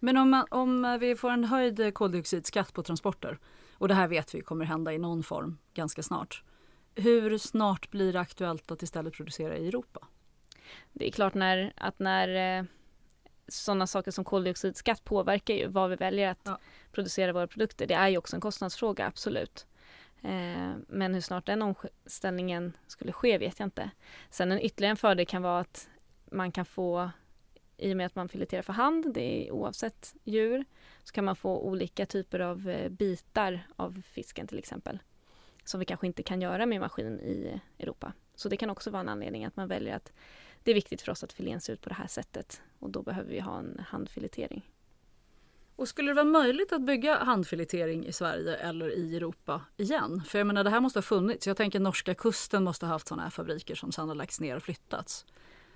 Men 0.00 0.16
om, 0.16 0.30
man, 0.30 0.46
om 0.50 0.98
vi 1.00 1.16
får 1.16 1.30
en 1.30 1.44
höjd 1.44 1.94
koldioxidskatt 1.94 2.72
på 2.72 2.82
transporter 2.82 3.38
och 3.74 3.88
det 3.88 3.94
här 3.94 4.08
vet 4.08 4.34
vi 4.34 4.40
kommer 4.40 4.64
hända 4.64 4.92
i 4.92 4.98
någon 4.98 5.22
form 5.22 5.58
ganska 5.74 6.02
snart. 6.02 6.42
Hur 6.94 7.38
snart 7.38 7.90
blir 7.90 8.12
det 8.12 8.20
aktuellt 8.20 8.70
att 8.70 8.82
istället 8.82 9.12
producera 9.12 9.56
i 9.56 9.68
Europa? 9.68 10.06
Det 10.92 11.08
är 11.08 11.12
klart 11.12 11.34
när, 11.34 11.72
att 11.76 11.98
när 11.98 12.58
eh, 12.58 12.64
sådana 13.48 13.86
saker 13.86 14.10
som 14.10 14.24
koldioxidskatt 14.24 15.04
påverkar 15.04 15.54
ju 15.54 15.66
vad 15.66 15.90
vi 15.90 15.96
väljer 15.96 16.30
att 16.30 16.40
Ja. 16.42 16.58
producera 16.92 17.32
våra 17.32 17.46
produkter. 17.46 17.86
Det 17.86 17.94
är 17.94 18.08
ju 18.08 18.18
också 18.18 18.36
en 18.36 18.40
kostnadsfråga, 18.40 19.06
absolut. 19.06 19.66
Eh, 20.22 20.72
men 20.88 21.14
hur 21.14 21.20
snart 21.20 21.46
den 21.46 21.62
omställningen 21.62 22.76
skulle 22.86 23.12
ske 23.12 23.38
vet 23.38 23.58
jag 23.58 23.66
inte. 23.66 23.90
Sen 24.30 24.52
en 24.52 24.60
ytterligare 24.60 24.90
en 24.90 24.96
fördel 24.96 25.26
kan 25.26 25.42
vara 25.42 25.60
att 25.60 25.88
man 26.30 26.52
kan 26.52 26.64
få, 26.64 27.10
i 27.76 27.92
och 27.92 27.96
med 27.96 28.06
att 28.06 28.14
man 28.14 28.28
fileterar 28.28 28.62
för 28.62 28.72
hand, 28.72 29.14
det 29.14 29.46
är 29.46 29.50
oavsett 29.50 30.14
djur, 30.24 30.64
så 31.04 31.12
kan 31.12 31.24
man 31.24 31.36
få 31.36 31.58
olika 31.58 32.06
typer 32.06 32.40
av 32.40 32.68
eh, 32.68 32.88
bitar 32.88 33.66
av 33.76 34.02
fisken 34.06 34.46
till 34.46 34.58
exempel. 34.58 34.98
Som 35.64 35.80
vi 35.80 35.86
kanske 35.86 36.06
inte 36.06 36.22
kan 36.22 36.40
göra 36.40 36.66
med 36.66 36.80
maskin 36.80 37.20
i 37.20 37.60
Europa. 37.78 38.12
Så 38.34 38.48
det 38.48 38.56
kan 38.56 38.70
också 38.70 38.90
vara 38.90 39.00
en 39.00 39.08
anledning 39.08 39.44
att 39.44 39.56
man 39.56 39.68
väljer 39.68 39.96
att 39.96 40.12
det 40.62 40.70
är 40.70 40.74
viktigt 40.74 41.02
för 41.02 41.12
oss 41.12 41.24
att 41.24 41.32
filén 41.32 41.60
ser 41.60 41.72
ut 41.72 41.80
på 41.80 41.88
det 41.88 41.94
här 41.94 42.06
sättet 42.06 42.62
och 42.78 42.90
då 42.90 43.02
behöver 43.02 43.30
vi 43.30 43.40
ha 43.40 43.58
en 43.58 43.84
handfiletering. 43.88 44.71
Och 45.76 45.88
skulle 45.88 46.10
det 46.10 46.14
vara 46.14 46.24
möjligt 46.24 46.72
att 46.72 46.82
bygga 46.82 47.24
handfiletering 47.24 48.06
i 48.06 48.12
Sverige 48.12 48.56
eller 48.56 48.98
i 48.98 49.16
Europa 49.16 49.60
igen? 49.76 50.22
För 50.26 50.38
jag 50.38 50.46
menar 50.46 50.64
det 50.64 50.70
här 50.70 50.80
måste 50.80 50.96
ha 50.96 51.02
funnits. 51.02 51.46
Jag 51.46 51.56
tänker 51.56 51.80
norska 51.80 52.14
kusten 52.14 52.64
måste 52.64 52.86
ha 52.86 52.92
haft 52.92 53.08
sådana 53.08 53.22
här 53.22 53.30
fabriker 53.30 53.74
som 53.74 53.92
sedan 53.92 54.08
har 54.08 54.14
lagts 54.14 54.40
ner 54.40 54.56
och 54.56 54.62
flyttats. 54.62 55.26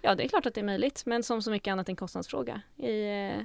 Ja, 0.00 0.14
det 0.14 0.24
är 0.24 0.28
klart 0.28 0.46
att 0.46 0.54
det 0.54 0.61
är 0.61 0.64
möjligt, 0.64 1.02
men 1.06 1.22
som 1.22 1.42
så 1.42 1.50
mycket 1.50 1.72
annat 1.72 1.88
en 1.88 1.96
kostnadsfråga. 1.96 2.61
I, 2.76 3.09
eh, 3.09 3.44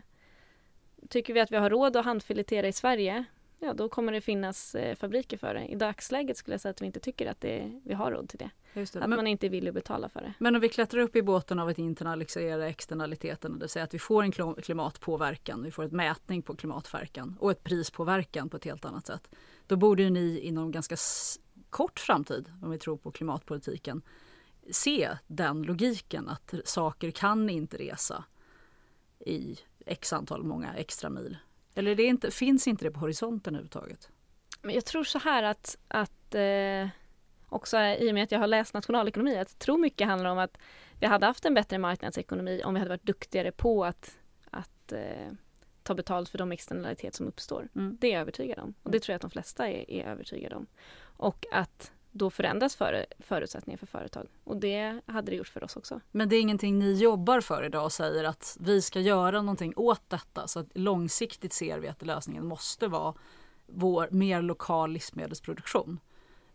tycker 1.10 1.34
vi 1.34 1.40
att 1.40 1.52
vi 1.52 1.58
har 1.58 1.70
råd 1.70 1.96
att 1.96 2.06
handfiletera 2.06 2.68
i 2.68 2.74
Sverige, 2.74 3.26
ja 3.60 3.74
då 3.74 3.90
kommer 3.90 4.12
det 4.12 4.22
finnas 4.22 4.76
eh, 4.76 4.96
fabriker 4.96 5.38
för 5.38 5.54
det. 5.54 5.66
I 5.66 5.76
dagsläget 5.76 6.38
skulle 6.38 6.54
jag 6.54 6.62
säga 6.62 6.70
att 6.70 6.82
vi 6.82 6.86
inte 6.86 7.00
tycker 7.00 7.32
att 7.32 7.42
det, 7.42 7.82
vi 7.84 7.94
har 7.94 8.12
råd 8.12 8.30
till 8.30 8.40
det. 8.40 8.50
Just 8.74 8.94
det. 8.94 9.00
Att 9.00 9.10
Men, 9.10 9.18
man 9.18 9.28
inte 9.28 9.68
att 9.68 9.74
betala 9.74 10.10
för 10.10 10.22
det. 10.22 10.34
men 10.40 10.56
om 10.56 10.62
vi 10.62 10.70
klättrar 10.70 11.02
upp 11.02 11.16
i 11.16 11.22
båten 11.22 11.60
av 11.60 11.68
att 11.68 11.80
internalisera 11.80 12.70
externaliteten, 12.70 13.54
det 13.54 13.60
vill 13.60 13.70
säga 13.70 13.84
att 13.84 13.94
vi 13.94 14.00
får 14.00 14.24
en 14.24 14.32
klimatpåverkan, 14.62 15.64
vi 15.64 15.72
får 15.72 15.84
ett 15.84 15.92
mätning 15.92 16.42
på 16.42 16.56
klimatpåverkan 16.56 17.38
och 17.40 17.52
ett 17.52 17.64
prispåverkan 17.64 18.50
på 18.50 18.58
ett 18.58 18.66
helt 18.66 18.86
annat 18.86 19.08
sätt. 19.08 19.30
Då 19.68 19.76
borde 19.76 20.10
ni 20.10 20.40
inom 20.40 20.72
ganska 20.72 20.96
kort 21.70 22.00
framtid, 22.00 22.52
om 22.62 22.72
vi 22.72 22.78
tror 22.78 22.98
på 22.98 23.12
klimatpolitiken, 23.12 24.02
se 24.72 25.10
den 25.28 25.64
logiken 25.64 26.30
att 26.30 26.54
saker 26.66 27.12
kan 27.12 27.50
inte 27.50 27.78
resa 27.78 28.24
i 29.20 29.58
x 29.86 30.14
antal 30.14 30.44
många 30.44 30.74
extra 30.74 31.10
mil. 31.10 31.38
Eller 31.76 31.96
det 31.96 32.04
inte, 32.04 32.32
finns 32.32 32.68
inte 32.68 32.86
det 32.86 32.92
på 32.92 33.00
horisonten 33.00 33.56
överhuvudtaget? 33.56 34.10
Men 34.62 34.76
jag 34.76 34.86
tror 34.86 35.04
så 35.04 35.20
här 35.20 35.44
att, 35.44 35.78
att 35.88 36.36
eh, 36.36 36.88
också 37.52 37.78
i 37.80 38.10
och 38.10 38.14
med 38.14 38.24
att 38.24 38.32
jag 38.32 38.40
har 38.40 38.48
läst 38.48 38.74
nationalekonomi, 38.74 39.38
att 39.38 39.60
tror 39.60 39.78
mycket 39.78 40.08
handlar 40.08 40.30
om 40.30 40.38
att 40.38 40.58
vi 41.00 41.08
hade 41.08 41.26
haft 41.26 41.46
en 41.46 41.54
bättre 41.54 41.78
marknadsekonomi 41.78 42.62
om 42.66 42.74
vi 42.74 42.80
hade 42.80 42.90
varit 42.90 43.04
duktigare 43.04 43.52
på 43.52 43.86
att, 43.86 44.18
att 44.50 44.92
eh, 44.92 45.32
ta 45.84 45.94
betalt 45.94 46.30
för 46.30 46.38
de 46.38 46.52
externaliteter 46.52 47.18
som 47.18 47.28
uppstår. 47.28 47.70
Mm. 47.76 47.98
Det 48.02 48.08
är 48.08 48.12
jag 48.12 48.22
övertygad 48.22 48.60
om. 48.60 48.74
Och 48.84 48.92
det 48.92 49.00
tror 49.00 49.14
jag 49.14 49.16
att 49.16 49.22
de 49.22 49.32
flesta 49.32 49.68
är, 49.70 49.92
är 49.92 50.06
övertygade 50.06 50.56
om. 50.56 50.68
Och 51.18 51.46
att 51.52 51.92
då 52.12 52.30
förändras 52.30 52.76
för, 52.76 53.06
förutsättningar 53.20 53.78
för 53.78 53.86
företag. 53.86 54.28
Och 54.44 54.58
det 54.58 55.02
hade 55.06 55.32
det 55.32 55.38
gjort 55.38 55.48
för 55.48 55.64
oss 55.64 55.76
också. 55.76 56.02
Men 56.12 56.30
det 56.30 56.36
är 56.36 56.42
ingenting 56.42 56.80
ni 56.80 56.94
jobbar 56.94 57.42
för 57.42 57.64
idag 57.64 57.84
och 57.84 57.92
säger 57.92 58.24
att 58.24 58.58
vi 58.60 58.82
ska 58.82 59.00
göra 59.00 59.42
någonting 59.42 59.74
åt 59.76 60.10
detta 60.10 60.48
så 60.48 60.60
att 60.60 60.78
långsiktigt 60.78 61.54
ser 61.54 61.80
vi 61.80 61.88
att 61.88 62.06
lösningen 62.06 62.46
måste 62.46 62.88
vara 62.88 63.14
vår 63.68 64.08
mer 64.12 64.42
lokal 64.42 64.92
livsmedelsproduktion. 64.92 66.00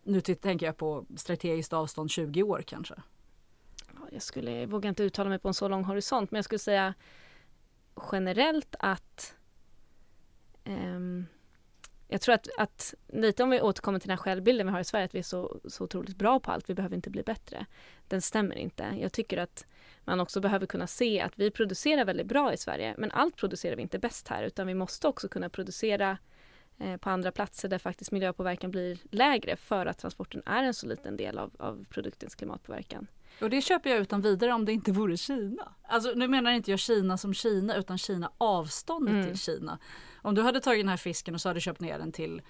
Nu 0.07 0.21
tänker 0.21 0.65
jag 0.65 0.77
på 0.77 1.05
strategiskt 1.15 1.73
avstånd 1.73 2.11
20 2.11 2.43
år 2.43 2.63
kanske. 2.67 2.95
Jag 4.11 4.21
skulle, 4.21 4.51
jag 4.51 4.67
vågar 4.67 4.89
inte 4.89 5.03
uttala 5.03 5.29
mig 5.29 5.39
på 5.39 5.47
en 5.47 5.53
så 5.53 5.67
lång 5.67 5.83
horisont 5.83 6.31
men 6.31 6.37
jag 6.37 6.45
skulle 6.45 6.59
säga 6.59 6.93
generellt 8.11 8.75
att 8.79 9.35
um, 10.65 11.25
jag 12.07 12.21
tror 12.21 12.35
att, 12.35 12.47
att 12.57 12.93
lite 13.07 13.43
om 13.43 13.49
vi 13.49 13.61
återkommer 13.61 13.99
till 13.99 14.07
den 14.07 14.17
här 14.17 14.23
självbilden 14.23 14.67
vi 14.67 14.73
har 14.73 14.79
i 14.79 14.83
Sverige, 14.83 15.05
att 15.05 15.15
vi 15.15 15.19
är 15.19 15.23
så, 15.23 15.59
så 15.65 15.83
otroligt 15.83 16.15
bra 16.15 16.39
på 16.39 16.51
allt, 16.51 16.69
vi 16.69 16.73
behöver 16.73 16.95
inte 16.95 17.09
bli 17.09 17.23
bättre. 17.23 17.65
Den 18.07 18.21
stämmer 18.21 18.55
inte. 18.55 18.95
Jag 18.99 19.13
tycker 19.13 19.37
att 19.37 19.65
man 20.03 20.19
också 20.19 20.41
behöver 20.41 20.65
kunna 20.65 20.87
se 20.87 21.21
att 21.21 21.33
vi 21.35 21.51
producerar 21.51 22.05
väldigt 22.05 22.27
bra 22.27 22.53
i 22.53 22.57
Sverige, 22.57 22.95
men 22.97 23.11
allt 23.11 23.35
producerar 23.35 23.75
vi 23.75 23.81
inte 23.81 23.99
bäst 23.99 24.27
här, 24.27 24.43
utan 24.43 24.67
vi 24.67 24.73
måste 24.73 25.07
också 25.07 25.27
kunna 25.29 25.49
producera 25.49 26.11
eh, 26.11 26.17
på 26.99 27.09
andra 27.09 27.31
platser 27.31 27.69
där 27.69 27.77
faktiskt 27.77 28.11
miljöpåverkan 28.11 28.71
blir 28.71 28.99
lägre 29.11 29.55
för 29.55 29.85
att 29.85 29.97
transporten 29.97 30.41
är 30.45 30.63
en 30.63 30.73
så 30.73 30.87
liten 30.87 31.17
del 31.17 31.37
av, 31.37 31.51
av 31.59 31.85
produktens 31.89 32.35
klimatpåverkan. 32.35 33.07
Och 33.41 33.49
det 33.49 33.61
köper 33.61 33.89
jag 33.89 33.99
utan 33.99 34.21
vidare 34.21 34.53
om 34.53 34.65
det 34.65 34.73
inte 34.73 34.91
vore 34.91 35.17
Kina. 35.17 35.73
Alltså 35.87 36.11
nu 36.15 36.27
menar 36.27 36.51
inte 36.51 36.71
jag 36.71 36.79
Kina 36.79 37.17
som 37.17 37.33
Kina 37.33 37.75
utan 37.75 37.97
Kina 37.97 38.31
avståndet 38.37 39.13
mm. 39.13 39.25
till 39.25 39.37
Kina. 39.37 39.79
Om 40.21 40.35
du 40.35 40.41
hade 40.41 40.59
tagit 40.59 40.83
den 40.83 40.89
här 40.89 40.97
fisken 40.97 41.33
och 41.33 41.41
så 41.41 41.49
hade 41.49 41.57
du 41.57 41.61
köpt 41.61 41.79
ner 41.79 41.99
den 41.99 42.11
till 42.11 42.41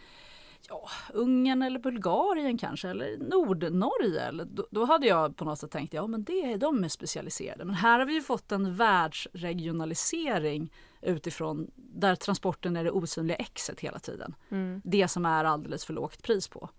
ja, 0.69 0.89
Ungern 1.13 1.61
eller 1.61 1.79
Bulgarien 1.79 2.57
kanske 2.57 2.89
eller 2.89 3.17
Nordnorge. 3.17 4.21
Eller, 4.21 4.45
då, 4.45 4.67
då, 4.71 4.85
hade 4.85 5.07
jag 5.07 5.35
på 5.35 5.45
något 5.45 5.59
sätt 5.59 5.71
tänkt 5.71 5.93
ja 5.93 6.07
men 6.07 6.23
det 6.23 6.51
är 6.53 6.57
de 6.57 6.83
är 6.83 6.89
specialiserade. 6.89 7.65
Men 7.65 7.75
här 7.75 7.99
har 7.99 8.05
vi 8.05 8.13
ju 8.13 8.21
fått 8.21 8.51
en 8.51 8.75
världsregionalisering 8.75 10.71
utifrån 11.07 11.71
där 11.75 12.15
transporten 12.15 12.77
är 12.77 12.83
det 12.83 12.91
osynliga 12.91 13.37
exet 13.37 13.79
hela 13.79 13.99
tiden. 13.99 14.35
Mm. 14.49 14.81
Det 14.83 15.07
som 15.07 15.25
är 15.25 15.43
alldeles 15.43 15.85
för 15.85 15.93
lågt 15.93 16.23
pris 16.23 16.47
på. 16.47 16.69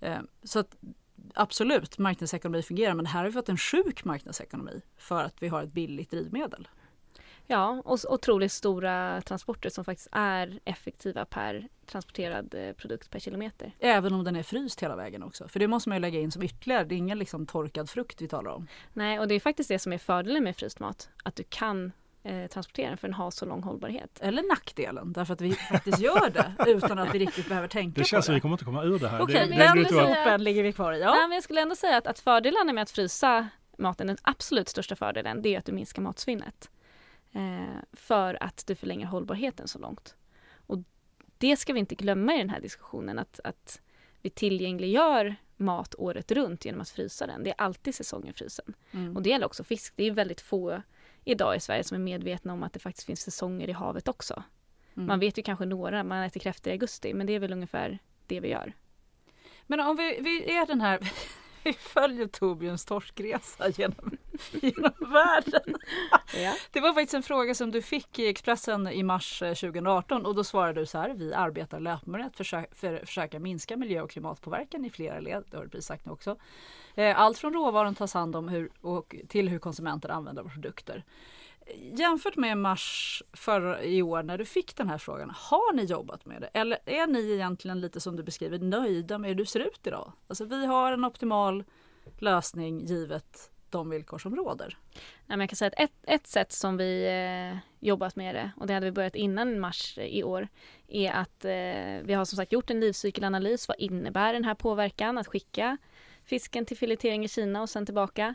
Eh, 0.00 0.18
så 0.42 0.58
att 0.58 0.76
absolut, 1.34 1.98
marknadsekonomi 1.98 2.62
fungerar 2.62 2.94
men 2.94 3.06
här 3.06 3.20
har 3.20 3.26
vi 3.26 3.32
fått 3.32 3.48
en 3.48 3.56
sjuk 3.56 4.04
marknadsekonomi 4.04 4.82
för 4.96 5.24
att 5.24 5.42
vi 5.42 5.48
har 5.48 5.62
ett 5.62 5.72
billigt 5.72 6.10
drivmedel. 6.10 6.68
Ja, 7.46 7.82
och 7.84 7.98
otroligt 8.08 8.52
stora 8.52 9.20
transporter 9.20 9.70
som 9.70 9.84
faktiskt 9.84 10.08
är 10.12 10.60
effektiva 10.64 11.24
per 11.24 11.68
transporterad 11.86 12.54
eh, 12.54 12.72
produkt 12.72 13.10
per 13.10 13.18
kilometer. 13.18 13.72
Även 13.78 14.14
om 14.14 14.24
den 14.24 14.36
är 14.36 14.42
fryst 14.42 14.82
hela 14.82 14.96
vägen 14.96 15.22
också. 15.22 15.48
För 15.48 15.60
det 15.60 15.68
måste 15.68 15.88
man 15.88 15.96
ju 15.96 16.00
lägga 16.00 16.20
in 16.20 16.32
som 16.32 16.42
ytterligare. 16.42 16.84
Det 16.84 16.94
är 16.94 16.96
ingen 16.96 17.18
liksom 17.18 17.46
torkad 17.46 17.90
frukt 17.90 18.20
vi 18.20 18.28
talar 18.28 18.50
om. 18.50 18.66
Nej, 18.92 19.18
och 19.18 19.28
det 19.28 19.34
är 19.34 19.40
faktiskt 19.40 19.68
det 19.68 19.78
som 19.78 19.92
är 19.92 19.98
fördelen 19.98 20.44
med 20.44 20.56
fryst 20.56 20.80
mat. 20.80 21.10
Att 21.24 21.36
du 21.36 21.44
kan 21.48 21.92
eh, 22.22 22.46
transportera 22.46 22.88
den 22.88 22.96
för 22.96 23.08
den 23.08 23.14
har 23.14 23.30
så 23.30 23.46
lång 23.46 23.62
hållbarhet. 23.62 24.18
Eller 24.20 24.42
nackdelen 24.42 25.12
därför 25.12 25.34
att 25.34 25.40
vi 25.40 25.52
faktiskt 25.52 25.98
gör 25.98 26.30
det 26.30 26.54
utan 26.70 26.98
att 26.98 27.14
vi 27.14 27.18
riktigt 27.18 27.48
behöver 27.48 27.68
tänka 27.68 27.94
på 27.94 27.94
det. 27.94 28.00
Det 28.00 28.04
känns 28.04 28.26
som 28.26 28.34
vi 28.34 28.40
kommer 28.40 28.54
inte 28.54 28.64
komma 28.64 28.84
ur 28.84 28.98
det 28.98 29.08
här. 29.08 29.20
Okej, 29.20 29.44
okay, 29.44 29.58
den 29.58 29.88
sopen 29.88 30.44
ligger 30.44 30.62
vi 30.62 30.72
kvar 30.72 30.92
i. 30.92 31.00
Ja. 31.00 31.10
Nej, 31.10 31.28
men 31.28 31.32
jag 31.32 31.44
skulle 31.44 31.60
ändå 31.60 31.76
säga 31.76 31.96
att, 31.96 32.06
att 32.06 32.18
fördelarna 32.18 32.72
med 32.72 32.82
att 32.82 32.90
frysa 32.90 33.48
maten, 33.78 34.06
den 34.06 34.16
absolut 34.22 34.68
största 34.68 34.96
fördelen, 34.96 35.42
det 35.42 35.54
är 35.54 35.58
att 35.58 35.64
du 35.64 35.72
minskar 35.72 36.02
matsvinnet. 36.02 36.70
Eh, 37.32 37.82
för 37.92 38.42
att 38.42 38.64
du 38.66 38.74
förlänger 38.74 39.06
hållbarheten 39.06 39.68
så 39.68 39.78
långt. 39.78 40.14
Och 40.66 40.78
det 41.38 41.56
ska 41.56 41.72
vi 41.72 41.78
inte 41.78 41.94
glömma 41.94 42.34
i 42.34 42.38
den 42.38 42.50
här 42.50 42.60
diskussionen, 42.60 43.18
att, 43.18 43.40
att 43.44 43.80
vi 44.22 44.30
tillgängliggör 44.30 45.36
mat 45.56 45.94
året 45.98 46.32
runt 46.32 46.64
genom 46.64 46.80
att 46.80 46.88
frysa 46.88 47.26
den. 47.26 47.44
Det 47.44 47.50
är 47.50 47.54
alltid 47.58 47.94
säsongen 47.94 48.34
frysen. 48.34 48.74
Mm. 48.90 49.16
Och 49.16 49.22
det 49.22 49.30
gäller 49.30 49.46
också 49.46 49.64
fisk. 49.64 49.92
Det 49.96 50.04
är 50.04 50.10
väldigt 50.10 50.40
få 50.40 50.82
idag 51.30 51.56
i 51.56 51.60
Sverige 51.60 51.84
som 51.84 51.94
är 51.94 51.98
medvetna 51.98 52.52
om 52.52 52.62
att 52.62 52.72
det 52.72 52.78
faktiskt 52.78 53.06
finns 53.06 53.20
säsonger 53.20 53.68
i 53.68 53.72
havet 53.72 54.08
också. 54.08 54.42
Mm. 54.96 55.06
Man 55.06 55.20
vet 55.20 55.38
ju 55.38 55.42
kanske 55.42 55.64
några, 55.64 56.04
man 56.04 56.22
äter 56.22 56.40
kräftor 56.40 56.70
i 56.70 56.72
augusti, 56.72 57.14
men 57.14 57.26
det 57.26 57.32
är 57.32 57.38
väl 57.38 57.52
ungefär 57.52 57.98
det 58.26 58.40
vi 58.40 58.48
gör. 58.48 58.72
Men 59.66 59.80
om 59.80 59.96
vi, 59.96 60.18
vi 60.20 60.56
är 60.56 60.66
den 60.66 60.80
här 60.80 60.98
vi 61.62 61.72
följer 61.72 62.26
Torbjörns 62.26 62.84
torskresa 62.84 63.68
genom, 63.68 64.16
genom 64.50 65.12
världen. 65.12 65.76
Ja. 66.34 66.54
Det 66.70 66.80
var 66.80 66.92
faktiskt 66.92 67.14
en 67.14 67.22
fråga 67.22 67.54
som 67.54 67.70
du 67.70 67.82
fick 67.82 68.18
i 68.18 68.28
Expressen 68.28 68.88
i 68.88 69.02
mars 69.02 69.38
2018 69.38 70.22
eh, 70.22 70.28
och 70.28 70.34
då 70.34 70.44
svarade 70.44 70.80
du 70.80 70.86
så 70.86 70.98
här. 70.98 71.14
Vi 71.14 71.34
arbetar 71.34 71.80
löpande 71.80 72.18
med 72.18 72.26
att 72.26 72.36
försöka, 72.36 72.74
för, 72.74 73.06
försöka 73.06 73.38
minska 73.38 73.76
miljö 73.76 74.02
och 74.02 74.10
klimatpåverkan 74.10 74.84
i 74.84 74.90
flera 74.90 75.20
led. 75.20 75.44
Det 75.50 75.56
har 75.56 75.64
du 75.64 75.70
precis 75.70 75.86
sagt 75.86 76.06
nu 76.06 76.12
också. 76.12 76.36
Eh, 76.94 77.20
allt 77.20 77.38
från 77.38 77.52
råvaran 77.52 77.94
tas 77.94 78.14
hand 78.14 78.36
om 78.36 78.48
hur, 78.48 78.70
och 78.80 79.16
till 79.28 79.48
hur 79.48 79.58
konsumenter 79.58 80.08
använder 80.08 80.42
våra 80.42 80.52
produkter. 80.52 81.04
Jämfört 81.92 82.36
med 82.36 82.58
mars 82.58 83.22
förra 83.32 83.82
i 83.82 84.02
år 84.02 84.22
när 84.22 84.38
du 84.38 84.44
fick 84.44 84.76
den 84.76 84.88
här 84.88 84.98
frågan, 84.98 85.32
har 85.36 85.72
ni 85.72 85.84
jobbat 85.84 86.26
med 86.26 86.40
det? 86.40 86.46
Eller 86.46 86.78
är 86.84 87.06
ni 87.06 87.32
egentligen 87.32 87.80
lite 87.80 88.00
som 88.00 88.16
du 88.16 88.22
beskriver 88.22 88.58
nöjda 88.58 89.18
med 89.18 89.28
hur 89.28 89.34
du 89.34 89.46
ser 89.46 89.60
ut 89.60 89.86
idag? 89.86 90.12
Alltså 90.28 90.44
vi 90.44 90.66
har 90.66 90.92
en 90.92 91.04
optimal 91.04 91.64
lösning 92.18 92.86
givet 92.86 93.50
de 93.70 93.90
villkor 93.90 94.18
som 94.18 94.36
råder. 94.36 94.78
Nej, 94.94 95.02
men 95.26 95.40
jag 95.40 95.48
kan 95.48 95.56
säga 95.56 95.68
att 95.68 95.84
ett, 95.84 95.92
ett 96.02 96.26
sätt 96.26 96.52
som 96.52 96.76
vi 96.76 97.06
eh, 97.06 97.58
jobbat 97.78 98.16
med 98.16 98.34
det, 98.34 98.50
och 98.56 98.66
det 98.66 98.74
hade 98.74 98.86
vi 98.86 98.92
börjat 98.92 99.14
innan 99.14 99.60
mars 99.60 99.98
eh, 99.98 100.04
i 100.04 100.24
år, 100.24 100.48
är 100.88 101.12
att 101.12 101.44
eh, 101.44 102.06
vi 102.06 102.12
har 102.14 102.24
som 102.24 102.36
sagt 102.36 102.52
gjort 102.52 102.70
en 102.70 102.80
livscykelanalys. 102.80 103.68
Vad 103.68 103.80
innebär 103.80 104.32
den 104.32 104.44
här 104.44 104.54
påverkan 104.54 105.18
att 105.18 105.26
skicka 105.26 105.78
fisken 106.30 106.66
till 106.66 106.76
filetering 106.76 107.24
i 107.24 107.28
Kina 107.28 107.62
och 107.62 107.70
sen 107.70 107.86
tillbaka? 107.86 108.34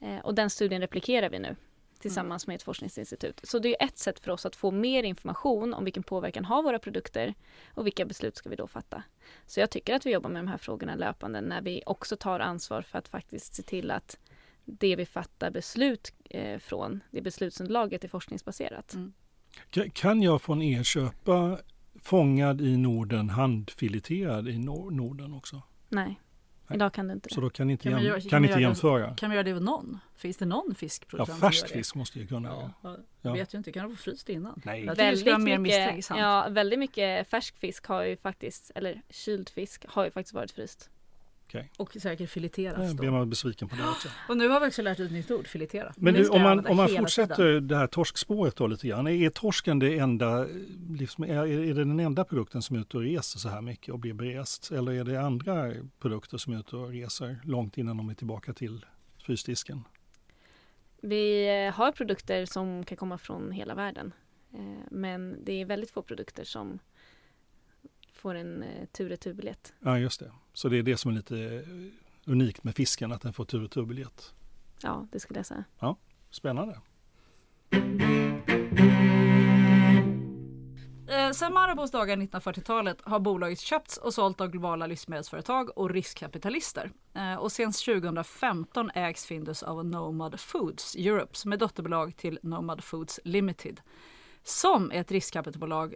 Eh, 0.00 0.18
och 0.18 0.34
den 0.34 0.50
studien 0.50 0.80
replikerar 0.80 1.30
vi 1.30 1.38
nu 1.38 1.56
tillsammans 2.00 2.46
med 2.46 2.56
ett 2.56 2.62
forskningsinstitut. 2.62 3.40
Så 3.42 3.58
det 3.58 3.82
är 3.82 3.86
ett 3.86 3.98
sätt 3.98 4.20
för 4.20 4.30
oss 4.30 4.46
att 4.46 4.56
få 4.56 4.70
mer 4.70 5.02
information 5.02 5.74
om 5.74 5.84
vilken 5.84 6.02
påverkan 6.02 6.44
har 6.44 6.62
våra 6.62 6.78
produkter 6.78 7.34
och 7.74 7.86
vilka 7.86 8.04
beslut 8.04 8.36
ska 8.36 8.48
vi 8.48 8.56
då 8.56 8.66
fatta. 8.66 9.02
Så 9.46 9.60
jag 9.60 9.70
tycker 9.70 9.94
att 9.94 10.06
vi 10.06 10.12
jobbar 10.12 10.30
med 10.30 10.42
de 10.42 10.48
här 10.48 10.58
frågorna 10.58 10.94
löpande 10.94 11.40
när 11.40 11.62
vi 11.62 11.82
också 11.86 12.16
tar 12.16 12.40
ansvar 12.40 12.82
för 12.82 12.98
att 12.98 13.08
faktiskt 13.08 13.54
se 13.54 13.62
till 13.62 13.90
att 13.90 14.18
det 14.64 14.96
vi 14.96 15.06
fattar 15.06 15.50
beslut 15.50 16.12
eh, 16.30 16.58
från, 16.58 17.00
det 17.10 17.20
beslutsunderlaget 17.20 18.04
är 18.04 18.08
forskningsbaserat. 18.08 18.94
Mm. 18.94 19.12
Kan 19.92 20.22
jag 20.22 20.42
från 20.42 20.62
er 20.62 20.82
köpa 20.82 21.58
fångad 22.02 22.60
i 22.60 22.76
Norden, 22.76 23.30
handfileterad 23.30 24.48
i 24.48 24.58
Norden 24.58 25.34
också? 25.34 25.62
Nej. 25.88 26.20
Idag 26.74 26.92
kan 26.92 27.08
du 27.08 27.14
inte. 27.14 27.34
Så 27.34 27.40
då 27.40 27.50
kan 27.50 27.66
ni 27.66 27.72
inte, 27.72 27.90
kan 27.90 28.02
jäm, 28.02 28.20
kan 28.20 28.30
kan 28.30 28.44
inte 28.44 28.60
jämföra? 28.60 29.14
kan 29.14 29.30
vi 29.30 29.36
göra 29.36 29.44
det 29.44 29.52
med 29.54 29.62
någon? 29.62 29.98
Finns 30.16 30.36
det 30.36 30.46
någon 30.46 30.74
fiskproducent 30.74 31.38
Ja, 31.42 31.48
färsk 31.48 31.68
fisk 31.68 31.94
måste 31.94 32.18
ju 32.18 32.26
kunna 32.26 32.48
ja, 32.48 32.70
ja. 32.82 32.96
Jag 33.22 33.32
vet 33.32 33.54
ju 33.54 33.58
inte, 33.58 33.72
kan 33.72 33.88
du 33.88 33.96
få 33.96 34.02
fryst 34.02 34.28
innan? 34.28 34.62
Nej. 34.64 34.84
Jag 34.84 34.96
väldigt, 34.96 35.40
mer 35.40 35.58
mycket, 35.58 36.10
ja, 36.10 36.46
väldigt 36.50 36.78
mycket 36.78 37.30
färsk 37.30 37.58
fisk 37.58 37.86
har 37.86 38.02
ju 38.02 38.16
faktiskt, 38.16 38.70
eller 38.74 39.02
kyld 39.10 39.48
fisk 39.48 39.84
har 39.88 40.04
ju 40.04 40.10
faktiskt 40.10 40.34
varit 40.34 40.50
fryst. 40.50 40.90
Okay. 41.56 41.68
Och 41.76 42.02
säkert 42.02 42.30
fileteras. 42.30 42.86
Jag 42.86 42.96
blir 42.96 43.10
man 43.10 43.30
besviken 43.30 43.68
på 43.68 43.76
det 43.76 43.88
också. 43.88 44.08
Och 44.28 44.36
nu 44.36 44.48
har 44.48 44.60
vi 44.60 44.68
också 44.68 44.82
lärt 44.82 45.00
ut 45.00 45.06
ett 45.06 45.12
nytt 45.12 45.30
ord, 45.30 45.46
filetera. 45.46 45.92
Men 45.96 46.14
du, 46.14 46.28
om 46.28 46.42
man, 46.42 46.66
om 46.66 46.76
man 46.76 46.88
fortsätter 46.88 47.36
tiden. 47.36 47.68
det 47.68 47.76
här 47.76 47.86
torskspåret 47.86 48.56
då 48.56 48.66
lite 48.66 48.88
grann. 48.88 49.06
Är 49.06 49.30
torsken 49.30 49.78
det 49.78 49.98
enda, 49.98 50.28
är, 50.28 51.46
är 51.46 51.74
det 51.74 51.84
den 51.84 52.00
enda 52.00 52.24
produkten 52.24 52.62
som 52.62 52.76
är 52.76 52.80
ute 52.80 52.96
och 52.96 53.02
reser 53.02 53.38
så 53.38 53.48
här 53.48 53.60
mycket 53.60 53.94
och 53.94 53.98
blir 53.98 54.14
berest? 54.14 54.70
Eller 54.70 54.92
är 54.92 55.04
det 55.04 55.20
andra 55.20 55.72
produkter 56.00 56.38
som 56.38 56.52
är 56.52 56.58
ute 56.58 56.76
och 56.76 56.88
reser 56.88 57.36
långt 57.44 57.78
innan 57.78 57.96
de 57.96 58.08
är 58.08 58.14
tillbaka 58.14 58.52
till 58.52 58.84
frysdisken? 59.18 59.84
Vi 61.00 61.48
eh, 61.66 61.74
har 61.74 61.92
produkter 61.92 62.46
som 62.46 62.84
kan 62.84 62.96
komma 62.96 63.18
från 63.18 63.52
hela 63.52 63.74
världen. 63.74 64.12
Eh, 64.52 64.60
men 64.90 65.44
det 65.44 65.52
är 65.52 65.64
väldigt 65.64 65.90
få 65.90 66.02
produkter 66.02 66.44
som 66.44 66.78
får 68.12 68.34
en 68.34 68.62
eh, 68.62 68.86
tur 68.86 69.12
och 69.12 69.20
turbiljett. 69.20 69.74
Ja, 69.80 69.98
just 69.98 70.20
det. 70.20 70.32
Så 70.56 70.68
det 70.68 70.78
är 70.78 70.82
det 70.82 70.96
som 70.96 71.10
är 71.10 71.14
lite 71.14 71.38
eh, 71.38 72.32
unikt 72.32 72.64
med 72.64 72.74
fisken, 72.74 73.12
att 73.12 73.22
den 73.22 73.32
får 73.32 73.44
tur 73.44 73.64
och 73.64 73.70
turbiljett. 73.70 74.34
Ja, 74.82 75.06
det 75.12 75.20
skulle 75.20 75.38
jag 75.38 75.46
säga. 75.46 75.64
Ja, 75.78 75.96
spännande. 76.30 76.80
Eh, 81.08 81.30
sedan 81.32 81.54
Marabous 81.54 81.90
dagar 81.90 82.16
1940-talet 82.16 83.00
har 83.02 83.20
bolaget 83.20 83.60
köpts 83.60 83.96
och 83.96 84.14
sålt 84.14 84.40
av 84.40 84.48
globala 84.48 84.86
livsmedelsföretag 84.86 85.78
och 85.78 85.90
riskkapitalister. 85.90 86.92
Eh, 87.14 87.34
och 87.34 87.52
sedan 87.52 87.72
2015 87.72 88.90
ägs 88.94 89.26
Findus 89.26 89.62
av 89.62 89.84
Nomad 89.84 90.40
Foods 90.40 90.94
Europe 90.94 91.36
som 91.36 91.52
är 91.52 91.56
dotterbolag 91.56 92.16
till 92.16 92.38
Nomad 92.42 92.84
Foods 92.84 93.20
Limited 93.24 93.80
som 94.42 94.92
är 94.92 95.00
ett 95.00 95.10
riskkapitalbolag 95.10 95.94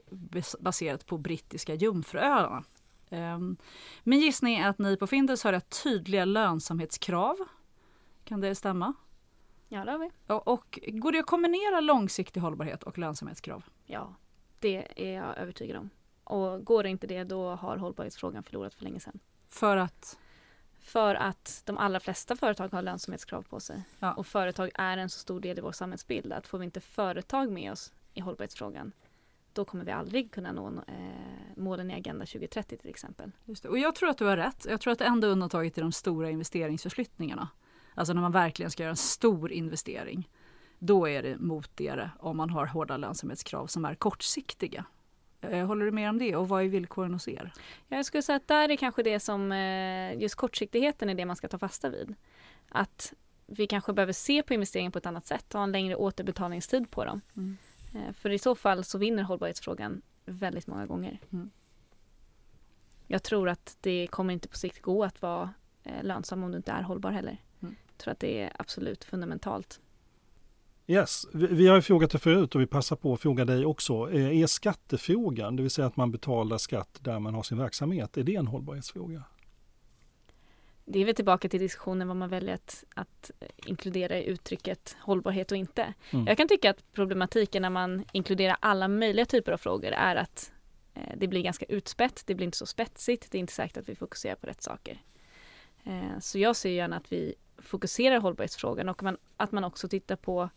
baserat 0.60 1.06
på 1.06 1.18
brittiska 1.18 1.74
Jungfruöarna. 1.74 2.64
Min 4.02 4.20
gissning 4.20 4.56
är 4.56 4.68
att 4.68 4.78
ni 4.78 4.96
på 4.96 5.06
Findus 5.06 5.44
har 5.44 5.52
rätt 5.52 5.82
tydliga 5.82 6.24
lönsamhetskrav. 6.24 7.36
Kan 8.24 8.40
det 8.40 8.54
stämma? 8.54 8.94
Ja, 9.68 9.84
det 9.84 9.90
har 9.90 9.98
vi. 9.98 10.10
Och, 10.26 10.48
och 10.48 10.78
går 10.86 11.12
det 11.12 11.18
att 11.18 11.26
kombinera 11.26 11.80
långsiktig 11.80 12.40
hållbarhet 12.40 12.82
och 12.82 12.98
lönsamhetskrav? 12.98 13.64
Ja, 13.84 14.14
det 14.58 14.86
är 14.96 15.14
jag 15.14 15.38
övertygad 15.38 15.76
om. 15.76 15.90
Och 16.24 16.64
går 16.64 16.82
det 16.82 16.88
inte 16.88 17.06
det, 17.06 17.24
då 17.24 17.54
har 17.54 17.76
hållbarhetsfrågan 17.76 18.42
förlorat 18.42 18.74
för 18.74 18.84
länge 18.84 19.00
sedan. 19.00 19.18
För 19.48 19.76
att? 19.76 20.18
För 20.80 21.14
att 21.14 21.62
de 21.66 21.78
allra 21.78 22.00
flesta 22.00 22.36
företag 22.36 22.68
har 22.72 22.82
lönsamhetskrav 22.82 23.42
på 23.42 23.60
sig. 23.60 23.82
Ja. 23.98 24.12
Och 24.12 24.26
företag 24.26 24.70
är 24.74 24.96
en 24.96 25.08
så 25.08 25.18
stor 25.18 25.40
del 25.40 25.58
i 25.58 25.60
vår 25.60 25.72
samhällsbild 25.72 26.32
att 26.32 26.46
får 26.46 26.58
vi 26.58 26.64
inte 26.64 26.80
företag 26.80 27.50
med 27.50 27.72
oss 27.72 27.92
i 28.14 28.20
hållbarhetsfrågan, 28.20 28.92
då 29.52 29.64
kommer 29.64 29.84
vi 29.84 29.92
aldrig 29.92 30.32
kunna 30.32 30.52
nå 30.52 30.68
eh, 30.68 30.94
målen 31.56 31.90
i 31.90 31.94
Agenda 31.94 32.26
2030 32.26 32.76
till 32.76 32.90
exempel. 32.90 33.32
Och 33.68 33.78
jag 33.78 33.94
tror 33.94 34.08
att 34.08 34.18
du 34.18 34.24
har 34.24 34.36
rätt. 34.36 34.66
Jag 34.68 34.80
tror 34.80 34.92
att 34.92 34.98
det 34.98 35.04
enda 35.04 35.26
undantaget 35.26 35.78
är 35.78 35.82
de 35.82 35.92
stora 35.92 36.30
investeringsförflyttningarna. 36.30 37.48
Alltså 37.94 38.12
när 38.14 38.20
man 38.20 38.32
verkligen 38.32 38.70
ska 38.70 38.82
göra 38.82 38.90
en 38.90 38.96
stor 38.96 39.52
investering. 39.52 40.28
Då 40.78 41.08
är 41.08 41.22
det 41.22 41.38
motigare 41.38 42.10
om 42.18 42.36
man 42.36 42.50
har 42.50 42.66
hårda 42.66 42.96
lönsamhetskrav 42.96 43.66
som 43.66 43.84
är 43.84 43.94
kortsiktiga. 43.94 44.84
Eh, 45.40 45.66
håller 45.66 45.84
du 45.84 45.92
med 45.92 46.10
om 46.10 46.18
det 46.18 46.36
och 46.36 46.48
vad 46.48 46.62
är 46.62 46.68
villkoren 46.68 47.12
hos 47.12 47.28
er? 47.28 47.52
Jag 47.88 48.06
skulle 48.06 48.22
säga 48.22 48.36
att 48.36 48.48
där 48.48 48.68
är 48.68 48.76
kanske 48.76 49.02
det 49.02 49.20
som 49.20 49.52
eh, 49.52 50.22
just 50.22 50.34
kortsiktigheten 50.34 51.08
är 51.10 51.14
det 51.14 51.26
man 51.26 51.36
ska 51.36 51.48
ta 51.48 51.58
fasta 51.58 51.88
vid. 51.88 52.14
Att 52.68 53.12
vi 53.46 53.66
kanske 53.66 53.92
behöver 53.92 54.12
se 54.12 54.42
på 54.42 54.54
investeringen 54.54 54.92
på 54.92 54.98
ett 54.98 55.06
annat 55.06 55.26
sätt 55.26 55.54
och 55.54 55.58
ha 55.58 55.64
en 55.64 55.72
längre 55.72 55.96
återbetalningstid 55.96 56.90
på 56.90 57.04
dem. 57.04 57.20
Mm. 57.36 57.56
Eh, 57.94 58.12
för 58.12 58.30
i 58.30 58.38
så 58.38 58.54
fall 58.54 58.84
så 58.84 58.98
vinner 58.98 59.22
hållbarhetsfrågan 59.22 60.02
väldigt 60.24 60.66
många 60.66 60.86
gånger. 60.86 61.20
Mm. 61.32 61.50
Jag 63.06 63.22
tror 63.22 63.48
att 63.48 63.76
det 63.80 64.06
kommer 64.06 64.34
inte 64.34 64.48
på 64.48 64.56
sikt 64.56 64.82
gå 64.82 65.04
att 65.04 65.22
vara 65.22 65.50
lönsam 66.02 66.44
om 66.44 66.50
du 66.50 66.56
inte 66.56 66.72
är 66.72 66.82
hållbar 66.82 67.10
heller. 67.10 67.42
Mm. 67.62 67.76
Jag 67.86 67.98
tror 67.98 68.12
att 68.12 68.20
det 68.20 68.42
är 68.42 68.52
absolut 68.58 69.04
fundamentalt. 69.04 69.80
Yes, 70.86 71.26
vi, 71.32 71.46
vi 71.46 71.68
har 71.68 71.76
ju 71.76 71.82
frågat 71.82 72.10
det 72.10 72.18
förut 72.18 72.54
och 72.54 72.60
vi 72.60 72.66
passar 72.66 72.96
på 72.96 73.14
att 73.14 73.20
fråga 73.20 73.44
dig 73.44 73.66
också. 73.66 74.12
Är 74.12 74.46
skattefrågan, 74.46 75.56
det 75.56 75.62
vill 75.62 75.70
säga 75.70 75.86
att 75.86 75.96
man 75.96 76.10
betalar 76.10 76.58
skatt 76.58 76.98
där 77.00 77.18
man 77.18 77.34
har 77.34 77.42
sin 77.42 77.58
verksamhet, 77.58 78.16
är 78.16 78.22
det 78.22 78.36
en 78.36 78.46
hållbarhetsfråga? 78.46 79.24
Det 80.92 80.98
är 80.98 81.04
väl 81.04 81.14
tillbaka 81.14 81.48
till 81.48 81.60
diskussionen 81.60 82.08
vad 82.08 82.16
man 82.16 82.28
väljer 82.28 82.54
att, 82.54 82.84
att 82.94 83.30
inkludera 83.56 84.18
i 84.18 84.24
uttrycket 84.24 84.96
hållbarhet 85.00 85.52
och 85.52 85.58
inte. 85.58 85.94
Mm. 86.10 86.26
Jag 86.26 86.36
kan 86.36 86.48
tycka 86.48 86.70
att 86.70 86.92
problematiken 86.92 87.62
när 87.62 87.70
man 87.70 88.04
inkluderar 88.12 88.56
alla 88.60 88.88
möjliga 88.88 89.26
typer 89.26 89.52
av 89.52 89.56
frågor 89.56 89.92
är 89.92 90.16
att 90.16 90.52
eh, 90.94 91.16
det 91.16 91.28
blir 91.28 91.42
ganska 91.42 91.64
utspätt, 91.66 92.22
det 92.26 92.34
blir 92.34 92.44
inte 92.44 92.58
så 92.58 92.66
spetsigt, 92.66 93.30
det 93.30 93.38
är 93.38 93.40
inte 93.40 93.52
säkert 93.52 93.76
att 93.76 93.88
vi 93.88 93.94
fokuserar 93.94 94.34
på 94.34 94.46
rätt 94.46 94.62
saker. 94.62 95.02
Eh, 95.84 96.18
så 96.20 96.38
jag 96.38 96.56
ser 96.56 96.70
gärna 96.70 96.96
att 96.96 97.12
vi 97.12 97.34
fokuserar 97.58 98.20
hållbarhetsfrågan 98.20 98.88
och 98.88 99.02
man, 99.02 99.16
att 99.36 99.52
man 99.52 99.64
också 99.64 99.88
tittar 99.88 100.16
på 100.16 100.50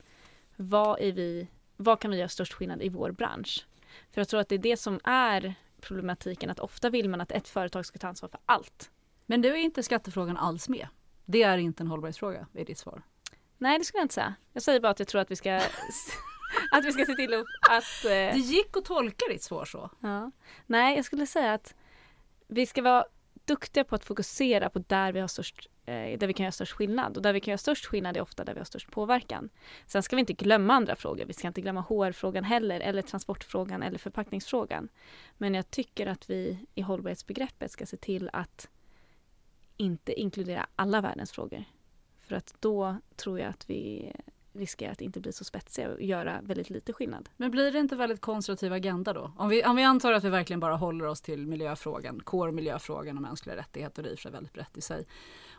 vad, 0.55 1.01
är 1.01 1.11
vi, 1.11 1.47
vad 1.77 1.99
kan 1.99 2.11
vi 2.11 2.17
göra 2.17 2.29
störst 2.29 2.53
skillnad 2.53 2.81
i 2.81 2.89
vår 2.89 3.11
bransch? 3.11 3.67
För 4.11 4.21
jag 4.21 4.27
tror 4.27 4.39
att 4.39 4.49
det 4.49 4.55
är 4.55 4.59
det 4.59 4.77
som 4.77 4.99
är 5.03 5.53
problematiken, 5.81 6.49
att 6.49 6.59
ofta 6.59 6.89
vill 6.89 7.09
man 7.09 7.21
att 7.21 7.31
ett 7.31 7.47
företag 7.47 7.86
ska 7.86 7.99
ta 7.99 8.07
ansvar 8.07 8.29
för 8.29 8.39
allt. 8.45 8.89
Men 9.26 9.41
det 9.41 9.49
är 9.49 9.55
inte 9.55 9.84
skattefrågan 9.84 10.38
alls 10.38 10.69
med. 10.69 10.88
Det 11.26 11.43
är 11.43 11.57
inte 11.57 11.84
en 11.84 11.88
hållbarhetsfråga, 11.88 12.47
är 12.53 12.65
ditt 12.65 12.78
svar. 12.78 13.03
Nej, 13.57 13.80
det 13.80 13.86
skulle 13.86 13.99
jag 13.99 14.05
inte 14.05 14.13
säga. 14.13 14.36
Jag 14.53 14.63
säger 14.63 14.80
bara 14.80 14.91
att 14.91 14.99
jag 14.99 15.07
tror 15.07 15.21
att 15.21 15.32
vi 15.32 15.36
ska 15.36 15.55
att 16.71 16.86
vi 16.86 16.91
ska 16.91 17.05
se 17.05 17.13
till 17.13 17.34
att... 17.69 18.05
Eh... 18.05 18.09
Det 18.09 18.38
gick 18.38 18.78
att 18.78 18.86
tolka 18.86 19.26
ditt 19.30 19.43
svar 19.43 19.65
så. 19.65 19.89
Ja. 19.99 20.32
Nej, 20.65 20.95
jag 20.95 21.05
skulle 21.05 21.28
säga 21.28 21.53
att 21.53 21.76
vi 22.47 22.65
ska 22.65 22.82
vara 22.82 23.05
duktiga 23.45 23.84
på 23.84 23.95
att 23.95 24.05
fokusera 24.05 24.69
på 24.69 24.80
där 24.80 25.11
vi 25.11 25.19
har 25.19 25.28
störst 25.28 25.69
eh, 25.86 26.19
där 26.19 26.28
vi 26.28 26.34
kan 26.34 26.43
göra 26.43 26.51
störst 26.51 26.71
skillnad. 26.71 27.17
Och 27.17 27.24
där 27.24 27.34
vi 27.34 27.39
kan 27.39 27.51
göra 27.51 27.57
störst 27.57 27.86
skillnad 27.86 28.17
är 28.17 28.21
ofta 28.21 28.43
där 28.43 28.53
vi 28.53 28.59
har 28.59 28.65
störst 28.65 28.91
påverkan. 28.91 29.49
Sen 29.86 30.03
ska 30.03 30.15
vi 30.15 30.19
inte 30.19 30.34
glömma 30.34 30.74
andra 30.74 30.95
frågor. 30.95 31.26
Vi 31.26 31.34
ska 31.34 31.47
inte 31.47 31.61
glömma 31.61 31.82
HR-frågan 31.82 32.43
heller, 32.43 32.80
eller 32.80 33.01
transportfrågan 33.01 33.84
eller 33.84 33.97
förpackningsfrågan. 33.97 34.89
Men 35.38 35.53
jag 35.53 35.69
tycker 35.69 36.07
att 36.07 36.30
vi 36.30 36.65
i 36.76 36.82
hållbarhetsbegreppet 36.82 37.71
ska 37.71 37.86
se 37.86 37.97
till 37.97 38.30
att 38.34 38.69
inte 39.78 40.19
inkludera 40.19 40.67
alla 40.76 41.01
världens 41.01 41.32
frågor. 41.32 41.63
För 42.19 42.36
att 42.36 42.55
då 42.59 42.97
tror 43.15 43.39
jag 43.39 43.49
att 43.49 43.69
vi 43.69 44.13
riskerar 44.53 44.91
att 44.91 45.01
inte 45.01 45.19
bli 45.19 45.34
så 45.34 45.43
spetsiga 45.43 45.89
och 45.89 46.01
göra 46.01 46.39
väldigt 46.41 46.69
lite 46.69 46.93
skillnad. 46.93 47.30
Men 47.38 47.51
blir 47.51 47.71
det 47.71 47.80
inte 47.80 47.95
väldigt 47.95 48.21
konservativ 48.21 48.74
agenda 48.74 49.13
då? 49.13 49.32
Om 49.38 49.49
vi, 49.49 49.65
om 49.65 49.76
vi 49.76 49.84
antar 49.84 50.13
att 50.13 50.24
vi 50.24 50.30
verkligen 50.30 50.59
bara 50.59 50.76
håller 50.76 51.05
oss 51.05 51.21
till 51.21 51.47
miljöfrågan, 51.47 52.19
core 52.19 52.51
miljöfrågan 52.51 53.17
och 53.17 53.21
mänskliga 53.21 53.55
rättigheter, 53.55 54.03
det 54.03 54.26
är 54.26 54.32
väldigt 54.32 54.53
brett 54.53 54.78
i 54.78 54.82
sig. 54.82 55.05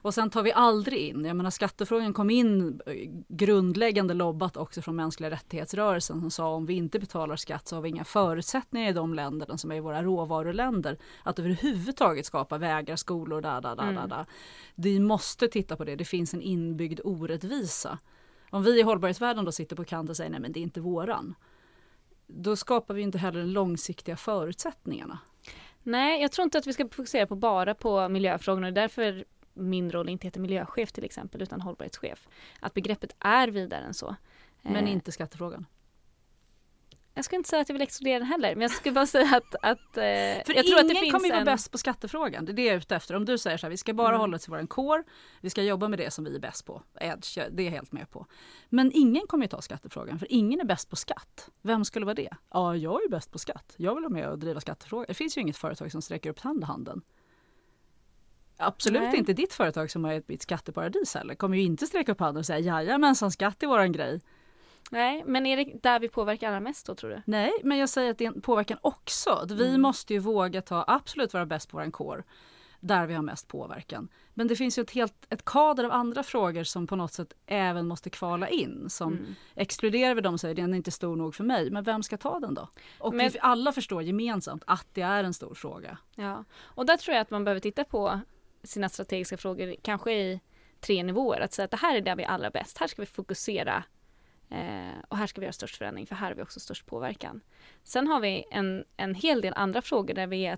Och 0.05 0.15
sen 0.15 0.31
tar 0.31 0.43
vi 0.43 0.53
aldrig 0.53 0.99
in, 0.99 1.25
jag 1.25 1.37
menar 1.37 1.51
skattefrågan 1.51 2.13
kom 2.13 2.31
in 2.31 2.81
eh, 2.87 2.93
grundläggande 3.29 4.15
lobbat 4.15 4.57
också 4.57 4.83
från 4.83 4.97
mänskliga 4.97 5.31
rättighetsrörelsen 5.31 6.21
som 6.21 6.31
sa 6.31 6.49
om 6.49 6.67
vi 6.67 6.75
inte 6.75 6.99
betalar 6.99 7.37
skatt 7.37 7.69
så 7.69 7.77
har 7.77 7.83
vi 7.83 7.89
inga 7.89 8.05
förutsättningar 8.05 8.91
i 8.91 8.93
de 8.93 9.15
länderna 9.15 9.59
som 9.59 9.73
är 9.73 9.81
våra 9.81 10.03
råvaruländer 10.03 10.99
att 11.23 11.39
överhuvudtaget 11.39 12.27
skapa 12.27 12.59
vägar, 12.59 12.97
skolor, 12.97 13.41
da, 13.41 13.61
da, 13.61 13.75
da, 13.75 13.83
mm. 13.83 13.95
da, 13.95 14.07
da. 14.07 14.27
Vi 14.75 15.01
måste 15.01 15.49
titta 15.49 15.77
på 15.77 15.85
det, 15.85 15.97
det 15.97 16.05
finns 16.05 16.35
en 16.35 16.43
inbyggd 16.43 17.01
orättvisa. 17.05 17.99
Om 18.51 18.63
vi 18.63 18.81
i 18.81 18.83
hållbarhetsvärlden 18.83 19.45
då 19.45 19.53
sitter 19.53 19.77
på 19.77 19.85
kant 19.85 20.11
och 20.11 20.17
säger 20.17 20.31
nej 20.31 20.41
men 20.41 20.53
det 20.53 20.61
är 20.61 20.63
inte 20.63 20.81
våran. 20.81 21.35
Då 22.27 22.57
skapar 22.57 22.95
vi 22.95 23.03
inte 23.03 23.19
heller 23.19 23.41
de 23.41 23.47
långsiktiga 23.47 24.17
förutsättningarna. 24.17 25.19
Nej, 25.83 26.23
jag 26.23 26.33
tror 26.33 26.45
inte 26.45 26.59
att 26.59 26.67
vi 26.67 26.73
ska 26.73 26.89
fokusera 26.89 27.27
på 27.27 27.37
bara 27.37 27.75
på 27.75 28.09
miljöfrågorna. 28.09 28.71
Därför 28.71 29.25
min 29.55 29.93
roll 29.93 30.09
inte 30.09 30.27
heter 30.27 30.41
miljöchef 30.41 30.93
till 30.93 31.05
exempel 31.05 31.43
utan 31.43 31.61
hållbarhetschef. 31.61 32.29
Att 32.61 32.75
begreppet 32.75 33.17
är 33.19 33.49
vidare 33.49 33.85
än 33.85 33.95
så. 33.95 34.17
Men 34.63 34.85
eh, 34.87 34.93
inte 34.93 35.13
skattefrågan? 35.13 35.67
Jag 37.15 37.25
skulle 37.25 37.37
inte 37.37 37.49
säga 37.49 37.63
att 37.63 37.69
jag 37.69 37.75
vill 37.75 37.83
exkludera 37.83 38.19
den 38.19 38.29
heller 38.29 38.55
men 38.55 38.63
jag 38.63 38.71
skulle 38.71 38.93
bara 38.93 39.07
säga 39.17 39.37
att, 39.37 39.55
att 39.63 39.97
eh, 39.97 40.45
För 40.47 40.55
jag 40.55 40.67
tror 40.67 40.81
att 40.81 40.89
det 40.89 40.95
finns 40.95 41.13
kommer 41.13 41.27
ju 41.27 41.33
vara 41.33 41.45
bäst 41.45 41.71
på 41.71 41.79
skattefrågan. 41.79 42.45
Det 42.45 42.53
är 42.53 42.55
det 42.55 42.65
jag 42.65 42.75
är 42.75 42.79
ute 42.79 42.97
efter. 42.97 43.17
Om 43.17 43.25
du 43.25 43.39
säger 43.39 43.57
så 43.57 43.67
här, 43.67 43.71
vi 43.71 43.77
ska 43.77 43.95
bara 43.95 44.09
mm. 44.09 44.21
hålla 44.21 44.37
oss 44.37 44.43
till 44.43 44.51
våran 44.51 44.67
core, 44.67 45.03
vi 45.41 45.51
ska 45.51 45.63
jobba 45.63 45.89
med 45.89 45.99
det 45.99 46.11
som 46.11 46.25
vi 46.25 46.35
är 46.35 46.41
bäst 46.41 46.67
på. 46.67 46.83
Edge, 47.01 47.39
det 47.51 47.63
är 47.63 47.65
jag 47.65 47.73
helt 47.73 47.93
med 47.93 48.11
på. 48.11 48.27
Men 48.69 48.91
ingen 48.95 49.27
kommer 49.27 49.45
ju 49.45 49.49
ta 49.49 49.61
skattefrågan 49.61 50.19
för 50.19 50.33
ingen 50.33 50.61
är 50.61 50.65
bäst 50.65 50.91
på 50.91 50.97
skatt. 50.97 51.51
Vem 51.63 51.85
skulle 51.85 52.07
vara 52.07 52.15
det? 52.15 52.31
Ja, 52.51 52.77
jag 52.77 53.05
är 53.05 53.09
bäst 53.09 53.31
på 53.31 53.39
skatt. 53.39 53.75
Jag 53.77 53.95
vill 53.95 54.03
vara 54.03 54.13
med 54.13 54.29
och 54.29 54.39
driva 54.39 54.61
skattefrågan. 54.61 55.07
Det 55.09 55.15
finns 55.15 55.37
ju 55.37 55.41
inget 55.41 55.57
företag 55.57 55.93
som 55.93 56.03
sträcker 56.03 56.31
upp 56.31 56.41
handen. 56.41 57.03
Absolut 58.57 59.03
Nej. 59.03 59.17
inte 59.17 59.33
ditt 59.33 59.53
företag 59.53 59.91
som 59.91 60.05
har 60.05 60.13
ett 60.13 60.43
skatteparadis 60.43 61.15
heller. 61.15 61.35
Kommer 61.35 61.57
ju 61.57 61.63
inte 61.63 61.87
sträcka 61.87 62.13
upp 62.13 62.21
handen 62.21 62.39
och 62.39 62.47
säga 62.47 62.59
jajamensan 62.59 63.31
skatt 63.31 63.63
är 63.63 63.67
våran 63.67 63.93
grej. 63.93 64.21
Nej, 64.91 65.23
men 65.27 65.47
är 65.47 65.57
det 65.57 65.83
där 65.83 66.01
vi 66.01 66.09
påverkar 66.09 66.49
allra 66.49 66.61
mest 66.61 66.87
då 66.87 66.95
tror 66.95 67.11
du? 67.11 67.23
Nej, 67.27 67.53
men 67.63 67.79
jag 67.79 67.89
säger 67.89 68.11
att 68.11 68.19
det 68.19 68.25
är 68.25 68.29
en 68.29 68.41
påverkan 68.41 68.79
också. 68.81 69.31
Att 69.31 69.51
vi 69.51 69.69
mm. 69.69 69.83
måste 69.83 70.13
ju 70.13 70.19
våga 70.19 70.63
ta 70.63 70.85
absolut 70.87 71.35
vara 71.35 71.47
bäst 71.47 71.71
på 71.71 71.77
våran 71.77 71.93
core 71.93 72.23
där 72.81 73.07
vi 73.07 73.15
har 73.15 73.23
mest 73.23 73.49
påverkan. 73.49 74.09
Men 74.35 74.49
det 74.49 74.57
finns 74.57 74.79
ju 74.79 74.83
ett 74.83 74.91
helt 74.91 75.27
ett 75.31 75.45
kader 75.45 75.85
av 75.85 75.93
andra 75.93 76.23
frågor 76.23 76.65
som 76.65 76.87
på 76.87 76.97
något 76.97 77.13
sätt 77.13 77.33
även 77.47 77.87
måste 77.87 78.11
kvala 78.11 78.49
in. 78.49 78.91
Som 78.91 79.13
mm. 79.13 79.35
exkluderar 79.55 80.15
vi 80.15 80.21
dem 80.21 80.35
och 80.35 80.41
säger 80.41 80.55
den 80.55 80.73
är 80.73 80.77
inte 80.77 80.91
stor 80.91 81.17
nog 81.17 81.35
för 81.35 81.45
mig, 81.45 81.71
men 81.71 81.85
vem 81.85 82.03
ska 82.03 82.17
ta 82.17 82.41
den 82.41 82.55
då? 82.55 82.69
Och 82.99 83.15
men, 83.15 83.31
vi 83.31 83.39
alla 83.41 83.73
förstår 83.73 84.03
gemensamt 84.03 84.63
att 84.67 84.87
det 84.93 85.03
är 85.03 85.25
en 85.25 85.35
stor 85.35 85.55
fråga. 85.55 85.99
Ja, 86.15 86.45
och 86.63 86.87
där 86.87 86.97
tror 86.97 87.15
jag 87.15 87.23
att 87.23 87.31
man 87.31 87.45
behöver 87.45 87.61
titta 87.61 87.85
på 87.85 88.21
sina 88.65 88.89
strategiska 88.89 89.37
frågor 89.37 89.75
kanske 89.83 90.13
i 90.13 90.41
tre 90.81 91.03
nivåer. 91.03 91.41
Att 91.41 91.53
säga 91.53 91.65
att 91.65 91.71
det 91.71 91.77
här 91.77 91.97
är 91.97 92.01
där 92.01 92.17
vi 92.17 92.23
är 92.23 92.29
allra 92.29 92.51
bäst. 92.51 92.79
Här 92.79 92.87
ska 92.87 93.03
vi 93.03 93.07
fokusera 93.07 93.85
eh, 94.51 94.99
och 95.09 95.17
här 95.17 95.27
ska 95.27 95.41
vi 95.41 95.45
göra 95.45 95.53
störst 95.53 95.77
förändring 95.77 96.07
för 96.07 96.15
här 96.15 96.29
har 96.29 96.35
vi 96.35 96.43
också 96.43 96.61
störst 96.61 96.87
påverkan. 96.87 97.41
Sen 97.83 98.07
har 98.07 98.21
vi 98.21 98.45
en, 98.51 98.85
en 98.97 99.15
hel 99.15 99.41
del 99.41 99.53
andra 99.57 99.83
frågor 99.83 100.15
där 100.15 100.27
vi 100.27 100.47
är 100.47 100.53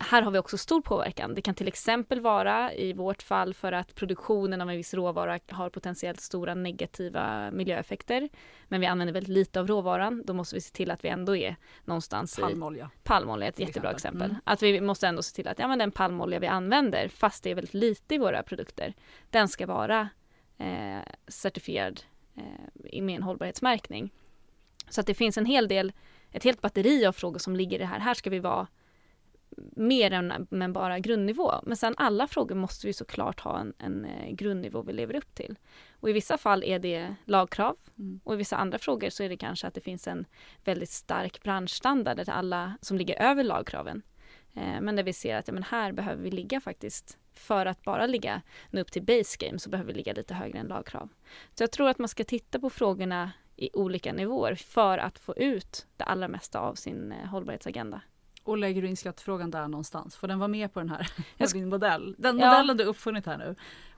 här 0.00 0.22
har 0.22 0.30
vi 0.30 0.38
också 0.38 0.58
stor 0.58 0.80
påverkan. 0.80 1.34
Det 1.34 1.42
kan 1.42 1.54
till 1.54 1.68
exempel 1.68 2.20
vara 2.20 2.74
i 2.74 2.92
vårt 2.92 3.22
fall 3.22 3.54
för 3.54 3.72
att 3.72 3.94
produktionen 3.94 4.60
av 4.60 4.70
en 4.70 4.76
viss 4.76 4.94
råvara 4.94 5.40
har 5.48 5.70
potentiellt 5.70 6.20
stora 6.20 6.54
negativa 6.54 7.50
miljöeffekter. 7.50 8.28
Men 8.68 8.80
vi 8.80 8.86
använder 8.86 9.14
väldigt 9.14 9.34
lite 9.34 9.60
av 9.60 9.66
råvaran. 9.66 10.22
Då 10.26 10.32
måste 10.32 10.54
vi 10.54 10.60
se 10.60 10.72
till 10.72 10.90
att 10.90 11.04
vi 11.04 11.08
ändå 11.08 11.36
är 11.36 11.56
någonstans 11.84 12.36
palmolja. 12.36 12.90
i 12.94 12.98
palmolja. 13.04 13.48
ett 13.48 13.58
jättebra 13.58 13.90
exempel. 13.90 14.20
exempel. 14.22 14.30
Mm. 14.30 14.40
Att 14.44 14.62
vi 14.62 14.80
måste 14.80 15.06
ändå 15.06 15.22
se 15.22 15.34
till 15.34 15.48
att 15.48 15.58
ja, 15.58 15.68
men 15.68 15.78
den 15.78 15.90
palmolja 15.90 16.38
vi 16.38 16.46
använder, 16.46 17.08
fast 17.08 17.44
det 17.44 17.50
är 17.50 17.54
väldigt 17.54 17.74
lite 17.74 18.14
i 18.14 18.18
våra 18.18 18.42
produkter, 18.42 18.94
den 19.30 19.48
ska 19.48 19.66
vara 19.66 20.08
eh, 20.58 21.12
certifierad 21.28 22.00
eh, 22.36 23.02
med 23.02 23.16
en 23.16 23.22
hållbarhetsmärkning. 23.22 24.12
Så 24.88 25.00
att 25.00 25.06
det 25.06 25.14
finns 25.14 25.38
en 25.38 25.46
hel 25.46 25.68
del, 25.68 25.92
ett 26.30 26.44
helt 26.44 26.60
batteri 26.60 27.06
av 27.06 27.12
frågor 27.12 27.38
som 27.38 27.56
ligger 27.56 27.76
i 27.76 27.78
det 27.78 27.86
här. 27.86 27.98
Här 27.98 28.14
ska 28.14 28.30
vi 28.30 28.38
vara 28.38 28.66
mer 29.76 30.10
än 30.10 30.46
men 30.50 30.72
bara 30.72 30.98
grundnivå. 30.98 31.52
Men 31.62 31.76
sen 31.76 31.94
alla 31.96 32.26
frågor 32.26 32.54
måste 32.54 32.86
vi 32.86 32.92
såklart 32.92 33.40
ha 33.40 33.58
en, 33.58 33.74
en 33.78 34.04
eh, 34.04 34.30
grundnivå 34.30 34.82
vi 34.82 34.92
lever 34.92 35.16
upp 35.16 35.34
till. 35.34 35.56
Och 36.00 36.10
i 36.10 36.12
vissa 36.12 36.38
fall 36.38 36.64
är 36.64 36.78
det 36.78 37.14
lagkrav 37.24 37.76
mm. 37.98 38.20
och 38.24 38.34
i 38.34 38.36
vissa 38.36 38.56
andra 38.56 38.78
frågor 38.78 39.10
så 39.10 39.22
är 39.22 39.28
det 39.28 39.36
kanske 39.36 39.66
att 39.66 39.74
det 39.74 39.80
finns 39.80 40.08
en 40.08 40.24
väldigt 40.64 40.90
stark 40.90 41.42
branschstandard 41.42 42.16
där 42.16 42.30
alla 42.30 42.78
som 42.80 42.98
ligger 42.98 43.22
över 43.22 43.44
lagkraven. 43.44 44.02
Eh, 44.54 44.80
men 44.80 44.96
där 44.96 45.02
vi 45.02 45.12
ser 45.12 45.36
att 45.36 45.48
ja, 45.48 45.54
men 45.54 45.62
här 45.62 45.92
behöver 45.92 46.22
vi 46.22 46.30
ligga 46.30 46.60
faktiskt 46.60 47.18
för 47.34 47.66
att 47.66 47.82
bara 47.82 48.06
ligga 48.06 48.42
nu 48.70 48.80
upp 48.80 48.92
till 48.92 49.02
base 49.02 49.36
game 49.46 49.58
så 49.58 49.70
behöver 49.70 49.92
vi 49.92 49.96
ligga 49.96 50.12
lite 50.12 50.34
högre 50.34 50.58
än 50.58 50.66
lagkrav. 50.66 51.08
Så 51.54 51.62
jag 51.62 51.72
tror 51.72 51.88
att 51.88 51.98
man 51.98 52.08
ska 52.08 52.24
titta 52.24 52.58
på 52.58 52.70
frågorna 52.70 53.32
i 53.56 53.70
olika 53.72 54.12
nivåer 54.12 54.54
för 54.54 54.98
att 54.98 55.18
få 55.18 55.36
ut 55.36 55.86
det 55.96 56.04
allra 56.04 56.28
mesta 56.28 56.60
av 56.60 56.74
sin 56.74 57.12
eh, 57.12 57.26
hållbarhetsagenda. 57.26 58.00
Och 58.46 58.58
lägger 58.58 58.82
du 58.82 58.88
in 58.88 58.96
skattefrågan 58.96 59.50
där 59.50 59.68
någonstans? 59.68 60.16
Får 60.16 60.28
den 60.28 60.38
vara 60.38 60.48
med 60.48 60.72
på 60.72 60.80
den 60.80 60.88
här 60.88 61.12
din 61.52 61.68
modell? 61.68 62.14
Den 62.18 62.38
ja. 62.38 62.46
modellen 62.46 62.76
du 62.76 62.84
uppfunnit 62.84 63.26
här 63.26 63.38
nu, 63.38 63.54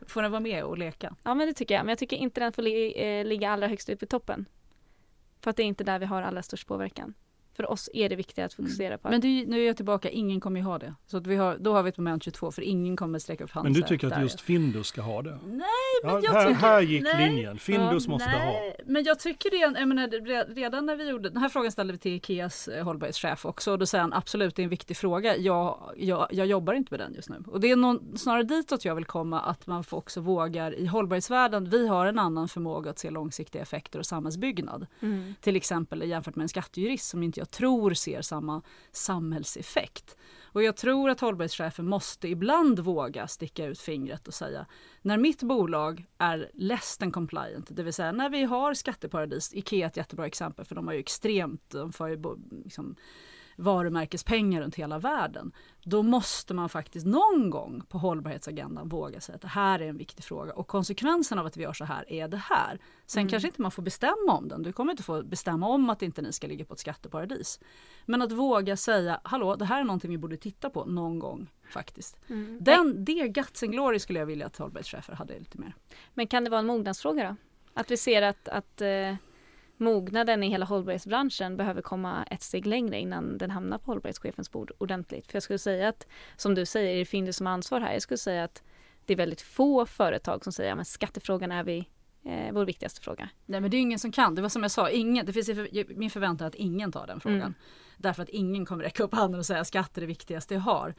får 0.06 0.22
den 0.22 0.30
vara 0.30 0.40
med 0.40 0.64
och 0.64 0.78
leka? 0.78 1.16
Ja 1.22 1.34
men 1.34 1.46
det 1.46 1.52
tycker 1.52 1.74
jag, 1.74 1.84
men 1.84 1.88
jag 1.88 1.98
tycker 1.98 2.16
inte 2.16 2.40
den 2.40 2.52
får 2.52 2.62
li 2.62 2.94
eh, 2.96 3.24
ligga 3.24 3.50
allra 3.50 3.66
högst 3.66 3.88
upp 3.88 4.02
i 4.02 4.06
toppen. 4.06 4.46
För 5.40 5.50
att 5.50 5.56
det 5.56 5.62
är 5.62 5.64
inte 5.64 5.84
där 5.84 5.98
vi 5.98 6.06
har 6.06 6.22
allra 6.22 6.42
störst 6.42 6.68
påverkan. 6.68 7.14
För 7.58 7.70
oss 7.70 7.90
är 7.92 8.08
det 8.08 8.16
viktigt 8.16 8.44
att 8.44 8.54
fokusera 8.54 8.98
på 8.98 9.08
Men 9.08 9.20
det, 9.20 9.44
nu 9.46 9.62
är 9.62 9.66
jag 9.66 9.76
tillbaka, 9.76 10.10
ingen 10.10 10.40
kommer 10.40 10.60
ju 10.60 10.66
ha 10.66 10.78
det. 10.78 10.94
Så 11.06 11.16
att 11.16 11.26
vi 11.26 11.36
har, 11.36 11.58
då 11.58 11.72
har 11.72 11.82
vi 11.82 11.88
ett 11.88 11.96
moment 11.96 12.22
22 12.22 12.50
för 12.50 12.62
ingen 12.62 12.96
kommer 12.96 13.18
sträcka 13.18 13.44
upp 13.44 13.50
handen. 13.50 13.72
Men 13.72 13.82
du 13.82 13.88
tycker 13.88 14.12
att 14.12 14.22
just 14.22 14.40
Findus 14.40 14.86
ska 14.86 15.00
ha 15.00 15.22
det? 15.22 15.38
Nej, 15.44 15.60
men 16.02 16.12
ja, 16.12 16.20
jag 16.22 16.32
här, 16.32 16.48
tycker, 16.48 16.60
här 16.60 16.80
gick 16.80 17.02
nej, 17.02 17.28
linjen. 17.28 17.58
Findus 17.58 18.04
ja, 18.04 18.10
måste 18.10 18.30
nej, 18.30 18.74
ha. 18.78 18.84
Men 18.86 19.04
jag 19.04 19.18
tycker 19.18 19.50
det, 19.50 19.78
jag 19.78 19.88
menar, 19.88 20.54
redan 20.54 20.86
när 20.86 20.96
vi 20.96 21.08
gjorde, 21.08 21.28
den 21.28 21.42
här 21.42 21.48
frågan 21.48 21.72
ställde 21.72 21.92
vi 21.92 21.98
till 21.98 22.12
Ikeas 22.12 22.68
eh, 22.68 22.84
hållbarhetschef 22.84 23.46
också 23.46 23.72
och 23.72 23.78
då 23.78 23.86
säger 23.86 24.02
han 24.02 24.12
absolut 24.12 24.56
det 24.56 24.62
är 24.62 24.64
en 24.64 24.70
viktig 24.70 24.96
fråga. 24.96 25.36
Jag, 25.36 25.92
jag, 25.96 26.28
jag 26.30 26.46
jobbar 26.46 26.74
inte 26.74 26.92
med 26.92 27.00
den 27.00 27.14
just 27.14 27.28
nu. 27.28 27.42
Och 27.46 27.60
det 27.60 27.70
är 27.70 27.76
någon, 27.76 28.18
snarare 28.18 28.42
ditåt 28.42 28.84
jag 28.84 28.94
vill 28.94 29.04
komma 29.04 29.40
att 29.40 29.66
man 29.66 29.84
också 29.90 30.20
vågar 30.20 30.74
i 30.74 30.86
hållbarhetsvärlden. 30.86 31.70
Vi 31.70 31.88
har 31.88 32.06
en 32.06 32.18
annan 32.18 32.48
förmåga 32.48 32.90
att 32.90 32.98
se 32.98 33.10
långsiktiga 33.10 33.62
effekter 33.62 33.98
och 33.98 34.06
samhällsbyggnad. 34.06 34.86
Mm. 35.00 35.34
Till 35.40 35.56
exempel 35.56 36.02
jämfört 36.08 36.36
med 36.36 36.42
en 36.42 36.48
skattejurist 36.48 37.08
som 37.08 37.22
inte 37.22 37.40
jag 37.40 37.47
tror 37.50 37.94
ser 37.94 38.22
samma 38.22 38.62
samhällseffekt. 38.92 40.16
Och 40.42 40.62
jag 40.62 40.76
tror 40.76 41.10
att 41.10 41.20
hållbarhetschefen 41.20 41.88
måste 41.88 42.28
ibland 42.28 42.78
våga 42.78 43.26
sticka 43.26 43.66
ut 43.66 43.80
fingret 43.80 44.28
och 44.28 44.34
säga 44.34 44.66
när 45.02 45.16
mitt 45.16 45.42
bolag 45.42 46.06
är 46.18 46.50
less 46.54 46.98
than 46.98 47.12
compliant, 47.12 47.66
det 47.70 47.82
vill 47.82 47.92
säga 47.92 48.12
när 48.12 48.30
vi 48.30 48.44
har 48.44 48.74
skatteparadis, 48.74 49.54
Ikea 49.54 49.86
är 49.86 49.90
ett 49.90 49.96
jättebra 49.96 50.26
exempel 50.26 50.64
för 50.64 50.74
de 50.74 50.86
har 50.86 50.94
ju 50.94 51.00
extremt, 51.00 51.70
de 51.70 51.92
får 51.92 52.08
ju 52.08 52.22
liksom, 52.64 52.96
varumärkespengar 53.58 54.60
runt 54.60 54.74
hela 54.74 54.98
världen. 54.98 55.52
Då 55.84 56.02
måste 56.02 56.54
man 56.54 56.68
faktiskt 56.68 57.06
någon 57.06 57.50
gång 57.50 57.82
på 57.88 57.98
hållbarhetsagendan 57.98 58.88
våga 58.88 59.20
säga 59.20 59.36
att 59.36 59.42
det 59.42 59.48
här 59.48 59.80
är 59.80 59.88
en 59.88 59.96
viktig 59.96 60.24
fråga 60.24 60.52
och 60.52 60.66
konsekvensen 60.66 61.38
av 61.38 61.46
att 61.46 61.56
vi 61.56 61.62
gör 61.62 61.72
så 61.72 61.84
här 61.84 62.12
är 62.12 62.28
det 62.28 62.36
här. 62.36 62.78
Sen 63.06 63.20
mm. 63.20 63.30
kanske 63.30 63.48
inte 63.48 63.62
man 63.62 63.70
får 63.70 63.82
bestämma 63.82 64.32
om 64.38 64.48
den. 64.48 64.62
Du 64.62 64.72
kommer 64.72 64.90
inte 64.90 65.02
få 65.02 65.22
bestämma 65.22 65.68
om 65.68 65.90
att 65.90 66.02
inte 66.02 66.22
ni 66.22 66.32
ska 66.32 66.46
ligga 66.46 66.64
på 66.64 66.74
ett 66.74 66.80
skatteparadis. 66.80 67.60
Men 68.06 68.22
att 68.22 68.32
våga 68.32 68.76
säga, 68.76 69.20
hallå 69.24 69.56
det 69.56 69.64
här 69.64 69.80
är 69.80 69.84
någonting 69.84 70.10
vi 70.10 70.18
borde 70.18 70.36
titta 70.36 70.70
på 70.70 70.84
någon 70.84 71.18
gång 71.18 71.50
faktiskt. 71.72 72.18
Mm. 72.28 72.58
Den, 72.60 73.04
det 73.04 73.28
guts 73.28 73.62
and 73.62 73.72
glory 73.72 73.98
skulle 73.98 74.18
jag 74.18 74.26
vilja 74.26 74.46
att 74.46 74.56
hållbarhetschefer 74.56 75.12
hade 75.12 75.38
lite 75.38 75.58
mer. 75.58 75.74
Men 76.14 76.26
kan 76.26 76.44
det 76.44 76.50
vara 76.50 76.60
en 76.60 76.66
mognadsfråga 76.66 77.28
då? 77.28 77.36
Att 77.80 77.90
vi 77.90 77.96
ser 77.96 78.22
att, 78.22 78.48
att 78.48 78.80
eh 78.80 79.14
mognaden 79.80 80.42
i 80.42 80.48
hela 80.48 80.66
hållbarhetsbranschen 80.66 81.56
behöver 81.56 81.82
komma 81.82 82.24
ett 82.24 82.42
steg 82.42 82.66
längre 82.66 82.98
innan 82.98 83.38
den 83.38 83.50
hamnar 83.50 83.78
på 83.78 83.90
hållbarhetschefens 83.90 84.52
bord 84.52 84.72
ordentligt. 84.78 85.26
För 85.26 85.36
jag 85.36 85.42
skulle 85.42 85.58
säga 85.58 85.88
att, 85.88 86.06
som 86.36 86.54
du 86.54 86.66
säger, 86.66 86.98
det 86.98 87.04
finns 87.04 87.36
som 87.36 87.46
ansvar 87.46 87.80
här. 87.80 87.92
Jag 87.92 88.02
skulle 88.02 88.18
säga 88.18 88.44
att 88.44 88.62
det 89.06 89.12
är 89.12 89.16
väldigt 89.16 89.40
få 89.40 89.86
företag 89.86 90.44
som 90.44 90.52
säger 90.52 90.72
att 90.72 90.78
ja, 90.78 90.84
skattefrågan 90.84 91.52
är 91.52 91.64
vi 91.64 91.88
eh, 92.24 92.52
vår 92.52 92.64
viktigaste 92.64 93.00
fråga. 93.00 93.28
Nej 93.46 93.60
men 93.60 93.70
det 93.70 93.76
är 93.76 93.80
ingen 93.80 93.98
som 93.98 94.12
kan. 94.12 94.34
Det 94.34 94.42
var 94.42 94.48
som 94.48 94.62
jag 94.62 94.70
sa, 94.70 94.90
ingen, 94.90 95.26
det 95.26 95.32
finns 95.32 95.48
min 95.88 96.10
förväntan 96.10 96.46
att 96.48 96.54
ingen 96.54 96.92
tar 96.92 97.06
den 97.06 97.20
frågan. 97.20 97.40
Mm. 97.40 97.54
Därför 97.96 98.22
att 98.22 98.28
ingen 98.28 98.66
kommer 98.66 98.84
räcka 98.84 99.02
upp 99.02 99.14
handen 99.14 99.38
och 99.38 99.46
säga 99.46 99.60
att 99.60 99.66
skatt 99.66 99.96
är 99.96 100.00
det 100.00 100.06
viktigaste 100.06 100.54
jag 100.54 100.60
har. 100.60 100.94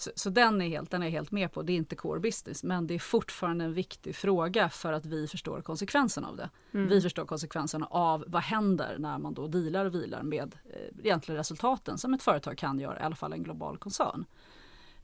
Så, 0.00 0.10
så, 0.14 0.30
den, 0.30 0.62
är 0.62 0.68
helt, 0.68 0.90
den 0.90 1.02
är 1.02 1.06
jag 1.06 1.12
helt 1.12 1.30
med 1.30 1.52
på. 1.52 1.62
Det 1.62 1.72
är 1.72 1.76
inte 1.76 1.96
core 1.96 2.20
business 2.20 2.62
men 2.64 2.86
det 2.86 2.94
är 2.94 2.98
fortfarande 2.98 3.64
en 3.64 3.74
viktig 3.74 4.16
fråga 4.16 4.68
för 4.68 4.92
att 4.92 5.06
vi 5.06 5.26
förstår 5.26 5.62
konsekvenserna 5.62 6.28
av 6.28 6.36
det. 6.36 6.50
Mm. 6.72 6.88
Vi 6.88 7.00
förstår 7.00 7.24
konsekvenserna 7.24 7.86
av 7.86 8.24
vad 8.26 8.42
händer 8.42 8.96
när 8.98 9.18
man 9.18 9.34
då 9.34 9.46
dealar 9.46 9.84
och 9.84 9.94
vilar 9.94 10.22
med 10.22 10.56
eh, 10.64 10.98
egentligen 11.04 11.36
resultaten 11.36 11.98
som 11.98 12.14
ett 12.14 12.22
företag 12.22 12.58
kan 12.58 12.78
göra, 12.78 13.00
i 13.00 13.02
alla 13.02 13.16
fall 13.16 13.32
en 13.32 13.42
global 13.42 13.78
koncern. 13.78 14.24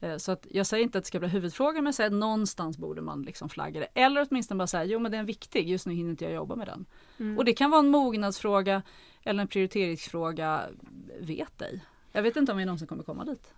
Eh, 0.00 0.16
så 0.16 0.32
att 0.32 0.46
jag 0.50 0.66
säger 0.66 0.84
inte 0.84 0.98
att 0.98 1.04
det 1.04 1.08
ska 1.08 1.18
bli 1.18 1.28
huvudfrågan 1.28 1.74
men 1.74 1.86
jag 1.86 1.94
säger 1.94 2.10
att 2.10 2.16
någonstans 2.16 2.78
borde 2.78 3.02
man 3.02 3.22
liksom 3.22 3.48
flagga 3.48 3.80
det. 3.80 3.88
Eller 3.94 4.26
åtminstone 4.30 4.58
bara 4.58 4.66
säga 4.66 4.84
jo 4.84 4.98
men 4.98 5.10
det 5.12 5.16
är 5.18 5.20
en 5.20 5.26
viktig, 5.26 5.68
just 5.68 5.86
nu 5.86 5.94
hinner 5.94 6.10
inte 6.10 6.24
jag 6.24 6.34
jobba 6.34 6.56
med 6.56 6.66
den. 6.66 6.86
Mm. 7.18 7.38
Och 7.38 7.44
det 7.44 7.52
kan 7.52 7.70
vara 7.70 7.80
en 7.80 7.90
mognadsfråga 7.90 8.82
eller 9.22 9.42
en 9.42 9.48
prioriteringsfråga, 9.48 10.62
vet 11.20 11.62
ej. 11.62 11.82
Jag 12.16 12.22
vet 12.22 12.36
inte 12.36 12.52
om 12.52 12.58
vi 12.58 12.64
någonsin 12.64 12.88
kommer 12.88 13.02
komma 13.02 13.24
dit. 13.24 13.54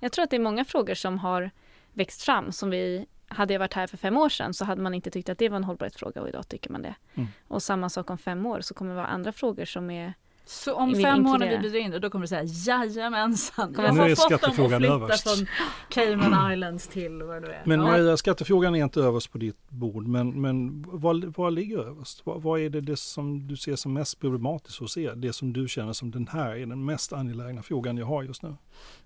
Jag 0.00 0.12
tror 0.12 0.24
att 0.24 0.30
det 0.30 0.36
är 0.36 0.40
många 0.40 0.64
frågor 0.64 0.94
som 0.94 1.18
har 1.18 1.50
växt 1.92 2.22
fram 2.22 2.52
som 2.52 2.70
vi 2.70 3.06
hade 3.28 3.54
jag 3.54 3.58
varit 3.58 3.74
här 3.74 3.86
för 3.86 3.96
fem 3.96 4.16
år 4.16 4.28
sedan 4.28 4.54
så 4.54 4.64
hade 4.64 4.82
man 4.82 4.94
inte 4.94 5.10
tyckt 5.10 5.28
att 5.28 5.38
det 5.38 5.48
var 5.48 5.56
en 5.56 5.64
hållbarhetsfråga 5.64 6.22
och 6.22 6.28
idag 6.28 6.48
tycker 6.48 6.70
man 6.70 6.82
det. 6.82 6.94
Mm. 7.14 7.28
Och 7.48 7.62
samma 7.62 7.88
sak 7.90 8.10
om 8.10 8.18
fem 8.18 8.46
år 8.46 8.60
så 8.60 8.74
kommer 8.74 8.90
det 8.90 8.96
vara 8.96 9.06
andra 9.06 9.32
frågor 9.32 9.64
som 9.64 9.90
är 9.90 10.14
så 10.48 10.74
om 10.74 10.94
fem 10.94 11.22
när 11.22 11.50
vi 11.50 11.58
bjuder 11.58 11.78
in 11.78 11.90
dig, 11.90 12.00
då 12.00 12.10
kommer 12.10 12.22
du 12.22 12.28
säga 12.28 12.44
jajamensan. 12.44 13.74
Jag 13.76 13.82
har 13.82 14.08
fått 14.08 14.18
skattefrågan 14.18 14.82
dem 14.82 15.02
att 15.02 15.20
flytta 15.20 15.36
från 15.36 15.46
Cayman 15.88 16.52
Islands 16.52 16.88
till 16.88 17.22
vad 17.22 17.42
du 17.42 17.48
är. 17.48 17.62
Men 17.64 17.80
ja. 17.80 17.86
Maria, 17.86 18.16
skattefrågan 18.16 18.74
är 18.74 18.84
inte 18.84 19.00
överst 19.00 19.32
på 19.32 19.38
ditt 19.38 19.70
bord. 19.70 20.06
Men, 20.06 20.40
men 20.40 20.84
vad, 20.88 21.24
vad 21.24 21.52
ligger 21.52 21.78
överst? 21.78 22.26
Vad, 22.26 22.42
vad 22.42 22.60
är 22.60 22.70
det, 22.70 22.80
det 22.80 22.96
som 22.96 23.48
du 23.48 23.56
ser 23.56 23.76
som 23.76 23.92
mest 23.92 24.20
problematiskt 24.20 24.78
hos 24.78 24.96
er? 24.96 25.14
Det 25.14 25.32
som 25.32 25.52
du 25.52 25.68
känner 25.68 25.92
som 25.92 26.10
den 26.10 26.28
här 26.28 26.56
är 26.56 26.66
den 26.66 26.84
mest 26.84 27.12
angelägna 27.12 27.62
frågan 27.62 27.96
jag 27.96 28.06
har 28.06 28.22
just 28.22 28.42
nu? 28.42 28.56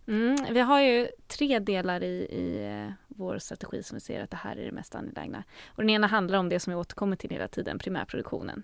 Mm, 0.07 0.37
vi 0.51 0.61
har 0.61 0.81
ju 0.81 1.09
tre 1.27 1.59
delar 1.59 2.03
i, 2.03 2.17
i 2.17 2.67
eh, 2.67 2.93
vår 3.09 3.39
strategi 3.39 3.83
som 3.83 3.97
vi 3.97 4.01
ser 4.01 4.23
att 4.23 4.31
det 4.31 4.37
här 4.37 4.57
är 4.57 4.65
det 4.65 4.73
mest 4.73 4.95
angelägna. 4.95 5.45
Och 5.69 5.83
den 5.83 5.91
ena 5.91 6.07
handlar 6.07 6.39
om 6.39 6.49
det 6.49 6.61
som 6.61 6.71
vi 6.71 6.77
återkommer 6.77 7.17
till 7.17 7.31
hela 7.31 7.49
tiden, 7.49 7.79
primärproduktionen 7.79 8.63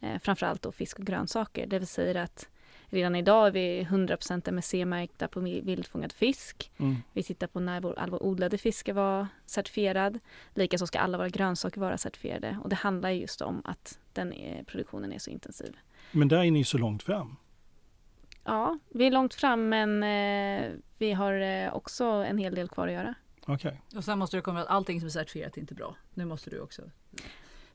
eh, 0.00 0.18
framförallt 0.18 0.62
då 0.62 0.72
fisk 0.72 0.98
och 0.98 1.06
grönsaker. 1.06 1.66
Det 1.66 1.78
vill 1.78 1.88
säga 1.88 2.22
att 2.22 2.48
redan 2.88 3.16
idag 3.16 3.46
är 3.46 3.50
vi 3.50 3.82
100% 3.90 4.48
MSC-märkta 4.48 5.28
på 5.28 5.40
vildfångad 5.40 6.12
fisk. 6.12 6.70
Mm. 6.76 6.96
Vi 7.12 7.22
tittar 7.22 7.46
på 7.46 7.60
när 7.60 7.80
vår, 7.80 7.98
all 7.98 8.10
vår 8.10 8.22
odlade 8.22 8.58
fisk 8.58 8.78
ska 8.78 8.94
vara 8.94 9.28
certifierad. 9.46 10.18
Likaså 10.54 10.86
ska 10.86 10.98
alla 10.98 11.18
våra 11.18 11.28
grönsaker 11.28 11.80
vara 11.80 11.98
certifierade 11.98 12.58
och 12.62 12.68
det 12.68 12.76
handlar 12.76 13.10
just 13.10 13.40
om 13.40 13.62
att 13.64 13.98
den 14.12 14.32
är, 14.32 14.62
produktionen 14.62 15.12
är 15.12 15.18
så 15.18 15.30
intensiv. 15.30 15.76
Men 16.12 16.28
där 16.28 16.44
är 16.44 16.50
ni 16.50 16.64
så 16.64 16.78
långt 16.78 17.02
fram. 17.02 17.36
Ja, 18.44 18.78
vi 18.88 19.06
är 19.06 19.10
långt 19.10 19.34
fram 19.34 19.68
men 19.68 20.02
eh, 20.02 20.72
vi 20.98 21.12
har 21.12 21.32
eh, 21.32 21.74
också 21.74 22.04
en 22.04 22.38
hel 22.38 22.54
del 22.54 22.68
kvar 22.68 22.86
att 22.86 22.94
göra. 22.94 23.14
Okay. 23.46 23.76
Och 23.96 24.04
sen 24.04 24.18
måste 24.18 24.36
du 24.36 24.42
komma 24.42 24.60
att 24.60 24.68
allting 24.68 25.00
som 25.00 25.06
är 25.06 25.10
certifierat 25.10 25.56
är 25.56 25.60
inte 25.60 25.74
bra. 25.74 25.96
Nu 26.14 26.24
måste 26.24 26.50
du 26.50 26.60
också 26.60 26.82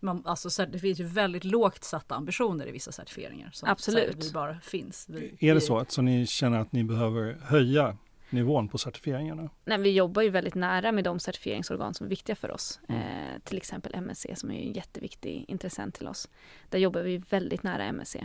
man, 0.01 0.21
alltså, 0.25 0.65
det 0.65 0.79
finns 0.79 0.99
ju 0.99 1.03
väldigt 1.03 1.43
lågt 1.43 1.83
satta 1.83 2.15
ambitioner 2.15 2.67
i 2.67 2.71
vissa 2.71 2.91
certifieringar. 2.91 3.49
Som 3.53 3.69
Absolut. 3.69 4.25
vi 4.25 4.31
bara 4.31 4.59
finns. 4.59 5.09
Vi, 5.09 5.37
är 5.39 5.53
det 5.53 5.61
så 5.61 5.77
att 5.77 5.91
så 5.91 6.01
ni 6.01 6.27
känner 6.27 6.59
att 6.59 6.71
ni 6.71 6.83
behöver 6.83 7.37
höja 7.41 7.97
nivån 8.29 8.67
på 8.67 8.77
certifieringarna? 8.77 9.49
Nej, 9.65 9.77
vi 9.77 9.91
jobbar 9.91 10.21
ju 10.21 10.29
väldigt 10.29 10.55
nära 10.55 10.91
med 10.91 11.03
de 11.03 11.19
certifieringsorgan 11.19 11.93
som 11.93 12.05
är 12.05 12.09
viktiga 12.09 12.35
för 12.35 12.51
oss. 12.51 12.79
Mm. 12.89 13.01
Eh, 13.01 13.39
till 13.43 13.57
exempel 13.57 13.95
MSC 13.95 14.25
som 14.35 14.51
är 14.51 14.61
en 14.61 14.73
jätteviktig 14.73 15.45
intressent 15.47 15.95
till 15.95 16.07
oss. 16.07 16.29
Där 16.69 16.79
jobbar 16.79 17.01
vi 17.01 17.17
väldigt 17.17 17.63
nära 17.63 17.83
MSC. 17.83 18.15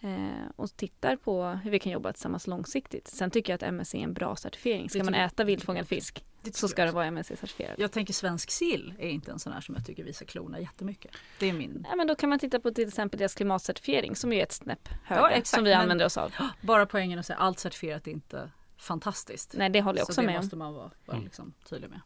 Eh, 0.00 0.50
och 0.56 0.76
tittar 0.76 1.16
på 1.16 1.44
hur 1.44 1.70
vi 1.70 1.78
kan 1.78 1.92
jobba 1.92 2.12
tillsammans 2.12 2.46
långsiktigt. 2.46 3.08
Sen 3.08 3.30
tycker 3.30 3.52
jag 3.52 3.56
att 3.56 3.62
MSC 3.62 3.94
är 3.94 4.02
en 4.02 4.12
bra 4.12 4.36
certifiering. 4.36 4.90
Ska 4.90 5.04
man 5.04 5.14
äta 5.14 5.44
vildfångad 5.44 5.88
fisk 5.88 6.24
så 6.52 6.68
ska 6.68 6.84
det 6.84 6.92
vara 6.92 7.06
MSC-certifierat. 7.06 7.74
Jag 7.78 7.92
tänker 7.92 8.12
svensk 8.12 8.50
sill 8.50 8.94
är 8.98 9.08
inte 9.08 9.30
en 9.30 9.38
sån 9.38 9.52
här 9.52 9.60
som 9.60 9.74
jag 9.74 9.86
tycker 9.86 10.04
visar 10.04 10.26
klorna 10.26 10.60
jättemycket. 10.60 11.10
Det 11.38 11.48
är 11.48 11.52
min. 11.52 11.86
Ja, 11.90 11.96
men 11.96 12.06
då 12.06 12.14
kan 12.14 12.28
man 12.28 12.38
titta 12.38 12.60
på 12.60 12.70
till 12.70 12.88
exempel 12.88 13.18
deras 13.18 13.34
klimatcertifiering 13.34 14.16
som 14.16 14.32
är 14.32 14.42
ett 14.42 14.52
snäpp 14.52 14.88
högre 15.04 15.22
ja, 15.22 15.30
exakt, 15.30 15.48
som 15.48 15.64
vi 15.64 15.72
använder 15.72 16.06
oss 16.06 16.18
av. 16.18 16.32
Bara 16.60 16.86
poängen 16.86 17.18
att 17.18 17.26
säga 17.26 17.36
allt 17.36 17.58
certifierat 17.58 18.06
är 18.06 18.10
inte 18.10 18.50
fantastiskt. 18.78 19.54
Nej, 19.56 19.70
det 19.70 19.82
håller 19.82 19.98
jag 19.98 20.04
också 20.04 20.12
så 20.12 20.22
med 20.22 20.28
om. 20.28 20.34
det 20.34 20.42
måste 20.42 20.56
man 20.56 20.74
vara, 20.74 20.90
vara 21.06 21.16
mm. 21.16 21.24
liksom 21.24 21.54
tydlig 21.68 21.90
med. 21.90 22.00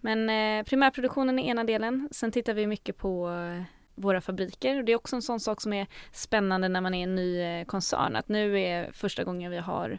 Men 0.00 0.30
eh, 0.30 0.64
primärproduktionen 0.64 1.38
är 1.38 1.50
ena 1.50 1.64
delen. 1.64 2.08
Sen 2.12 2.32
tittar 2.32 2.54
vi 2.54 2.66
mycket 2.66 2.96
på 2.96 3.30
eh, 3.30 3.62
våra 3.94 4.20
fabriker. 4.20 4.82
Det 4.82 4.92
är 4.92 4.96
också 4.96 5.16
en 5.16 5.22
sån 5.22 5.40
sak 5.40 5.60
som 5.60 5.72
är 5.72 5.86
spännande 6.12 6.68
när 6.68 6.80
man 6.80 6.94
är 6.94 7.02
en 7.02 7.14
ny 7.14 7.40
eh, 7.40 7.64
koncern. 7.64 8.16
Att 8.16 8.28
nu 8.28 8.60
är 8.60 8.92
första 8.92 9.24
gången 9.24 9.50
vi 9.50 9.58
har 9.58 9.90
eh, 9.90 9.98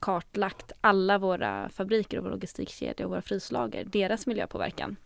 kartlagt 0.00 0.72
alla 0.80 1.18
våra 1.18 1.68
fabriker 1.68 2.18
och 2.18 2.24
vår 2.24 2.30
logistikkedja 2.30 3.06
och 3.06 3.10
våra 3.10 3.22
fryslager, 3.22 3.84
deras 3.84 4.26
miljöpåverkan. 4.26 4.96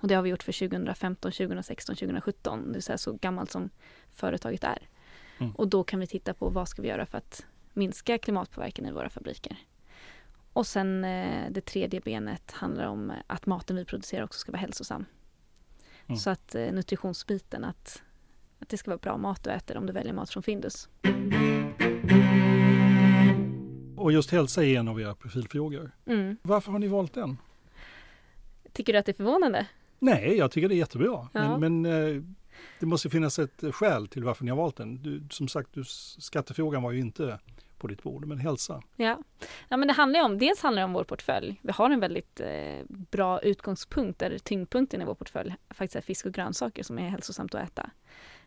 Och 0.00 0.08
det 0.08 0.14
har 0.14 0.22
vi 0.22 0.30
gjort 0.30 0.42
för 0.42 0.68
2015, 0.68 1.32
2016, 1.32 1.96
2017, 1.96 2.66
det 2.66 2.72
vill 2.72 2.82
säga 2.82 2.98
så 2.98 3.12
gammalt 3.12 3.50
som 3.50 3.70
företaget 4.12 4.64
är. 4.64 4.88
Mm. 5.38 5.52
Och 5.54 5.68
då 5.68 5.84
kan 5.84 6.00
vi 6.00 6.06
titta 6.06 6.34
på 6.34 6.48
vad 6.48 6.68
ska 6.68 6.82
vi 6.82 6.88
göra 6.88 7.06
för 7.06 7.18
att 7.18 7.46
minska 7.72 8.18
klimatpåverkan 8.18 8.86
i 8.86 8.92
våra 8.92 9.10
fabriker. 9.10 9.56
Och 10.52 10.66
sen 10.66 11.04
eh, 11.04 11.50
det 11.50 11.60
tredje 11.60 12.00
benet 12.00 12.50
handlar 12.50 12.86
om 12.86 13.12
att 13.26 13.46
maten 13.46 13.76
vi 13.76 13.84
producerar 13.84 14.24
också 14.24 14.38
ska 14.38 14.52
vara 14.52 14.60
hälsosam. 14.60 15.04
Mm. 16.06 16.18
Så 16.18 16.30
att 16.30 16.54
eh, 16.54 16.72
nutritionsbiten, 16.72 17.64
att, 17.64 18.02
att 18.58 18.68
det 18.68 18.76
ska 18.76 18.90
vara 18.90 18.98
bra 18.98 19.16
mat 19.16 19.44
du 19.44 19.50
äter 19.50 19.76
om 19.76 19.86
du 19.86 19.92
väljer 19.92 20.12
mat 20.12 20.30
från 20.30 20.42
Findus. 20.42 20.88
Och 23.96 24.12
just 24.12 24.30
hälsa 24.30 24.64
är 24.64 24.78
en 24.78 24.88
av 24.88 25.00
era 25.00 25.14
profilfrågor. 25.14 25.90
Mm. 26.06 26.36
Varför 26.42 26.72
har 26.72 26.78
ni 26.78 26.88
valt 26.88 27.14
den? 27.14 27.38
Tycker 28.72 28.92
du 28.92 28.98
att 28.98 29.06
det 29.06 29.12
är 29.12 29.16
förvånande? 29.16 29.66
Nej, 29.98 30.36
jag 30.36 30.50
tycker 30.50 30.68
det 30.68 30.74
är 30.74 30.76
jättebra. 30.76 31.28
Ja. 31.32 31.58
Men, 31.58 31.80
men 31.80 32.16
eh, 32.16 32.22
det 32.80 32.86
måste 32.86 33.10
finnas 33.10 33.38
ett 33.38 33.64
skäl 33.72 34.06
till 34.06 34.24
varför 34.24 34.44
ni 34.44 34.50
har 34.50 34.56
valt 34.56 34.76
den. 34.76 35.02
Du, 35.02 35.22
som 35.30 35.48
sagt, 35.48 35.68
du, 35.72 35.84
skattefrågan 36.18 36.82
var 36.82 36.92
ju 36.92 37.00
inte 37.00 37.38
på 37.78 37.86
ditt 37.86 38.02
bord, 38.02 38.26
men 38.26 38.38
hälsa. 38.38 38.82
Ja, 38.96 39.18
ja 39.68 39.76
men 39.76 39.88
det 39.88 39.94
handlar 39.94 40.24
om, 40.24 40.38
dels 40.38 40.62
handlar 40.62 40.80
det 40.80 40.84
om 40.84 40.92
vår 40.92 41.04
portfölj. 41.04 41.60
Vi 41.62 41.72
har 41.72 41.90
en 41.90 42.00
väldigt 42.00 42.40
eh, 42.40 42.80
bra 42.88 43.40
utgångspunkt 43.40 44.18
där 44.18 44.38
tyngdpunkten 44.38 45.02
i 45.02 45.04
vår 45.04 45.14
portfölj 45.14 45.54
faktiskt 45.70 45.96
är 45.96 46.00
fisk 46.00 46.26
och 46.26 46.32
grönsaker 46.32 46.82
som 46.82 46.98
är 46.98 47.08
hälsosamt 47.08 47.54
att 47.54 47.62
äta. 47.62 47.90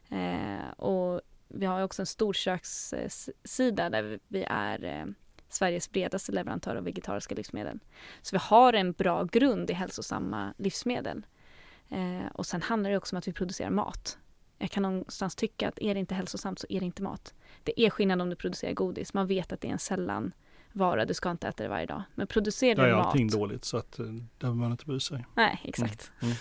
Eh, 0.10 0.70
och 0.78 1.22
vi 1.47 1.66
har 1.66 1.84
också 1.84 2.02
en 2.02 2.06
storkökssida 2.06 3.89
där 3.89 4.20
vi 4.28 4.43
är 4.43 4.84
eh, 4.84 5.06
Sveriges 5.50 5.91
bredaste 5.91 6.32
leverantör 6.32 6.76
av 6.76 6.84
vegetariska 6.84 7.36
livsmedel. 7.36 7.80
Så 8.22 8.36
vi 8.36 8.39
har 8.41 8.74
en 8.74 8.91
bra 8.91 9.24
grund 9.24 9.70
i 9.70 9.74
hälsosamma 9.74 10.54
livsmedel. 10.58 11.26
Eh, 11.89 12.32
och 12.34 12.45
sen 12.45 12.62
handlar 12.62 12.89
det 12.89 12.97
också 12.97 13.16
om 13.16 13.18
att 13.18 13.28
vi 13.28 13.34
producerar 13.34 13.70
mat. 13.70 14.18
Jag 14.58 14.72
kan 14.72 14.84
någonstans 14.84 15.36
tycka 15.36 15.68
att 15.68 15.80
är 15.80 15.93
det 15.93 16.00
inte 16.00 16.16
hälsosamt 16.16 16.60
så 16.60 16.68
är 16.70 16.80
det 16.80 16.86
inte 16.86 17.04
mat. 17.04 17.34
Det 17.64 17.82
är 17.82 17.89
skillnad 17.89 18.22
om 18.22 18.30
du 18.30 18.36
producerar 18.36 18.74
godis. 18.74 19.14
Man 19.14 19.28
vet 19.28 19.52
att 19.52 19.62
det 19.62 19.68
är 19.68 19.72
en 19.72 19.80
sällan 19.80 20.34
vara, 20.72 21.06
du 21.06 21.14
ska 21.14 21.32
inte 21.32 21.47
äta 21.47 21.64
det 21.64 21.70
varje 21.70 21.86
dag. 21.86 22.04
Men 22.16 22.28
producerar 22.28 22.76
du 22.76 22.82
mat. 22.82 22.89
Där 22.89 23.04
är 23.04 23.08
allting 23.08 23.28
dåligt 23.28 23.66
så 23.66 23.78
att 23.78 24.00
eh, 24.00 24.06
där 24.06 24.24
behöver 24.39 24.58
man 24.60 24.72
inte 24.72 24.86
bry 24.86 25.00
sig. 25.00 25.26
Nej, 25.36 25.62
exakt. 25.64 26.12
Mm. 26.22 26.32
Mm. 26.32 26.38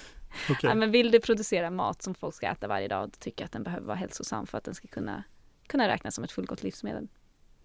Okay. 0.51 0.71
Ja, 0.71 0.75
men 0.75 0.91
vill 0.91 1.11
du 1.11 1.21
producera 1.21 1.71
mat 1.71 2.03
som 2.03 2.15
folk 2.15 2.35
ska 2.35 2.47
äta 2.47 2.69
varje 2.69 2.89
dag, 2.89 3.09
då 3.09 3.17
tycker 3.19 3.43
jag 3.43 3.47
att 3.47 3.53
den 3.53 3.63
behöver 3.63 3.87
vara 3.87 3.97
hälsosam 3.97 4.47
för 4.47 4.59
att 4.59 4.65
den 4.65 4.75
ska 4.75 4.89
kunna, 4.89 5.23
kunna 5.67 5.89
räknas 5.89 6.15
som 6.15 6.25
ett 6.25 6.33
fullgott 6.33 6.63
livsmedel. 6.63 7.09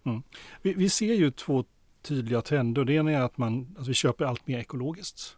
Mm. 0.04 0.22
Vi, 0.62 0.74
vi, 0.74 0.88
ser 0.88 1.14
ju 1.14 1.30
två 1.30 1.64
tydliga 2.02 2.42
trender. 2.42 2.84
Det 2.84 2.92
ena 2.92 3.12
är 3.12 3.20
att, 3.20 3.38
man, 3.38 3.76
att 3.78 3.88
vi 3.88 3.94
köper 3.94 4.24
allt 4.24 4.46
mer 4.46 4.58
ekologiskt. 4.58 5.36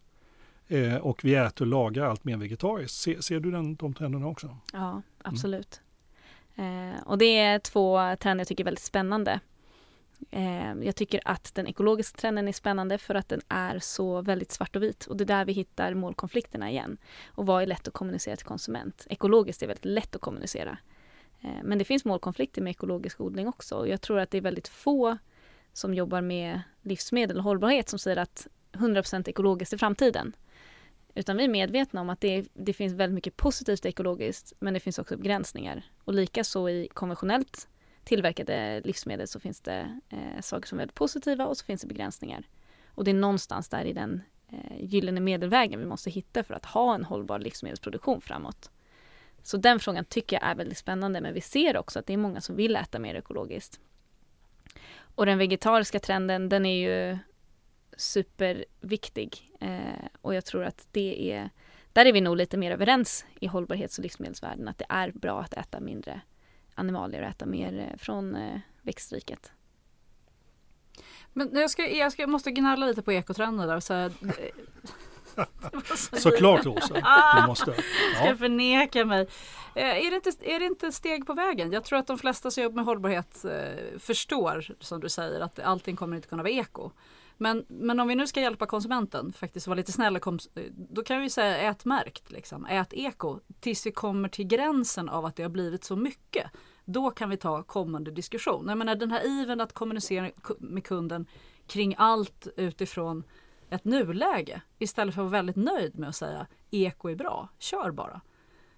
Eh, 0.69 0.97
och 0.97 1.25
vi 1.25 1.35
äter 1.35 1.65
och 1.65 1.67
lagar 1.67 2.05
allt 2.05 2.25
mer 2.25 2.37
vegetariskt. 2.37 2.97
Se, 2.97 3.23
ser 3.23 3.41
du 3.41 3.51
den, 3.51 3.77
de 3.77 3.95
trenderna 3.95 4.27
också? 4.27 4.57
Ja, 4.73 5.03
absolut. 5.23 5.81
Mm. 6.57 6.95
Eh, 6.95 7.03
och 7.03 7.19
det 7.19 7.39
är 7.39 7.59
två 7.59 8.17
trender 8.21 8.41
jag 8.41 8.49
tycker 8.49 8.63
är 8.63 8.65
väldigt 8.65 8.85
spännande. 8.85 9.41
Eh, 10.31 10.75
jag 10.83 10.97
tycker 10.97 11.21
att 11.25 11.55
den 11.55 11.67
ekologiska 11.67 12.21
trenden 12.21 12.49
är 12.49 12.53
spännande 12.53 12.99
för 12.99 13.15
att 13.15 13.29
den 13.29 13.41
är 13.49 13.79
så 13.79 14.23
väldigt 14.23 14.53
svart 14.53 14.77
och 14.77 14.83
vit 14.83 15.07
och 15.07 15.17
det 15.17 15.25
är 15.25 15.27
där 15.27 15.45
vi 15.45 15.53
hittar 15.53 15.95
målkonflikterna 15.95 16.71
igen. 16.71 16.97
Och 17.27 17.47
vad 17.47 17.63
är 17.63 17.67
lätt 17.67 17.89
att 17.89 17.95
kommunicera 17.95 18.37
till 18.37 18.47
konsument? 18.47 19.07
Ekologiskt 19.11 19.63
är 19.63 19.67
väldigt 19.67 19.85
lätt 19.85 20.17
att 20.17 20.23
kommunicera. 20.23 20.79
Eh, 21.47 21.63
men 21.63 21.79
det 21.79 21.85
finns 21.85 22.05
målkonflikter 22.05 22.63
med 22.63 22.71
ekologisk 22.71 23.21
odling 23.21 23.49
också 23.49 23.87
jag 23.87 24.01
tror 24.01 24.19
att 24.19 24.31
det 24.31 24.39
är 24.39 24.43
väldigt 24.43 24.69
få 24.69 25.19
som 25.73 25.95
jobbar 25.95 26.21
med 26.21 26.61
livsmedel 26.83 27.39
och 27.39 27.45
hållbarhet 27.45 27.89
som 27.89 27.99
säger 27.99 28.17
att 28.17 28.47
100% 28.73 29.29
ekologiskt 29.29 29.73
är 29.73 29.79
framtiden. 29.79 30.37
Utan 31.15 31.37
vi 31.37 31.45
är 31.45 31.49
medvetna 31.49 32.01
om 32.01 32.11
att 32.11 32.21
det, 32.21 32.49
det 32.55 32.73
finns 32.73 32.93
väldigt 32.93 33.15
mycket 33.15 33.37
positivt 33.37 33.87
ekologiskt 33.87 34.53
men 34.59 34.75
det 34.75 34.81
finns 34.81 34.99
också 34.99 35.17
begränsningar. 35.17 35.83
Och 36.05 36.15
likaså 36.15 36.69
i 36.69 36.89
konventionellt 36.95 37.69
tillverkade 38.05 38.81
livsmedel 38.85 39.29
så 39.29 39.41
finns 39.41 39.61
det 39.61 40.01
eh, 40.09 40.41
saker 40.41 40.69
som 40.69 40.79
är 40.79 40.81
väldigt 40.81 40.95
positiva 40.95 41.47
och 41.47 41.57
så 41.57 41.65
finns 41.65 41.81
det 41.81 41.87
begränsningar. 41.87 42.49
Och 42.89 43.05
det 43.05 43.11
är 43.11 43.15
någonstans 43.15 43.69
där 43.69 43.85
i 43.85 43.93
den 43.93 44.23
eh, 44.49 44.85
gyllene 44.85 45.21
medelvägen 45.21 45.81
vi 45.81 45.87
måste 45.87 46.11
hitta 46.11 46.43
för 46.43 46.55
att 46.55 46.65
ha 46.65 46.95
en 46.95 47.05
hållbar 47.05 47.39
livsmedelsproduktion 47.39 48.21
framåt. 48.21 48.71
Så 49.47 49.57
den 49.57 49.81
frågan 49.81 50.05
tycker 50.05 50.37
jag 50.37 50.51
är 50.51 50.55
väldigt 50.55 50.79
spännande 50.79 51.21
men 51.21 51.35
vi 51.35 51.41
ser 51.41 51.77
också 51.77 51.99
att 51.99 52.07
det 52.07 52.13
är 52.13 52.17
många 52.17 52.41
som 52.41 52.57
vill 52.57 52.77
äta 52.77 52.99
mer 52.99 53.15
ekologiskt. 53.15 53.81
Och 54.99 55.27
den 55.27 55.39
vegetariska 55.39 56.01
trenden 56.01 56.49
den 56.49 56.67
är 56.67 56.89
ju 56.89 57.19
superviktig 57.97 59.53
eh, 59.61 60.07
och 60.21 60.35
jag 60.35 60.45
tror 60.45 60.65
att 60.65 60.89
det 60.91 61.33
är 61.33 61.51
där 61.93 62.07
är 62.07 62.13
vi 62.13 62.21
nog 62.21 62.37
lite 62.37 62.57
mer 62.57 62.71
överens 62.71 63.25
i 63.41 63.47
hållbarhets 63.47 63.99
och 63.99 64.03
livsmedelsvärlden 64.03 64.69
att 64.69 64.79
det 64.79 64.87
är 64.89 65.11
bra 65.11 65.41
att 65.41 65.55
äta 65.55 65.81
mindre 65.81 66.21
animalier 66.75 67.23
och 67.23 67.29
äta 67.29 67.47
mer 67.47 67.79
eh, 67.79 67.97
från 67.99 68.37
eh, 68.37 68.61
växtriket. 68.83 69.53
Men 71.33 71.51
jag, 71.53 71.71
ska, 71.71 71.89
jag 71.89 72.13
ska, 72.13 72.27
måste 72.27 72.51
gnälla 72.51 72.87
lite 72.87 73.03
på 73.03 73.13
ekotrender 73.13 73.67
där. 73.67 73.81
Så 73.81 73.95
här, 73.95 74.13
eh, 74.23 74.51
Såklart 76.13 76.67
ah, 77.03 77.41
du 77.41 77.47
måste. 77.47 77.75
Ja. 78.15 78.25
Ska 78.25 78.37
förneka 78.37 79.05
mig. 79.05 79.29
Är 79.75 80.11
det, 80.11 80.17
inte, 80.17 80.33
är 80.41 80.61
det 80.61 80.67
inte 80.67 80.93
steg 80.93 81.27
på 81.27 81.35
vägen? 81.35 81.73
Jag 81.73 81.85
tror 81.85 81.99
att 81.99 82.07
de 82.07 82.19
flesta 82.19 82.51
som 82.51 82.63
jobbar 82.63 82.77
med 82.77 82.85
hållbarhet 82.85 83.45
förstår, 83.99 84.67
som 84.81 85.01
du 85.01 85.09
säger, 85.09 85.41
att 85.41 85.59
allting 85.59 85.97
kommer 85.97 86.17
inte 86.17 86.29
kunna 86.29 86.43
vara 86.43 86.53
eko. 86.53 86.91
Men, 87.39 87.65
men 87.69 88.01
om 88.01 88.09
vi 88.09 88.15
nu 88.15 88.27
ska 88.27 88.41
hjälpa 88.41 88.67
konsumenten, 88.67 89.33
faktiskt 89.33 89.67
vara 89.67 89.77
lite 89.77 89.93
snälla, 89.93 90.21
då 90.73 91.03
kan 91.03 91.21
vi 91.21 91.31
säga 91.31 91.57
ät 91.57 91.85
märkt, 91.85 92.31
liksom. 92.31 92.67
ät 92.67 92.93
eko, 92.93 93.41
tills 93.61 93.87
vi 93.87 93.93
kommer 93.93 94.29
till 94.29 94.47
gränsen 94.47 95.09
av 95.09 95.25
att 95.25 95.37
det 95.37 95.43
har 95.43 95.51
blivit 95.51 95.85
så 95.85 95.97
mycket. 95.97 96.51
Då 96.85 97.11
kan 97.11 97.31
vi 97.31 97.37
ta 97.37 97.63
kommande 97.63 98.11
diskussion. 98.11 98.69
Jag 98.69 98.79
menar 98.79 98.95
den 98.95 99.11
här 99.11 99.27
iven 99.27 99.61
att 99.61 99.73
kommunicera 99.73 100.31
med 100.59 100.85
kunden 100.85 101.27
kring 101.67 101.95
allt 101.99 102.49
utifrån 102.57 103.25
ett 103.71 103.85
nuläge 103.85 104.63
istället 104.79 105.15
för 105.15 105.23
att 105.23 105.31
vara 105.31 105.39
väldigt 105.39 105.57
nöjd 105.57 105.99
med 105.99 106.09
att 106.09 106.17
säga 106.17 106.47
eko 106.71 107.09
är 107.09 107.15
bra, 107.15 107.49
kör 107.59 107.91
bara. 107.91 108.21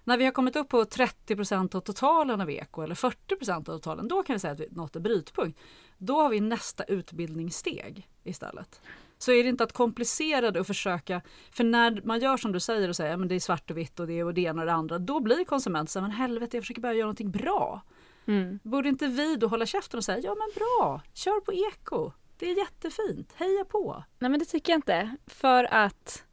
När 0.03 0.17
vi 0.17 0.25
har 0.25 0.31
kommit 0.31 0.55
upp 0.55 0.69
på 0.69 0.83
30% 0.83 1.75
av 1.75 1.81
totalen 1.81 2.41
av 2.41 2.51
eko 2.51 2.81
eller 2.81 2.95
40% 2.95 3.55
av 3.55 3.63
totalen, 3.63 4.07
då 4.07 4.23
kan 4.23 4.33
vi 4.33 4.39
säga 4.39 4.53
att 4.53 4.59
vi 4.59 4.67
nått 4.71 4.95
en 4.95 5.03
brytpunkt. 5.03 5.59
Då 5.97 6.21
har 6.21 6.29
vi 6.29 6.39
nästa 6.39 6.83
utbildningssteg 6.83 8.09
istället. 8.23 8.81
Så 9.17 9.31
är 9.31 9.43
det 9.43 9.49
inte 9.49 9.63
att 9.63 9.73
komplicera 9.73 10.51
det 10.51 10.59
och 10.59 10.67
försöka, 10.67 11.21
för 11.51 11.63
när 11.63 12.01
man 12.05 12.19
gör 12.19 12.37
som 12.37 12.51
du 12.51 12.59
säger 12.59 12.89
och 12.89 12.95
säger 12.95 13.13
att 13.13 13.29
det 13.29 13.35
är 13.35 13.39
svart 13.39 13.71
och 13.71 13.77
vitt 13.77 13.99
och 13.99 14.07
det 14.07 14.23
och 14.23 14.33
det 14.33 14.41
ena 14.41 14.61
och 14.61 14.65
det 14.65 14.73
andra, 14.73 14.99
då 14.99 15.19
blir 15.19 15.45
konsumenten 15.45 15.87
så 15.87 16.01
men 16.01 16.11
helvete 16.11 16.57
jag 16.57 16.63
försöker 16.63 16.81
bara 16.81 16.93
göra 16.93 17.05
någonting 17.05 17.31
bra. 17.31 17.81
Mm. 18.25 18.59
Borde 18.63 18.89
inte 18.89 19.07
vi 19.07 19.35
då 19.35 19.47
hålla 19.47 19.65
käften 19.65 19.97
och 19.97 20.03
säga 20.03 20.19
ja 20.19 20.35
men 20.35 20.49
bra, 20.55 21.01
kör 21.13 21.41
på 21.41 21.53
eko, 21.53 22.11
det 22.39 22.51
är 22.51 22.57
jättefint, 22.57 23.33
heja 23.35 23.65
på. 23.65 24.03
Nej 24.19 24.31
men 24.31 24.39
det 24.39 24.45
tycker 24.45 24.71
jag 24.71 24.77
inte, 24.77 25.15
för 25.27 25.63
att 25.63 26.23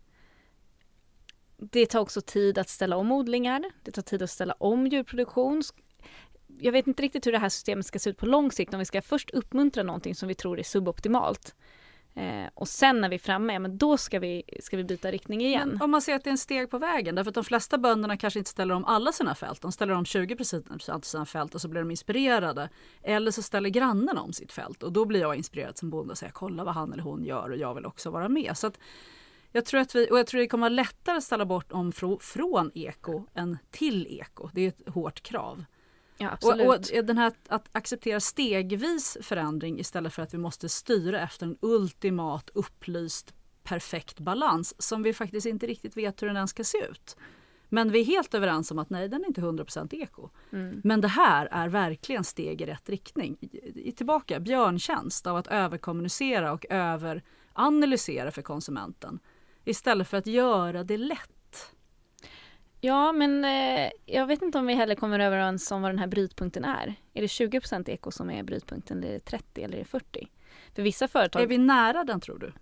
det 1.57 1.86
tar 1.86 2.00
också 2.00 2.20
tid 2.20 2.59
att 2.59 2.68
ställa 2.68 2.96
om 2.96 3.12
odlingar, 3.12 3.64
det 3.82 3.90
tar 3.90 4.02
tid 4.02 4.22
att 4.22 4.30
ställa 4.30 4.52
om 4.52 4.86
djurproduktion. 4.86 5.62
Jag 6.59 6.72
vet 6.72 6.86
inte 6.86 7.02
riktigt 7.02 7.26
hur 7.26 7.32
det 7.32 7.38
här 7.38 7.48
systemet 7.48 7.86
ska 7.86 7.98
se 7.98 8.11
ut 8.11 8.18
på 8.18 8.26
lång 8.26 8.52
sikt 8.52 8.72
om 8.74 8.78
vi 8.78 8.84
ska 8.84 9.02
först 9.02 9.30
uppmuntra 9.30 9.82
någonting 9.82 10.14
som 10.14 10.28
vi 10.28 10.34
tror 10.34 10.59
är 10.59 10.62
suboptimalt. 10.62 11.54
Eh, 12.16 12.48
och 12.54 12.68
sen 12.68 13.00
när 13.00 13.08
vi 13.08 13.14
är 13.14 13.18
framme, 13.18 13.52
ja, 13.52 13.58
men 13.58 13.78
då 13.78 13.96
ska 13.96 14.18
vi, 14.18 14.42
ska 14.60 14.76
vi 14.76 14.84
byta 14.84 15.10
riktning 15.10 15.40
igen. 15.40 15.68
Men 15.68 15.82
om 15.82 15.90
man 15.90 16.02
ser 16.02 16.14
att 16.14 16.24
det 16.24 16.28
är 16.28 16.32
en 16.32 16.38
steg 16.38 16.70
på 16.70 16.78
vägen, 16.78 17.14
därför 17.14 17.28
att 17.28 17.34
de 17.34 17.44
flesta 17.44 17.78
bönderna 17.78 18.16
kanske 18.16 18.38
inte 18.38 18.50
ställer 18.50 18.74
om 18.74 18.84
alla 18.84 19.12
sina 19.12 19.34
fält. 19.34 19.62
De 19.62 19.72
ställer 19.72 19.94
om 19.94 20.04
20 20.04 20.36
av 20.88 21.00
sina 21.00 21.26
fält 21.26 21.54
och 21.54 21.60
så 21.60 21.68
blir 21.68 21.80
de 21.80 21.90
inspirerade. 21.90 22.68
Eller 23.02 23.30
så 23.30 23.42
ställer 23.42 23.68
grannen 23.68 24.18
om 24.18 24.32
sitt 24.32 24.52
fält 24.52 24.82
och 24.82 24.92
då 24.92 25.04
blir 25.04 25.20
jag 25.20 25.36
inspirerad 25.36 25.78
som 25.78 25.90
bonde 25.90 26.10
och 26.12 26.18
säger 26.18 26.32
kolla 26.32 26.64
vad 26.64 26.74
han 26.74 26.92
eller 26.92 27.02
hon 27.02 27.24
gör 27.24 27.50
och 27.50 27.56
jag 27.56 27.74
vill 27.74 27.86
också 27.86 28.10
vara 28.10 28.28
med. 28.28 28.56
Så 28.56 28.66
att 28.66 28.78
jag 29.52 29.64
tror 29.64 29.80
att 29.80 29.94
vi, 29.94 30.10
och 30.10 30.18
jag 30.18 30.26
tror 30.26 30.40
det 30.40 30.46
kommer 30.46 30.62
vara 30.62 30.68
lättare 30.68 31.16
att 31.16 31.24
ställa 31.24 31.44
bort 31.44 31.72
om 31.72 31.92
från 32.20 32.70
eko 32.74 33.26
än 33.34 33.58
till 33.70 34.06
eko. 34.20 34.50
Det 34.52 34.60
är 34.60 34.68
ett 34.68 34.88
hårt 34.88 35.22
krav. 35.22 35.64
Ja, 36.18 36.30
absolut. 36.30 36.66
Och, 36.66 36.98
och, 36.98 37.04
den 37.04 37.18
här 37.18 37.32
att 37.48 37.68
acceptera 37.72 38.20
stegvis 38.20 39.18
förändring 39.20 39.80
istället 39.80 40.14
för 40.14 40.22
att 40.22 40.34
vi 40.34 40.38
måste 40.38 40.68
styra 40.68 41.20
efter 41.20 41.46
en 41.46 41.58
ultimat 41.60 42.50
upplyst 42.54 43.34
perfekt 43.62 44.20
balans 44.20 44.82
som 44.82 45.02
vi 45.02 45.12
faktiskt 45.12 45.46
inte 45.46 45.66
riktigt 45.66 45.96
vet 45.96 46.22
hur 46.22 46.26
den 46.26 46.36
ens 46.36 46.50
ska 46.50 46.64
se 46.64 46.78
ut. 46.78 47.16
Men 47.68 47.90
vi 47.90 48.00
är 48.00 48.04
helt 48.04 48.34
överens 48.34 48.70
om 48.70 48.78
att 48.78 48.90
nej, 48.90 49.08
den 49.08 49.22
är 49.22 49.26
inte 49.26 49.40
100% 49.40 49.94
eko. 49.94 50.30
Mm. 50.52 50.80
Men 50.84 51.00
det 51.00 51.08
här 51.08 51.48
är 51.50 51.68
verkligen 51.68 52.24
steg 52.24 52.60
i 52.60 52.66
rätt 52.66 52.88
riktning. 52.88 53.36
I, 53.74 53.92
tillbaka, 53.92 54.40
björntjänst 54.40 55.26
av 55.26 55.36
att 55.36 55.46
överkommunicera 55.46 56.52
och 56.52 56.66
överanalysera 56.70 58.30
för 58.30 58.42
konsumenten 58.42 59.18
istället 59.64 60.08
för 60.08 60.16
att 60.16 60.26
göra 60.26 60.84
det 60.84 60.96
lätt. 60.96 61.30
Ja, 62.87 63.12
men 63.12 63.45
eh, 63.45 63.91
jag 64.05 64.26
vet 64.26 64.43
inte 64.43 64.59
om 64.59 64.66
vi 64.66 64.74
heller 64.74 64.95
kommer 64.95 65.18
överens 65.18 65.70
om 65.70 65.82
vad 65.82 65.91
den 65.91 65.99
här 65.99 66.07
brytpunkten 66.07 66.64
är. 66.64 66.95
Är 67.14 67.22
det 67.22 67.28
20 67.28 67.61
eko 67.87 68.11
som 68.11 68.30
är 68.30 68.43
brytpunkten, 68.43 68.99
eller 68.99 69.09
är 69.09 69.12
det 69.12 69.20
30 69.20 69.62
eller 69.62 69.74
är 69.74 69.78
det 69.78 69.84
40? 69.84 70.28
För 70.74 70.82
vissa 70.82 71.09
företag... 71.09 71.43
Är 71.43 71.47
vi 71.47 71.59
nära 71.59 72.05
den 72.05 72.20
tror 72.20 72.39
du? 72.39 72.53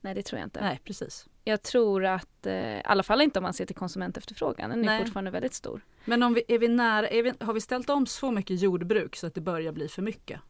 Nej, 0.00 0.14
det 0.14 0.22
tror 0.22 0.38
jag 0.38 0.46
inte. 0.46 0.60
Nej, 0.60 0.80
precis. 0.84 1.26
Jag 1.44 1.62
tror 1.62 2.04
att, 2.04 2.46
eh, 2.46 2.78
i 2.78 2.82
alla 2.84 3.02
fall 3.02 3.20
inte 3.20 3.38
om 3.38 3.42
man 3.42 3.54
ser 3.54 3.66
till 3.66 3.76
konsumentefterfrågan, 3.76 4.70
den 4.70 4.80
är 4.80 4.84
Nej. 4.84 5.04
fortfarande 5.04 5.30
väldigt 5.30 5.54
stor. 5.54 5.80
Men 6.04 6.22
om 6.22 6.34
vi, 6.34 6.42
är 6.48 6.58
vi 6.58 6.68
nära, 6.68 7.08
är 7.08 7.22
vi, 7.22 7.32
har 7.40 7.52
vi 7.52 7.60
ställt 7.60 7.90
om 7.90 8.06
så 8.06 8.30
mycket 8.30 8.60
jordbruk 8.60 9.16
så 9.16 9.26
att 9.26 9.34
det 9.34 9.40
börjar 9.40 9.72
bli 9.72 9.88
för 9.88 10.02
mycket? 10.02 10.40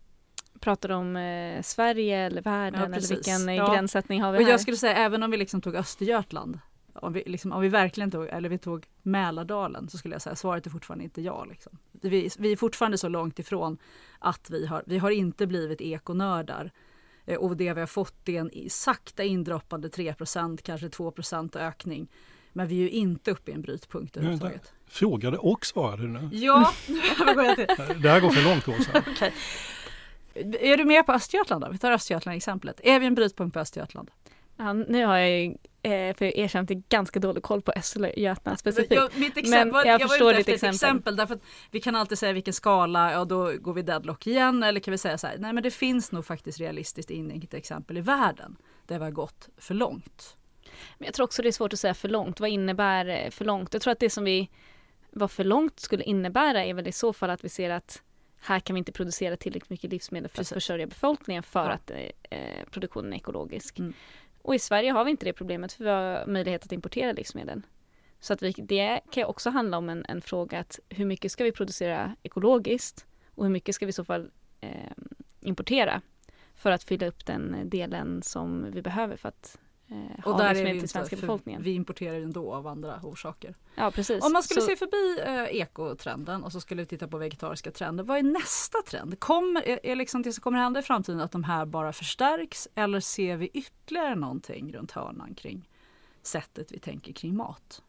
Pratar 0.60 0.88
du 0.88 0.94
om 0.94 1.16
eh, 1.16 1.62
Sverige 1.62 2.18
eller 2.18 2.42
världen 2.42 2.80
ja, 2.80 2.86
eller 2.86 3.08
vilken 3.08 3.48
eh, 3.48 3.54
ja. 3.54 3.72
gränssättning 3.74 4.22
har 4.22 4.32
vi 4.32 4.38
här? 4.38 4.44
Och 4.44 4.50
jag 4.50 4.60
skulle 4.60 4.76
säga 4.76 4.94
även 4.94 5.22
om 5.22 5.30
vi 5.30 5.36
liksom 5.36 5.60
tog 5.60 5.76
Östergötland 5.76 6.58
om 6.98 7.12
vi, 7.12 7.22
liksom, 7.26 7.52
om 7.52 7.60
vi 7.60 7.68
verkligen 7.68 8.10
tog, 8.10 8.26
eller 8.28 8.48
vi 8.48 8.58
tog 8.58 8.86
Mälardalen 9.02 9.88
så 9.88 9.98
skulle 9.98 10.14
jag 10.14 10.22
säga 10.22 10.36
svaret 10.36 10.66
är 10.66 10.70
fortfarande 10.70 11.04
inte 11.04 11.22
ja. 11.22 11.44
Liksom. 11.44 11.78
Vi, 11.92 12.30
vi 12.38 12.52
är 12.52 12.56
fortfarande 12.56 12.98
så 12.98 13.08
långt 13.08 13.38
ifrån 13.38 13.78
att 14.18 14.50
vi 14.50 14.66
har, 14.66 14.82
vi 14.86 14.98
har 14.98 15.10
inte 15.10 15.46
blivit 15.46 15.80
ekonördar. 15.80 16.72
Eh, 17.26 17.38
och 17.38 17.56
det 17.56 17.72
vi 17.72 17.80
har 17.80 17.86
fått 17.86 18.28
är 18.28 18.40
en 18.40 18.50
sakta 18.68 19.24
indroppande 19.24 19.88
3% 19.88 20.58
kanske 20.62 20.88
2% 20.88 21.58
ökning. 21.58 22.08
Men 22.52 22.68
vi 22.68 22.78
är 22.78 22.82
ju 22.82 22.90
inte 22.90 23.30
uppe 23.30 23.50
i 23.50 23.54
en 23.54 23.62
brytpunkt 23.62 24.16
överhuvudtaget. 24.16 24.72
Frågade 24.86 25.38
och 25.38 25.66
svarade 25.66 26.02
du 26.02 26.08
nu? 26.08 26.28
Ja, 26.32 26.72
går 27.34 27.44
jag 27.44 27.56
till. 27.56 28.02
det 28.02 28.10
här 28.10 28.20
går 28.20 28.30
för 28.30 28.44
långt 28.44 28.68
Åsa. 28.68 28.98
okay. 29.12 29.30
Är 30.60 30.76
du 30.76 30.84
med 30.84 31.06
på 31.06 31.12
Östergötland 31.12 31.64
då? 31.64 31.68
Vi 31.70 31.78
tar 31.78 31.92
Östergötland 31.92 32.36
exemplet. 32.36 32.80
Är 32.84 33.00
vi 33.00 33.06
en 33.06 33.14
brytpunkt 33.14 33.54
på 33.54 33.60
Östergötland? 33.60 34.10
Ja, 34.56 34.72
nu 34.72 35.04
har 35.04 35.16
jag 35.16 35.56
Eh, 35.92 36.14
för 36.14 36.24
jag 36.24 36.36
erkänner 36.36 36.62
att 36.62 36.68
det 36.68 36.74
är 36.74 36.82
ganska 36.88 37.20
dålig 37.20 37.42
koll 37.42 37.62
på 37.62 37.72
Östergötland 37.76 38.58
specifikt. 38.58 38.92
Jag, 38.94 39.16
mitt 39.18 39.36
exempel, 39.36 39.72
Men 39.72 39.86
jag, 39.86 40.00
jag 40.00 40.10
förstår 40.10 40.24
var 40.24 40.32
ute 40.32 40.40
efter 40.40 40.52
exempel. 40.52 40.68
ett 40.68 40.74
exempel 40.74 41.16
därför 41.16 41.34
att 41.34 41.42
vi 41.70 41.80
kan 41.80 41.96
alltid 41.96 42.18
säga 42.18 42.32
vilken 42.32 42.54
skala, 42.54 43.12
ja 43.12 43.24
då 43.24 43.52
går 43.58 43.74
vi 43.74 43.82
deadlock 43.82 44.26
igen 44.26 44.62
eller 44.62 44.80
kan 44.80 44.92
vi 44.92 44.98
säga 44.98 45.18
så 45.18 45.26
här, 45.26 45.38
nej 45.38 45.52
men 45.52 45.62
det 45.62 45.70
finns 45.70 46.12
nog 46.12 46.24
faktiskt 46.26 46.60
realistiskt 46.60 47.10
inget 47.10 47.54
exempel 47.54 47.98
i 47.98 48.00
världen 48.00 48.56
där 48.86 48.98
vi 48.98 49.04
har 49.04 49.10
gått 49.10 49.48
för 49.56 49.74
långt. 49.74 50.36
Men 50.98 51.06
jag 51.06 51.14
tror 51.14 51.24
också 51.24 51.42
det 51.42 51.48
är 51.48 51.52
svårt 51.52 51.72
att 51.72 51.78
säga 51.78 51.94
för 51.94 52.08
långt. 52.08 52.40
Vad 52.40 52.50
innebär 52.50 53.06
eh, 53.06 53.30
för 53.30 53.44
långt? 53.44 53.72
Jag 53.74 53.82
tror 53.82 53.92
att 53.92 54.00
det 54.00 54.10
som 54.10 54.24
vi 54.24 54.50
vad 55.10 55.30
för 55.30 55.44
långt 55.44 55.80
skulle 55.80 56.04
innebära 56.04 56.64
är 56.64 56.74
väl 56.74 56.88
i 56.88 56.92
så 56.92 57.12
fall 57.12 57.30
att 57.30 57.44
vi 57.44 57.48
ser 57.48 57.70
att 57.70 58.02
här 58.40 58.60
kan 58.60 58.74
vi 58.74 58.78
inte 58.78 58.92
producera 58.92 59.36
tillräckligt 59.36 59.70
mycket 59.70 59.90
livsmedel 59.90 60.28
för 60.28 60.36
Precis. 60.36 60.52
att 60.52 60.56
försörja 60.56 60.86
befolkningen 60.86 61.42
för 61.42 61.64
Ja. 61.64 61.70
att 61.70 61.90
eh, 61.90 61.98
eh, 62.38 62.64
produktionen 62.70 63.12
är 63.12 63.16
ekologisk. 63.16 63.78
Mm. 63.78 63.92
Och 64.48 64.54
i 64.54 64.58
Sverige 64.58 64.92
har 64.92 65.04
vi 65.04 65.10
inte 65.10 65.24
det 65.24 65.32
problemet 65.32 65.72
för 65.72 65.84
vi 65.84 65.90
har 65.90 66.26
möjlighet 66.26 66.64
att 66.64 66.72
importera 66.72 67.12
livsmedel. 67.12 67.62
Så 68.20 68.32
att 68.32 68.42
vi, 68.42 68.52
det 68.52 69.00
kan 69.10 69.24
också 69.24 69.50
handla 69.50 69.78
om 69.78 69.88
en, 69.88 70.04
en 70.08 70.20
fråga 70.20 70.58
att 70.58 70.80
hur 70.88 71.04
mycket 71.04 71.32
ska 71.32 71.44
vi 71.44 71.52
producera 71.52 72.16
ekologiskt 72.22 73.06
och 73.34 73.44
hur 73.44 73.50
mycket 73.50 73.74
ska 73.74 73.86
vi 73.86 73.90
i 73.90 73.92
så 73.92 74.04
fall 74.04 74.30
eh, 74.60 74.92
importera 75.40 76.02
för 76.54 76.70
att 76.70 76.84
fylla 76.84 77.06
upp 77.06 77.26
den 77.26 77.56
delen 77.64 78.22
som 78.22 78.70
vi 78.70 78.82
behöver 78.82 79.16
för 79.16 79.28
att 79.28 79.58
eh, 79.90 80.26
Och 80.26 80.38
där 80.38 80.54
är 80.54 80.64
vi 80.64 80.70
inte, 80.70 80.88
svenska 80.88 81.16
befolkningen. 81.16 81.62
vi 81.62 81.74
importerar 81.74 82.14
ju 82.16 82.22
ändå 82.24 82.54
av 82.54 82.66
andra 82.66 83.00
orsaker. 83.02 83.54
Ja, 83.74 83.90
precis. 83.90 84.24
Om 84.24 84.32
man 84.32 84.42
skulle 84.42 84.60
Så- 84.60 84.66
se 84.66 84.76
förbi 84.76 85.20
eh, 85.26 85.60
ekotrenden 85.60 86.44
och 86.44 86.52
så 86.52 86.60
skulle 86.60 86.82
vi 86.82 86.86
titta 86.86 87.08
på 87.08 87.18
vegetariska 87.18 87.70
trender, 87.70 88.04
vad 88.04 88.18
är 88.18 88.22
nästa 88.22 88.78
trend? 88.82 89.20
Kommer, 89.20 89.62
är, 89.68 89.80
är 89.82 89.96
liksom 89.96 90.22
det 90.22 90.32
som 90.32 90.42
kommer 90.42 90.58
hända 90.58 90.80
i 90.80 90.82
framtiden 90.82 91.20
att 91.20 91.32
de 91.32 91.44
här 91.44 91.66
bara 91.66 91.92
förstärks 91.92 92.68
eller 92.74 93.00
ser 93.00 93.36
vi 93.36 93.48
ytterligare 93.54 94.14
någonting 94.14 94.72
runt 94.72 94.92
hörnan 94.92 95.34
kring 95.34 95.68
sättet 96.22 96.72
vi 96.72 96.78
tänker 96.78 97.12
kring 97.12 97.36
mat? 97.36 97.82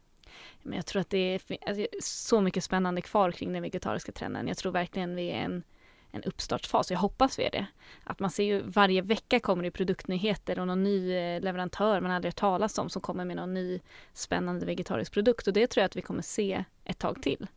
Men 0.61 0.75
jag 0.75 0.85
tror 0.85 0.99
att 1.01 1.09
det 1.09 1.17
är 1.17 1.41
alltså, 1.67 1.85
så 2.01 2.41
mycket 2.41 2.63
spännande 2.63 3.01
kvar 3.01 3.31
kring 3.31 3.53
den 3.53 3.61
vegetariska 3.61 4.11
trenden. 4.11 4.47
Jag 4.47 4.57
tror 4.57 4.71
verkligen 4.71 5.15
vi 5.15 5.29
är 5.31 5.35
en, 5.41 5.63
en 6.11 6.23
uppstartsfas. 6.23 6.91
Jag 6.91 6.99
hoppas 6.99 7.39
vi 7.39 7.43
är 7.43 7.51
det. 7.51 7.65
Att 8.03 8.19
man 8.19 8.29
ser 8.29 8.43
ju 8.43 8.61
varje 8.61 9.01
vecka 9.01 9.39
kommer 9.39 9.63
det 9.63 9.71
produktnyheter 9.71 10.59
och 10.59 10.67
någon 10.67 10.83
ny 10.83 11.13
eh, 11.13 11.41
leverantör 11.41 12.01
man 12.01 12.11
aldrig 12.11 12.29
hört 12.29 12.39
talas 12.39 12.77
om 12.77 12.89
som 12.89 13.01
kommer 13.01 13.25
med 13.25 13.35
någon 13.35 13.53
ny 13.53 13.79
spännande 14.13 14.65
vegetarisk 14.65 15.13
produkt. 15.13 15.47
Och 15.47 15.53
det 15.53 15.67
tror 15.67 15.81
jag 15.81 15.85
att 15.85 15.95
vi 15.95 16.01
kommer 16.01 16.21
se 16.21 16.63
ett 16.85 16.99
tag 16.99 17.23
till. 17.23 17.47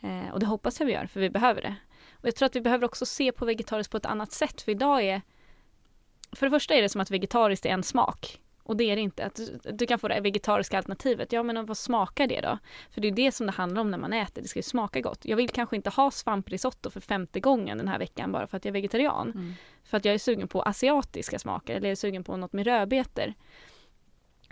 Eh, 0.00 0.32
och 0.32 0.40
det 0.40 0.46
hoppas 0.46 0.80
jag 0.80 0.86
vi 0.86 0.92
gör, 0.92 1.06
för 1.06 1.20
vi 1.20 1.30
behöver 1.30 1.62
det. 1.62 1.74
Och 2.12 2.28
jag 2.28 2.34
tror 2.36 2.46
att 2.46 2.56
vi 2.56 2.60
behöver 2.60 2.84
också 2.84 3.06
se 3.06 3.32
på 3.32 3.44
vegetariskt 3.44 3.90
på 3.90 3.96
ett 3.96 4.06
annat 4.06 4.32
sätt. 4.32 4.62
För 4.62 4.72
idag 4.72 5.02
är 5.02 5.22
för 6.32 6.46
det 6.46 6.50
första 6.50 6.74
är 6.74 6.82
det 6.82 6.88
som 6.88 7.00
att 7.00 7.10
vegetariskt 7.10 7.66
är 7.66 7.70
en 7.70 7.82
smak. 7.82 8.40
Och 8.70 8.76
det 8.76 8.90
är 8.90 8.96
det 8.96 9.02
inte. 9.02 9.24
Att 9.24 9.34
du, 9.34 9.60
du 9.72 9.86
kan 9.86 9.98
få 9.98 10.08
det 10.08 10.20
vegetariska 10.20 10.76
alternativet. 10.76 11.32
Ja 11.32 11.42
men 11.42 11.66
vad 11.66 11.78
smakar 11.78 12.26
det 12.26 12.40
då? 12.40 12.58
För 12.90 13.00
det 13.00 13.08
är 13.08 13.12
det 13.12 13.32
som 13.32 13.46
det 13.46 13.52
handlar 13.52 13.80
om 13.80 13.90
när 13.90 13.98
man 13.98 14.12
äter. 14.12 14.42
Det 14.42 14.48
ska 14.48 14.58
ju 14.58 14.62
smaka 14.62 15.00
gott. 15.00 15.24
Jag 15.24 15.36
vill 15.36 15.48
kanske 15.48 15.76
inte 15.76 15.90
ha 15.90 16.10
svamprisotto 16.10 16.90
för 16.90 17.00
femte 17.00 17.40
gången 17.40 17.78
den 17.78 17.88
här 17.88 17.98
veckan 17.98 18.32
bara 18.32 18.46
för 18.46 18.56
att 18.56 18.64
jag 18.64 18.70
är 18.70 18.72
vegetarian. 18.72 19.30
Mm. 19.30 19.52
För 19.84 19.96
att 19.96 20.04
jag 20.04 20.14
är 20.14 20.18
sugen 20.18 20.48
på 20.48 20.62
asiatiska 20.62 21.38
smaker 21.38 21.74
eller 21.76 21.86
jag 21.88 21.92
är 21.92 21.96
sugen 21.96 22.24
på 22.24 22.36
något 22.36 22.52
med 22.52 22.66
rödbetor. 22.66 23.34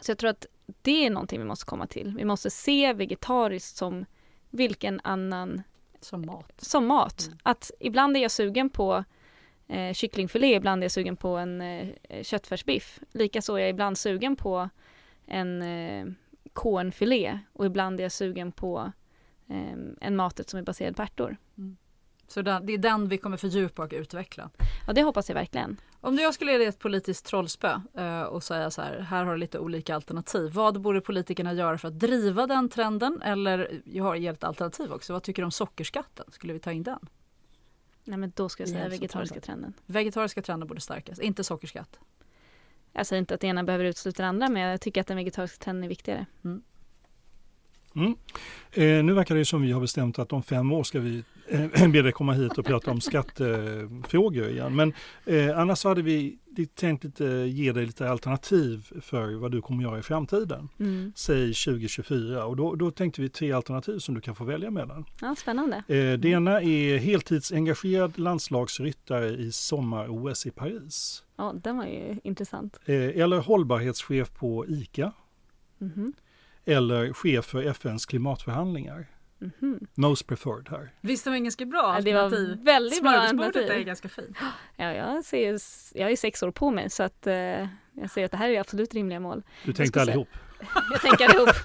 Så 0.00 0.10
jag 0.10 0.18
tror 0.18 0.30
att 0.30 0.46
det 0.82 1.06
är 1.06 1.10
någonting 1.10 1.38
vi 1.38 1.44
måste 1.46 1.66
komma 1.66 1.86
till. 1.86 2.14
Vi 2.16 2.24
måste 2.24 2.50
se 2.50 2.92
vegetariskt 2.92 3.76
som 3.76 4.04
vilken 4.50 5.00
annan 5.04 5.62
Som 6.00 6.26
mat. 6.26 6.52
som 6.56 6.86
mat. 6.86 7.30
Att 7.42 7.70
ibland 7.80 8.16
är 8.16 8.20
jag 8.20 8.30
sugen 8.30 8.70
på 8.70 9.04
eh, 9.68 9.92
kycklingfilé, 9.92 10.56
ibland 10.56 10.82
är 10.82 10.84
jag 10.84 10.92
sugen 10.92 11.16
på 11.16 11.36
en 11.36 11.60
eh, 11.60 12.22
köttfärsbiff. 12.22 13.00
Likaså 13.12 13.54
är 13.54 13.58
jag 13.58 13.70
ibland 13.70 13.98
sugen 13.98 14.36
på 14.36 14.68
en 15.26 15.62
eh, 15.62 16.06
kornfilé 16.52 17.38
och 17.52 17.66
ibland 17.66 18.00
är 18.00 18.04
jag 18.04 18.12
sugen 18.12 18.52
på 18.52 18.92
eh, 19.48 19.78
en 20.00 20.16
maträtt 20.16 20.50
som 20.50 20.58
är 20.58 20.62
baserad 20.62 20.96
på 20.96 21.02
ärtor. 21.02 21.36
Så 22.28 22.42
den, 22.42 22.66
det 22.66 22.72
är 22.72 22.78
den 22.78 23.08
vi 23.08 23.18
kommer 23.18 23.36
fördjupa 23.36 23.82
och 23.82 23.92
utveckla. 23.92 24.50
Ja, 24.86 24.92
det 24.92 25.02
hoppas 25.02 25.28
jag 25.28 25.34
verkligen. 25.34 25.76
Om 26.00 26.16
jag 26.16 26.34
skulle 26.34 26.52
ge 26.52 26.58
dig 26.58 26.66
ett 26.66 26.78
politiskt 26.78 27.26
trollspö 27.26 27.80
eh, 27.94 28.22
och 28.22 28.42
säga 28.42 28.70
så 28.70 28.82
här, 28.82 29.00
här 29.00 29.24
har 29.24 29.32
du 29.32 29.38
lite 29.38 29.58
olika 29.58 29.94
alternativ. 29.94 30.52
Vad 30.52 30.80
borde 30.80 31.00
politikerna 31.00 31.52
göra 31.52 31.78
för 31.78 31.88
att 31.88 31.98
driva 31.98 32.46
den 32.46 32.68
trenden? 32.68 33.22
Eller 33.22 33.80
jag 33.84 34.04
har 34.04 34.16
ett 34.16 34.44
alternativ 34.44 34.92
också. 34.92 35.12
Vad 35.12 35.22
tycker 35.22 35.42
du 35.42 35.44
om 35.44 35.50
sockerskatten? 35.50 36.26
Skulle 36.28 36.52
vi 36.52 36.58
ta 36.58 36.72
in 36.72 36.82
den? 36.82 37.08
Nej, 38.08 38.18
men 38.18 38.32
då 38.36 38.48
ska 38.48 38.62
jag 38.62 38.70
säga 38.70 38.88
vegetariska 38.88 39.40
trenden. 39.40 39.72
Vegetariska 39.86 40.42
trender 40.42 40.66
borde 40.66 40.80
stärkas, 40.80 41.18
inte 41.18 41.44
sockerskatt. 41.44 41.98
Jag 42.92 43.06
säger 43.06 43.20
inte 43.20 43.34
att 43.34 43.40
det 43.40 43.46
ena 43.46 43.64
behöver 43.64 43.84
utesluta 43.84 44.22
det 44.22 44.28
andra, 44.28 44.48
men 44.48 44.62
jag 44.62 44.80
tycker 44.80 45.00
att 45.00 45.06
den 45.06 45.16
vegetariska 45.16 45.64
trenden 45.64 45.84
är 45.84 45.88
viktigare. 45.88 46.26
Mm. 46.44 46.62
Eh, 48.72 49.04
nu 49.04 49.12
verkar 49.12 49.34
det 49.34 49.44
som 49.44 49.62
vi 49.62 49.72
har 49.72 49.80
bestämt 49.80 50.18
att 50.18 50.32
om 50.32 50.42
fem 50.42 50.72
år 50.72 50.84
ska 50.84 51.00
vi 51.00 51.24
be 51.92 52.02
dig 52.02 52.12
komma 52.12 52.32
hit 52.32 52.58
och 52.58 52.64
prata 52.64 52.90
om 52.90 53.00
skattefrågor 53.00 54.48
igen. 54.48 54.76
Men 54.76 54.92
eh, 55.24 55.58
annars 55.58 55.78
så 55.78 55.88
hade 55.88 56.02
vi 56.02 56.38
tänkt 56.66 57.04
lite, 57.04 57.24
ge 57.24 57.72
dig 57.72 57.86
lite 57.86 58.10
alternativ 58.10 58.90
för 59.00 59.34
vad 59.34 59.52
du 59.52 59.62
kommer 59.62 59.82
göra 59.82 59.98
i 59.98 60.02
framtiden. 60.02 60.68
Mm. 60.78 61.12
Säg 61.16 61.54
2024 61.54 62.44
och 62.44 62.56
då, 62.56 62.74
då 62.74 62.90
tänkte 62.90 63.22
vi 63.22 63.28
tre 63.28 63.52
alternativ 63.52 63.98
som 63.98 64.14
du 64.14 64.20
kan 64.20 64.34
få 64.34 64.44
välja 64.44 64.70
mellan. 64.70 65.04
Ja, 65.20 65.34
spännande. 65.38 65.76
Eh, 65.76 66.18
det 66.18 66.28
ena 66.28 66.62
är 66.62 66.98
heltidsengagerad 66.98 68.18
landslagsryttare 68.18 69.28
i 69.28 69.52
sommar-OS 69.52 70.46
i 70.46 70.50
Paris. 70.50 71.22
Ja, 71.36 71.54
den 71.62 71.76
var 71.76 71.84
ju 71.84 72.20
intressant. 72.24 72.78
Eh, 72.84 72.94
eller 72.94 73.38
hållbarhetschef 73.38 74.34
på 74.34 74.66
ICA. 74.66 75.12
Mhm. 75.78 76.12
Eller 76.64 77.12
chef 77.12 77.44
för 77.44 77.62
FNs 77.62 78.06
klimatförhandlingar. 78.06 79.06
Mhm. 79.40 79.86
Most 79.94 80.26
preferred 80.26 80.68
här. 80.70 80.90
Visst 81.00 81.26
var 81.26 81.36
ganska 81.36 81.64
bra 81.64 81.94
Ja, 81.96 82.00
det 82.00 82.14
var 82.14 82.20
alternativ? 82.20 82.64
väldigt 82.64 83.02
bra 83.02 83.10
alternativ. 83.10 83.70
är 83.70 83.80
ganska 83.82 84.08
fint. 84.08 84.36
Ja, 84.76 84.92
jag, 84.92 85.24
ser, 85.24 85.52
ju- 85.52 85.58
jag 85.94 86.04
har 86.04 86.10
ju 86.10 86.16
sex 86.16 86.42
år 86.42 86.50
på 86.50 86.70
mig 86.70 86.90
så 86.90 87.02
att 87.02 87.26
eh, 87.26 87.34
jag 87.92 88.10
ser 88.10 88.24
att 88.24 88.30
det 88.30 88.36
här 88.36 88.48
är 88.50 88.60
absolut 88.60 88.94
rimliga 88.94 89.20
mål. 89.20 89.42
Du 89.64 89.70
Jag 89.70 89.76
tänkte 89.76 89.98
säga- 90.00 90.02
allihop. 90.12 90.28
Jag 90.92 91.00
tänker 91.00 91.24
allihop. 91.24 91.48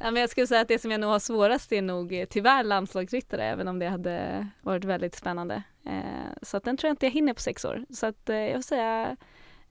ja, 0.00 0.10
men 0.10 0.16
jag 0.20 0.30
skulle 0.30 0.46
säga 0.46 0.60
att 0.60 0.68
det 0.68 0.78
som 0.78 0.90
jag 0.90 1.00
nog 1.00 1.10
har 1.10 1.18
svårast 1.18 1.72
är 1.72 1.82
nog 1.82 2.12
eh, 2.12 2.24
tyvärr 2.30 2.64
landslagsryttare, 2.64 3.44
även 3.44 3.68
om 3.68 3.78
det 3.78 3.88
hade 3.88 4.46
varit 4.62 4.84
väldigt 4.84 5.14
spännande. 5.14 5.62
Eh, 5.86 6.32
så 6.42 6.56
att 6.56 6.64
den 6.64 6.76
tror 6.76 6.88
jag 6.88 6.92
inte 6.92 7.06
jag 7.06 7.10
hinner 7.10 7.34
på 7.34 7.40
sex 7.40 7.64
år. 7.64 7.84
Så 7.90 8.06
att 8.06 8.28
eh, 8.30 8.36
jag 8.36 8.52
vill 8.54 8.62
säga, 8.62 9.16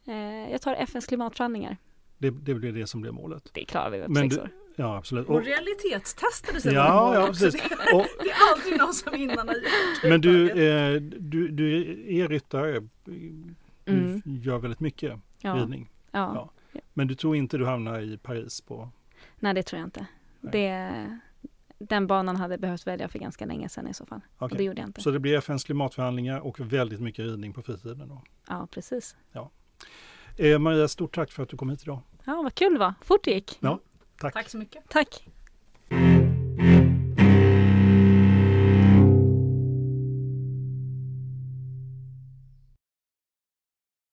eh, 0.08 0.52
jag 0.52 0.62
tar 0.62 0.74
FNs 0.76 1.06
klimatförhandlingar. 1.08 1.78
Det, 2.18 2.30
det 2.30 2.54
blir 2.54 2.72
det 2.72 2.88
som 2.88 3.02
blir 3.02 3.12
målet. 3.12 3.50
Det 3.54 3.66
klarar 3.66 3.90
vi 3.90 4.02
på 4.02 4.12
Men 4.12 4.24
sex 4.24 4.36
du- 4.36 4.42
år. 4.42 4.50
Ja, 4.82 4.98
absolut. 4.98 5.28
Och 5.28 5.36
Och, 5.36 5.44
realitetstestade 5.46 6.62
sig 6.62 6.74
Ja, 6.74 7.16
ja, 7.16 7.28
precis. 7.28 7.54
Det, 7.54 7.60
Och- 7.96 8.06
det 8.24 8.30
är 8.30 8.54
aldrig 8.56 8.80
någon 8.80 8.94
som 8.94 9.16
innan 9.16 9.48
har 9.48 9.56
gjort. 9.56 10.04
men 10.04 10.22
du, 10.22 10.50
eh, 10.50 11.02
du, 11.02 11.48
du 11.48 11.82
är 12.22 12.28
ryttare. 12.28 12.88
Du 13.04 13.48
Mm. 13.86 14.22
gör 14.26 14.58
väldigt 14.58 14.80
mycket 14.80 15.20
Ja. 15.42 15.54
ridning. 15.56 15.90
Ja. 16.12 16.52
Men 16.94 17.08
du 17.08 17.16
tror 17.16 17.36
inte 17.36 17.58
du 17.58 17.66
hamnar 17.66 18.00
i 18.00 18.18
Paris 18.18 18.62
på... 18.62 18.90
Nej, 19.40 19.54
det 19.54 19.64
tror 19.64 19.80
jag 19.80 19.88
inte. 19.88 20.06
Det, 20.42 20.92
den 21.80 22.08
banan 22.08 22.36
hade 22.36 22.58
behövt 22.58 22.88
välja 22.88 23.08
för 23.08 23.20
ganska 23.20 23.46
länge 23.46 23.70
sedan 23.70 23.88
i 23.88 23.94
så 23.94 24.06
fall. 24.06 24.22
Och 24.38 24.46
Okej. 24.46 24.58
det 24.58 24.64
gjorde 24.64 24.82
jag 24.82 24.90
inte. 24.90 25.02
Så 25.02 25.12
det 25.12 25.20
blir 25.20 25.38
FNs 25.38 25.64
klimatförhandlingar 25.64 26.40
och 26.40 26.60
väldigt 26.60 27.00
mycket 27.02 27.26
ridning 27.26 27.54
på 27.54 27.62
fritiden. 27.62 28.08
Då. 28.10 28.22
Ja, 28.48 28.68
precis. 28.72 29.16
Ja. 29.32 29.52
Eh, 30.38 30.60
Maria, 30.60 30.88
stort 30.88 31.16
tack 31.16 31.32
för 31.32 31.44
att 31.44 31.50
du 31.50 31.58
kom 31.58 31.70
hit 31.70 31.82
idag. 31.84 32.00
Ja, 32.26 32.42
vad 32.44 32.56
kul 32.56 32.74
det 32.74 32.80
var. 32.80 32.94
Fort 33.02 33.24
det 33.24 33.32
gick. 33.32 33.58
Ja, 33.60 33.80
tack. 34.22 34.34
Tack 34.34 34.50
så 34.50 34.58
mycket. 34.58 34.84
Tack. 34.90 35.28